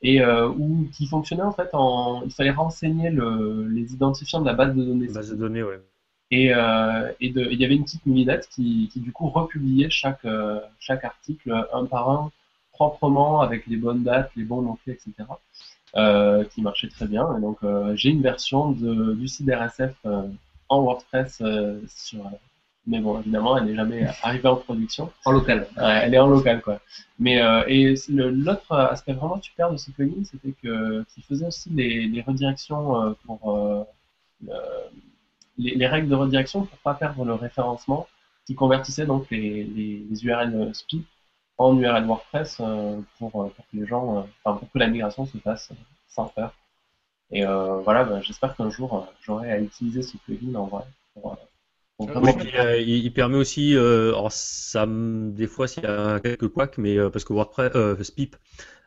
[0.03, 2.23] Et euh, où, qui fonctionnait en fait en.
[2.24, 5.09] Il fallait renseigner le, les identifiants de la base de données.
[5.09, 5.81] Base de données, ouais.
[6.31, 9.89] Et, euh, et de, il y avait une petite moulinette qui, qui du coup republiait
[9.91, 12.31] chaque, euh, chaque article un par un
[12.73, 15.13] proprement avec les bonnes dates, les bons noms etc.
[15.97, 17.27] Euh, qui marchait très bien.
[17.37, 19.95] Et donc euh, j'ai une version de, du site RSF
[20.69, 21.43] en WordPress
[21.89, 22.23] sur,
[22.89, 25.13] mais bon, évidemment, elle n'est jamais arrivée en production.
[25.27, 25.69] En local.
[25.77, 26.81] elle est en local, quoi.
[27.19, 31.69] Mais euh, et l'autre aspect vraiment super de ce plugin, c'était que qu'il faisait aussi
[31.71, 33.85] les, les redirections euh, pour euh,
[35.59, 38.07] les, les, règles de redirection pour pas perdre le référencement,
[38.47, 41.05] qui convertissait donc les, les, les URL SPI
[41.59, 42.63] en URL WordPress
[43.19, 45.71] pour, pour que les gens, enfin pour que la migration se fasse
[46.09, 46.55] sans peur.
[47.31, 51.37] Et voilà, ben, j'espère qu'un jour j'aurai à utiliser ce plugin en vrai pour
[52.01, 56.97] euh, il, permet aussi, euh, alors ça, des fois, s'il y a quelques couacs, mais
[56.97, 58.37] euh, parce que WordPress, euh, Spip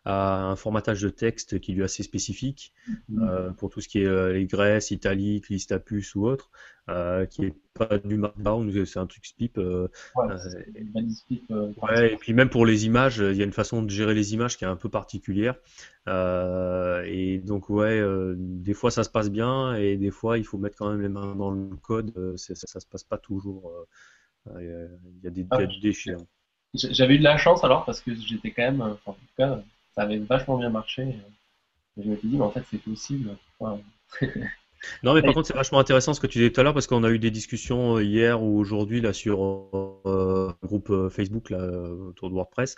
[0.06, 2.74] a un formatage de texte qui lui est assez spécifique
[3.10, 3.24] mm.
[3.24, 6.50] euh, pour tout ce qui est euh, les graisses, italique, liste à puce ou autre,
[6.90, 9.58] euh, qui est pas du markdown, c'est un truc Spip.
[9.58, 9.88] ouais,
[11.84, 14.34] ouais, et puis même pour les images, il y a une façon de gérer les
[14.34, 15.56] images qui est un peu particulière.
[16.08, 18.02] et donc ouais,
[18.36, 21.10] des fois ça se passe bien et des fois il faut mettre quand même les
[21.10, 22.38] mains dans le code.
[22.38, 23.72] ça, ça se passe pas toujours.
[24.60, 24.90] Il
[25.24, 26.14] y, a des, ah, du déchet.
[26.14, 26.26] Hein.
[26.74, 29.62] J'avais eu de la chance alors parce que j'étais quand même, en tout cas,
[29.94, 31.16] ça avait vachement bien marché.
[31.98, 33.36] Et je me suis dit, mais en fait, c'est possible.
[35.04, 36.88] non, mais par contre, c'est vachement intéressant ce que tu disais tout à l'heure parce
[36.88, 39.44] qu'on a eu des discussions euh, hier ou aujourd'hui là sur
[40.06, 42.76] euh, un groupe euh, Facebook là autour de WordPress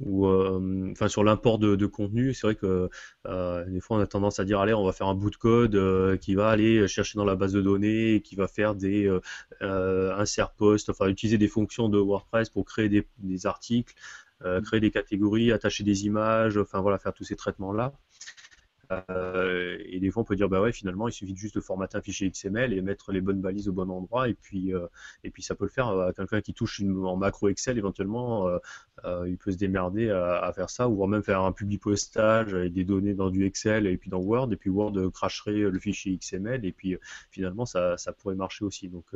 [0.00, 2.34] ou enfin sur l'import de, contenu.
[2.34, 2.88] C'est vrai que
[3.68, 6.18] des fois on a tendance à dire allez, on va faire un bout de code
[6.18, 9.08] qui va aller chercher dans la base de données et qui va faire des
[9.60, 13.94] insert post, enfin utiliser des fonctions de WordPress pour créer des articles.
[14.44, 17.92] Euh, créer des catégories, attacher des images, enfin voilà, faire tous ces traitements-là.
[19.10, 21.96] Euh, et des fois, on peut dire, bah ouais, finalement, il suffit juste de formater
[21.96, 24.86] un fichier XML et mettre les bonnes balises au bon endroit, et puis, euh,
[25.24, 28.48] et puis ça peut le faire à quelqu'un qui touche une, en macro Excel, éventuellement,
[29.26, 32.72] il peut se démerder à, faire ça, ou voire même faire un public postage avec
[32.72, 36.16] des données dans du Excel et puis dans Word, et puis Word cracherait le fichier
[36.16, 36.96] XML, et puis
[37.30, 38.88] finalement, ça, ça pourrait marcher aussi.
[38.88, 39.06] Donc,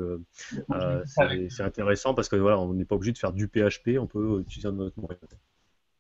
[1.07, 4.41] c'est intéressant parce que voilà, on n'est pas obligé de faire du PHP, on peut
[4.41, 5.19] utiliser un autre moyen.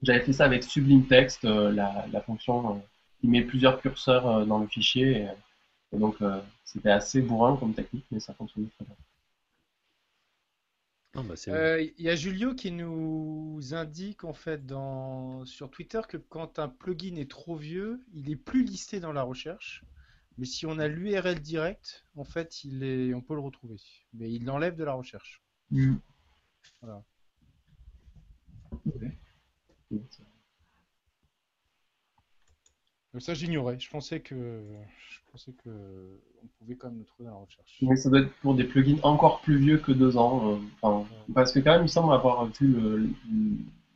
[0.03, 2.83] J'avais fait ça avec Sublime Text, la, la fonction
[3.23, 5.29] il met plusieurs curseurs euh, dans le fichier.
[5.93, 8.95] Et, donc, euh, c'était assez bourrin comme technique, mais ça fonctionnait très bien.
[11.15, 15.47] Bah, euh, il y a Julio qui nous indique en fait dans...
[15.47, 19.23] sur Twitter que quand un plugin est trop vieux, il est plus listé dans la
[19.23, 19.83] recherche.
[20.37, 23.15] Mais si on a l'URL direct, en fait, il est...
[23.15, 23.81] on peut le retrouver.
[24.13, 25.41] Mais il l'enlève de la recherche.
[25.71, 25.95] Mm.
[26.83, 27.03] Voilà.
[33.21, 33.79] Ça, j'ignorais.
[33.79, 34.35] Je pensais que
[35.09, 35.71] je pensais que
[36.43, 37.79] on pouvait quand même le trouver dans la recherche.
[37.83, 40.53] Mais ça doit être pour des plugins encore plus vieux que deux ans.
[40.53, 43.15] Euh, enfin, parce que quand même, il semble avoir vu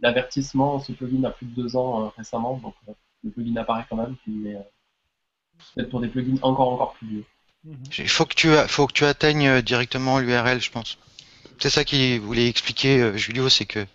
[0.00, 0.80] l'avertissement.
[0.80, 2.92] Ce plugin a plus de deux ans euh, récemment, donc euh,
[3.24, 4.16] le plugin apparaît quand même.
[4.26, 4.56] Mais
[5.74, 7.24] peut-être pour des plugins encore encore plus vieux.
[7.64, 7.76] Mhm.
[7.98, 10.98] Il faut que tu faut que tu atteignes directement l'URL, je pense.
[11.60, 13.86] C'est ça qu'il voulait expliquer, Julio, c'est que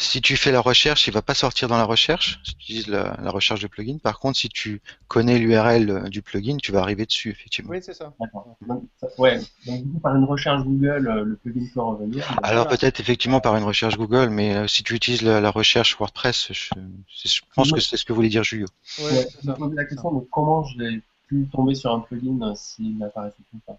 [0.00, 2.88] si tu fais la recherche, il va pas sortir dans la recherche, si tu utilises
[2.88, 3.98] la, recherche de plugin.
[3.98, 7.70] Par contre, si tu connais l'URL du plugin, tu vas arriver dessus, effectivement.
[7.70, 8.12] Oui, c'est ça.
[8.18, 8.56] D'accord.
[8.66, 8.84] Donc,
[9.18, 9.38] ouais.
[9.66, 12.38] Donc, du coup, par une recherche Google, euh, le plugin peut revenir.
[12.42, 16.52] Alors, peut-être effectivement par une recherche Google, mais euh, si tu utilises la, recherche WordPress,
[16.52, 18.66] je, pense que c'est ce que voulait dire Julio.
[19.00, 22.40] Ouais, je me pose la question, donc comment je vais pu tomber sur un plugin
[22.42, 23.36] euh, s'il n'apparaissait
[23.66, 23.78] pas?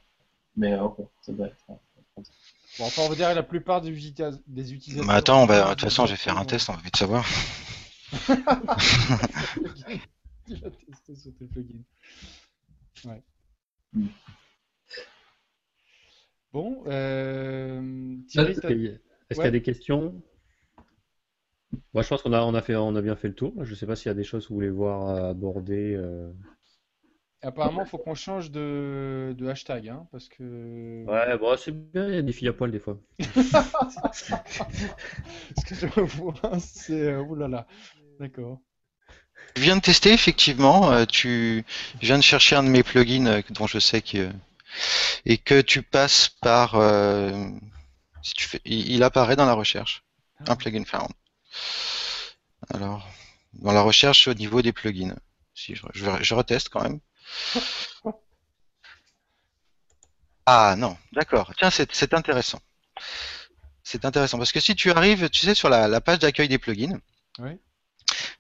[0.55, 1.55] Mais ok, ça doit être.
[2.80, 4.39] Bon, enfin, on va dire la plupart des, utilisateurs.
[4.48, 6.95] Des utilisateurs bah attends, de toute façon, je vais faire un test, on va vite
[6.95, 7.26] savoir.
[10.48, 11.84] tu vas tester sur tes plugins.
[13.06, 13.23] Ouais.
[16.53, 18.18] Bon, euh...
[18.27, 20.22] Thierry, Est-ce qu'il y a des questions?
[21.93, 23.53] Moi, je pense qu'on a, on a, fait, on a bien fait le tour.
[23.64, 25.95] Je ne sais pas s'il y a des choses que vous voulez voir aborder.
[25.95, 26.31] Euh...
[27.43, 31.03] Apparemment, il faut qu'on change de, de hashtag, hein, parce que.
[31.07, 32.99] Ouais, bon, c'est bien, il y a des filles à poil des fois.
[33.19, 34.35] ce
[35.65, 37.01] que je vois, c'est.
[37.01, 37.65] Euh, Ouh là là.
[38.19, 38.59] D'accord.
[39.55, 40.91] Je viens de tester, effectivement.
[40.91, 41.65] Euh, tu
[41.99, 44.31] je viens de chercher un de mes plugins euh, dont je sais que.
[45.26, 46.76] Et que tu passes par.
[48.22, 48.61] Si tu fais...
[48.65, 50.03] il, apparaît dans la recherche.
[50.47, 51.09] Un plugin found.
[52.72, 53.09] Alors,
[53.53, 55.15] dans la recherche au niveau des plugins.
[55.55, 56.99] Si je, je, je reteste quand même.
[60.45, 61.53] Ah non, d'accord.
[61.58, 62.60] Tiens, c'est intéressant.
[63.84, 66.99] C'est intéressant parce que si tu arrives, tu sais, sur la, page d'accueil des plugins,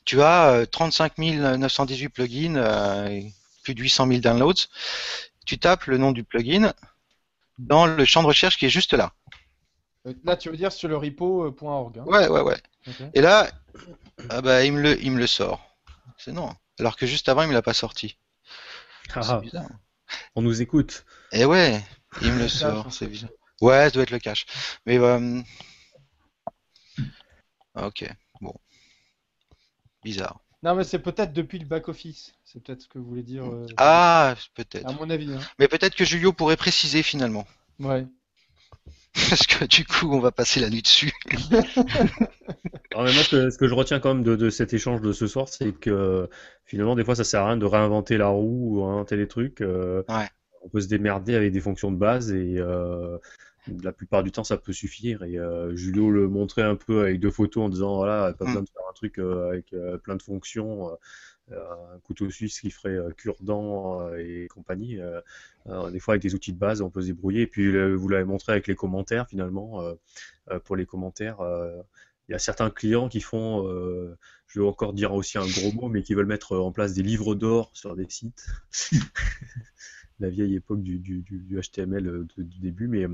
[0.03, 3.21] tu as 35 euh, 918 plugins, euh,
[3.63, 4.67] plus de 800 000 downloads.
[5.45, 6.73] Tu tapes le nom du plugin
[7.59, 9.13] dans le champ de recherche qui est juste là.
[10.07, 11.99] Euh, là, tu veux dire sur le repo.org.
[11.99, 12.03] Hein?
[12.05, 12.57] Ouais, ouais, ouais.
[13.13, 13.49] Et là,
[14.29, 15.63] ah bah, il, me le, il me le sort.
[16.17, 16.53] C'est non.
[16.79, 18.17] Alors que juste avant, il me l'a pas sorti.
[19.15, 19.41] Ah,
[20.35, 21.05] on nous écoute.
[21.31, 21.81] Et eh ouais,
[22.21, 23.31] il me le sort, c'est bizarre.
[23.61, 24.45] Ouais, ça doit être le cache.
[24.85, 25.41] Mais euh...
[27.75, 28.09] ok,
[28.41, 28.53] bon.
[30.03, 30.41] Bizarre.
[30.63, 32.33] Non, mais c'est peut-être depuis le back-office.
[32.43, 33.45] C'est peut-être ce que vous voulez dire.
[33.45, 34.87] Euh, ah, peut-être.
[34.87, 35.33] À mon avis.
[35.33, 35.39] Hein.
[35.57, 37.47] Mais peut-être que Julio pourrait préciser finalement.
[37.79, 38.05] Ouais.
[39.29, 41.11] Parce que du coup, on va passer la nuit dessus.
[42.91, 45.73] Alors, moi, ce que je retiens quand même de, cet échange de ce soir, c'est
[45.73, 46.29] que
[46.65, 49.61] finalement, des fois, ça sert à rien de réinventer la roue ou inventer des trucs.
[49.61, 50.03] Euh,
[50.63, 53.17] on peut se démerder avec des fonctions de base et euh,
[53.83, 55.23] la plupart du temps, ça peut suffire.
[55.23, 58.47] Et euh, Julio le montrait un peu avec deux photos en disant voilà, pas mm.
[58.47, 60.89] besoin de faire un truc avec plein de fonctions
[61.53, 64.99] un couteau suisse qui ferait cure-dent et compagnie.
[65.91, 67.41] des fois, avec des outils de base, on peut se débrouiller.
[67.41, 69.83] Et puis, vous l'avez montré avec les commentaires, finalement.
[70.65, 71.37] pour les commentaires,
[72.27, 73.67] il y a certains clients qui font,
[74.47, 77.03] je vais encore dire aussi un gros mot, mais qui veulent mettre en place des
[77.03, 78.45] livres d'or sur des sites.
[80.19, 83.07] La vieille époque du, du, du HTML du début, mais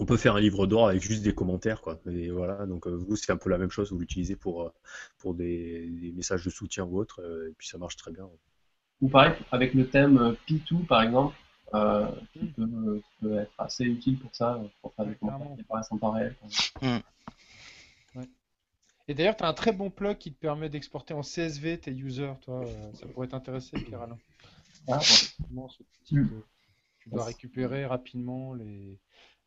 [0.00, 1.98] on peut faire un livre d'or avec juste des commentaires, quoi.
[2.06, 4.72] Et voilà, donc euh, vous, c'est un peu la même chose, vous l'utilisez pour, euh,
[5.18, 8.28] pour des, messages de soutien ou autre, euh, et puis ça marche très bien.
[9.00, 11.36] Ou pareil, avec le thème P2 par exemple,
[12.32, 16.12] qui peut, être assez utile pour ça, pour faire des commentaires qui apparaissent en temps
[16.12, 16.34] réel.
[16.80, 16.98] Hmm.
[19.10, 21.92] Et d'ailleurs, tu as un très bon plug qui te permet d'exporter en CSV tes
[21.92, 22.64] users, toi,
[22.94, 24.18] ça pourrait t'intéresser, Pierre-Alain.
[24.86, 24.98] Ah,
[26.04, 26.26] tu
[27.06, 28.98] dois récupérer rapidement les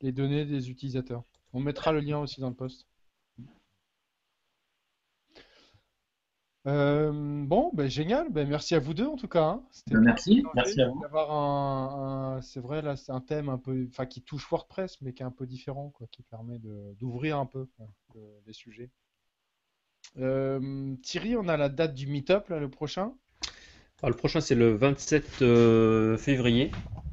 [0.01, 1.23] les données des utilisateurs.
[1.53, 2.87] On mettra le lien aussi dans le post.
[6.67, 7.11] Euh,
[7.45, 8.29] bon, ben, génial.
[8.29, 9.43] Ben, merci à vous deux en tout cas.
[9.43, 9.63] Hein.
[9.87, 11.03] Ben, merci, merci à vous.
[11.15, 15.23] un, c'est vrai là, c'est un thème un peu, enfin qui touche WordPress, mais qui
[15.23, 16.59] est un peu différent, quoi, qui permet
[16.99, 17.67] d'ouvrir un peu
[18.45, 18.91] les sujets.
[20.17, 23.13] Euh, Thierry, on a la date du meet-up là, le prochain?
[24.03, 26.71] le prochain c'est le 27 euh, février.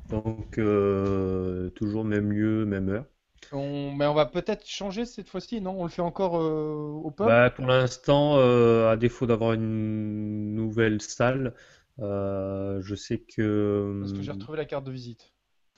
[0.09, 3.05] Donc, euh, toujours même lieu, même heure.
[3.53, 3.93] On...
[3.93, 5.79] Mais on va peut-être changer cette fois-ci, non?
[5.79, 7.27] On le fait encore euh, au pub?
[7.27, 11.55] Bah, Pour l'instant, euh, à défaut d'avoir une nouvelle salle,
[11.99, 13.99] je sais que.
[14.01, 15.33] Parce que j'ai retrouvé la carte de visite.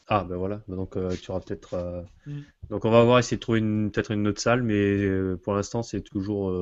[0.06, 0.62] Ah, ben voilà.
[0.68, 2.04] Bah, donc, tu auras peut-être.
[2.26, 2.40] Mm.
[2.70, 6.02] Donc, on va voir, essayer de trouver peut-être une autre salle, mais pour l'instant, c'est
[6.02, 6.52] toujours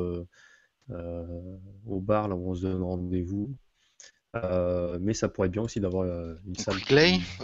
[0.89, 3.55] au bar, là où on se donne rendez-vous.
[4.37, 6.77] Euh, mais ça pourrait être bien aussi d'avoir euh, une salle.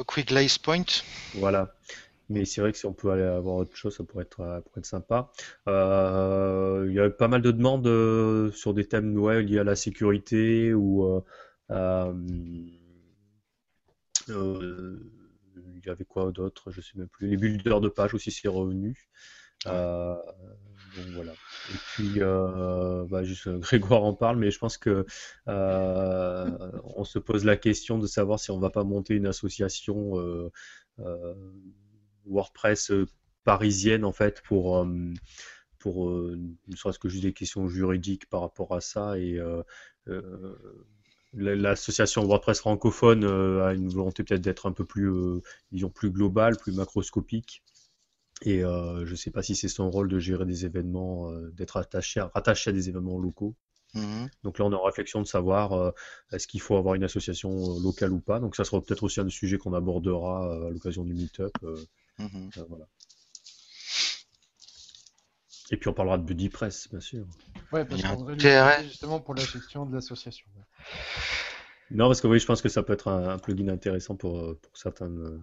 [0.06, 0.84] Quick Lace Point.
[1.34, 1.74] Voilà.
[2.30, 4.60] Mais c'est vrai que si on peut aller avoir autre chose, ça pourrait être, euh,
[4.60, 5.30] pourrait être sympa.
[5.66, 11.22] il y a pas mal de demandes sur des thèmes liés à la sécurité ou
[15.84, 16.70] il y avait quoi d'autre?
[16.70, 17.28] Je sais même plus.
[17.28, 19.08] Les builders de page aussi, c'est revenu.
[19.66, 20.16] Euh,
[20.96, 25.06] Et puis, euh, bah, juste Grégoire en parle, mais je pense que
[25.48, 26.50] euh,
[26.96, 30.14] on se pose la question de savoir si on va pas monter une association
[32.26, 32.92] WordPress
[33.44, 34.86] parisienne en fait pour
[35.78, 39.18] pour ne serait-ce que juste des questions juridiques par rapport à ça.
[39.18, 39.38] Et
[41.34, 45.12] l'association WordPress francophone a une volonté peut-être d'être un peu plus
[45.72, 47.62] disons plus globale, plus macroscopique
[48.44, 52.20] et je ne sais pas si c'est son rôle de gérer des événements, d'être attaché
[52.20, 53.54] rattaché à des événements locaux.
[53.94, 55.90] Mmh Donc là, on est en réflexion de savoir euh,
[56.32, 58.40] est-ce qu'il faut avoir une association euh, locale ou pas.
[58.40, 61.52] Donc ça sera peut-être aussi un sujet qu'on abordera euh, à l'occasion du meet-up.
[62.18, 62.48] Mmh
[65.70, 67.24] Et puis on parlera de Buddy Press, bien sûr.
[67.72, 70.46] Ouais, parce qu'on voudrait justement pour la gestion de l'association.
[71.90, 74.76] Non, parce que oui, je pense que ça peut être un, plugin intéressant pour, pour
[74.76, 75.40] certaines.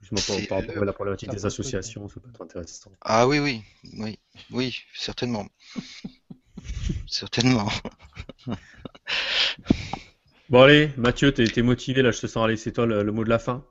[0.00, 2.90] Justement par rapport à la problématique des associations, ça peut être intéressant.
[3.02, 3.62] Ah oui, oui,
[3.98, 4.18] oui,
[4.50, 5.46] oui, certainement.
[7.06, 7.68] Certainement.
[10.50, 12.44] bon allez, Mathieu, t'es motivé là, je te sens.
[12.44, 13.64] Allez, c'est toi le, mot de la fin?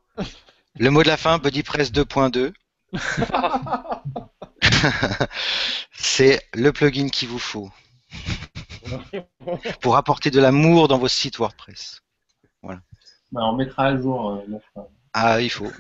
[0.76, 2.51] Le mot de la fin, BuddyPress 2.2.
[5.93, 7.69] c'est le plugin qu'il vous faut
[9.81, 12.01] pour apporter de l'amour dans vos sites WordPress.
[12.64, 12.81] Voilà.
[13.31, 14.43] Bah, on mettra à jour.
[14.76, 14.81] Euh,
[15.14, 15.65] ah, il faut.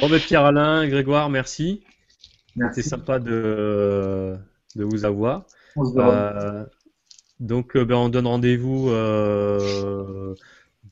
[0.00, 1.84] bon, ben, Pierre-Alain, Grégoire, merci.
[2.56, 4.36] C'était sympa de,
[4.76, 5.44] de vous avoir.
[5.76, 6.64] Euh,
[7.40, 10.34] donc, euh, ben, on donne rendez-vous euh,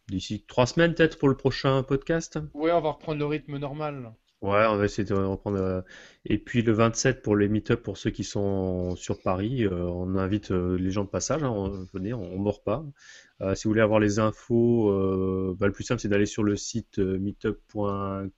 [0.09, 2.39] d'ici trois semaines, peut-être, pour le prochain podcast.
[2.55, 4.13] Oui, on va reprendre le rythme normal.
[4.43, 5.85] Ouais, on va essayer de reprendre.
[6.25, 10.51] Et puis le 27 pour les meet-up pour ceux qui sont sur Paris, on invite
[10.51, 11.43] les gens de passage.
[11.43, 12.85] Hein, venez, on, ne mord pas.
[13.55, 16.99] si vous voulez avoir les infos, bah, le plus simple c'est d'aller sur le site
[16.99, 18.33] meetup.com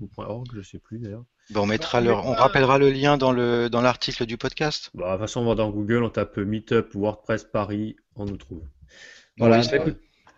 [0.00, 1.24] ou .org, je sais plus d'ailleurs
[1.58, 4.90] on mettra le, on rappellera le lien dans le dans l'article du podcast.
[4.94, 8.36] Bah, de toute façon, on va dans Google, on tape Meetup WordPress Paris, on nous
[8.36, 8.62] trouve.
[9.38, 9.62] Voilà.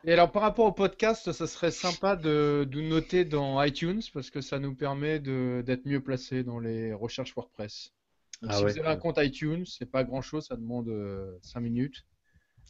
[0.04, 4.30] Et alors par rapport au podcast, ça serait sympa de, nous noter dans iTunes parce
[4.30, 7.92] que ça nous permet d'être mieux placés dans les recherches WordPress.
[8.42, 10.86] Ah si vous avez un compte iTunes, c'est pas grand chose, ça demande
[11.42, 12.04] 5 euh, minutes.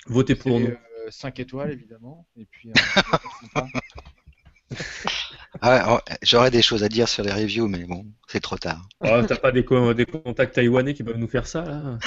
[0.06, 0.76] Votez pour nous.
[1.09, 2.26] 5 euh, étoiles évidemment.
[2.36, 2.70] Et puis,
[5.61, 8.89] Ah, oh, j'aurais des choses à dire sur les reviews, mais bon, c'est trop tard.
[9.01, 11.99] Oh, T'as pas des, des, contacts taïwanais qui peuvent nous faire ça là?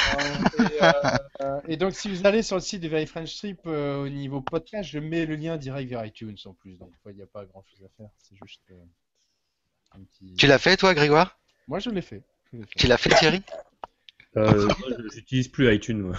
[1.42, 4.10] Euh, et, donc, si vous allez sur le site de Very French Trip euh, au
[4.10, 6.78] niveau podcast, je mets le lien direct vers iTunes en plus.
[6.78, 8.10] Donc, il n'y a pas grand chose à faire.
[8.18, 8.76] C'est juste euh,
[9.96, 10.34] un petit.
[10.36, 11.38] Tu l'as fait, toi, Grégoire?
[11.68, 12.24] Moi, je l'ai fait.
[12.78, 13.44] Tu l'as fait, Thierry?
[14.38, 14.68] Euh,
[15.14, 15.99] J'utilise plus iTunes.
[15.99, 16.16] Moi.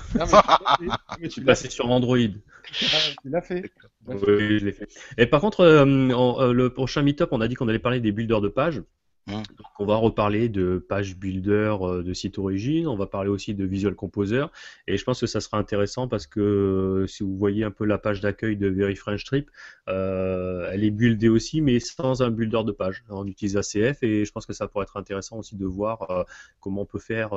[1.22, 2.18] je suis passé sur Android.
[2.18, 3.70] Ah, tu l'as fait.
[4.06, 4.88] Oui, je l'ai fait.
[5.18, 8.12] Et par contre, euh, euh, le prochain meetup, on a dit qu'on allait parler des
[8.12, 8.82] builders de pages.
[9.28, 9.42] Mmh.
[9.80, 13.64] on va reparler de page builder euh, de site origine, on va parler aussi de
[13.64, 14.44] Visual Composer,
[14.86, 17.98] et je pense que ça sera intéressant parce que si vous voyez un peu la
[17.98, 19.50] page d'accueil de Very French Trip,
[19.88, 23.02] elle est buildée aussi, mais sans un builder de page.
[23.08, 26.26] On utilise ACF et je pense que ça pourrait être intéressant aussi de voir
[26.60, 27.30] comment on peut faire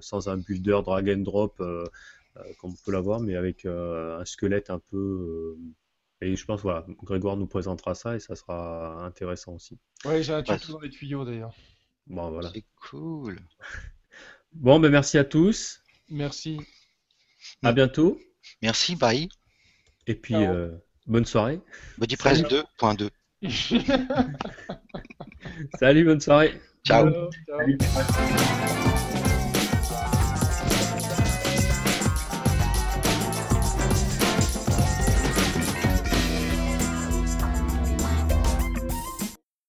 [0.00, 4.80] sans un builder drag and drop, comme on peut l'avoir, mais avec un squelette un
[4.90, 5.56] peu
[6.22, 9.76] et je pense, voilà, Grégoire nous présentera ça et ça sera intéressant aussi.
[10.04, 11.52] Oui, j'ai un tuto dans les tuyaux d'ailleurs.
[12.06, 12.50] Bon, voilà.
[12.54, 13.40] C'est cool.
[14.54, 15.80] Bon, ben merci à tous.
[16.10, 16.60] Merci.
[17.62, 18.20] À bientôt.
[18.60, 19.26] Merci, bye.
[20.06, 20.72] Et puis, euh,
[21.06, 21.58] bonne soirée.
[21.96, 23.08] BodyPress 2.2.
[25.80, 26.60] Salut, bonne soirée.
[26.84, 27.30] Ciao.
[27.48, 27.58] Ciao.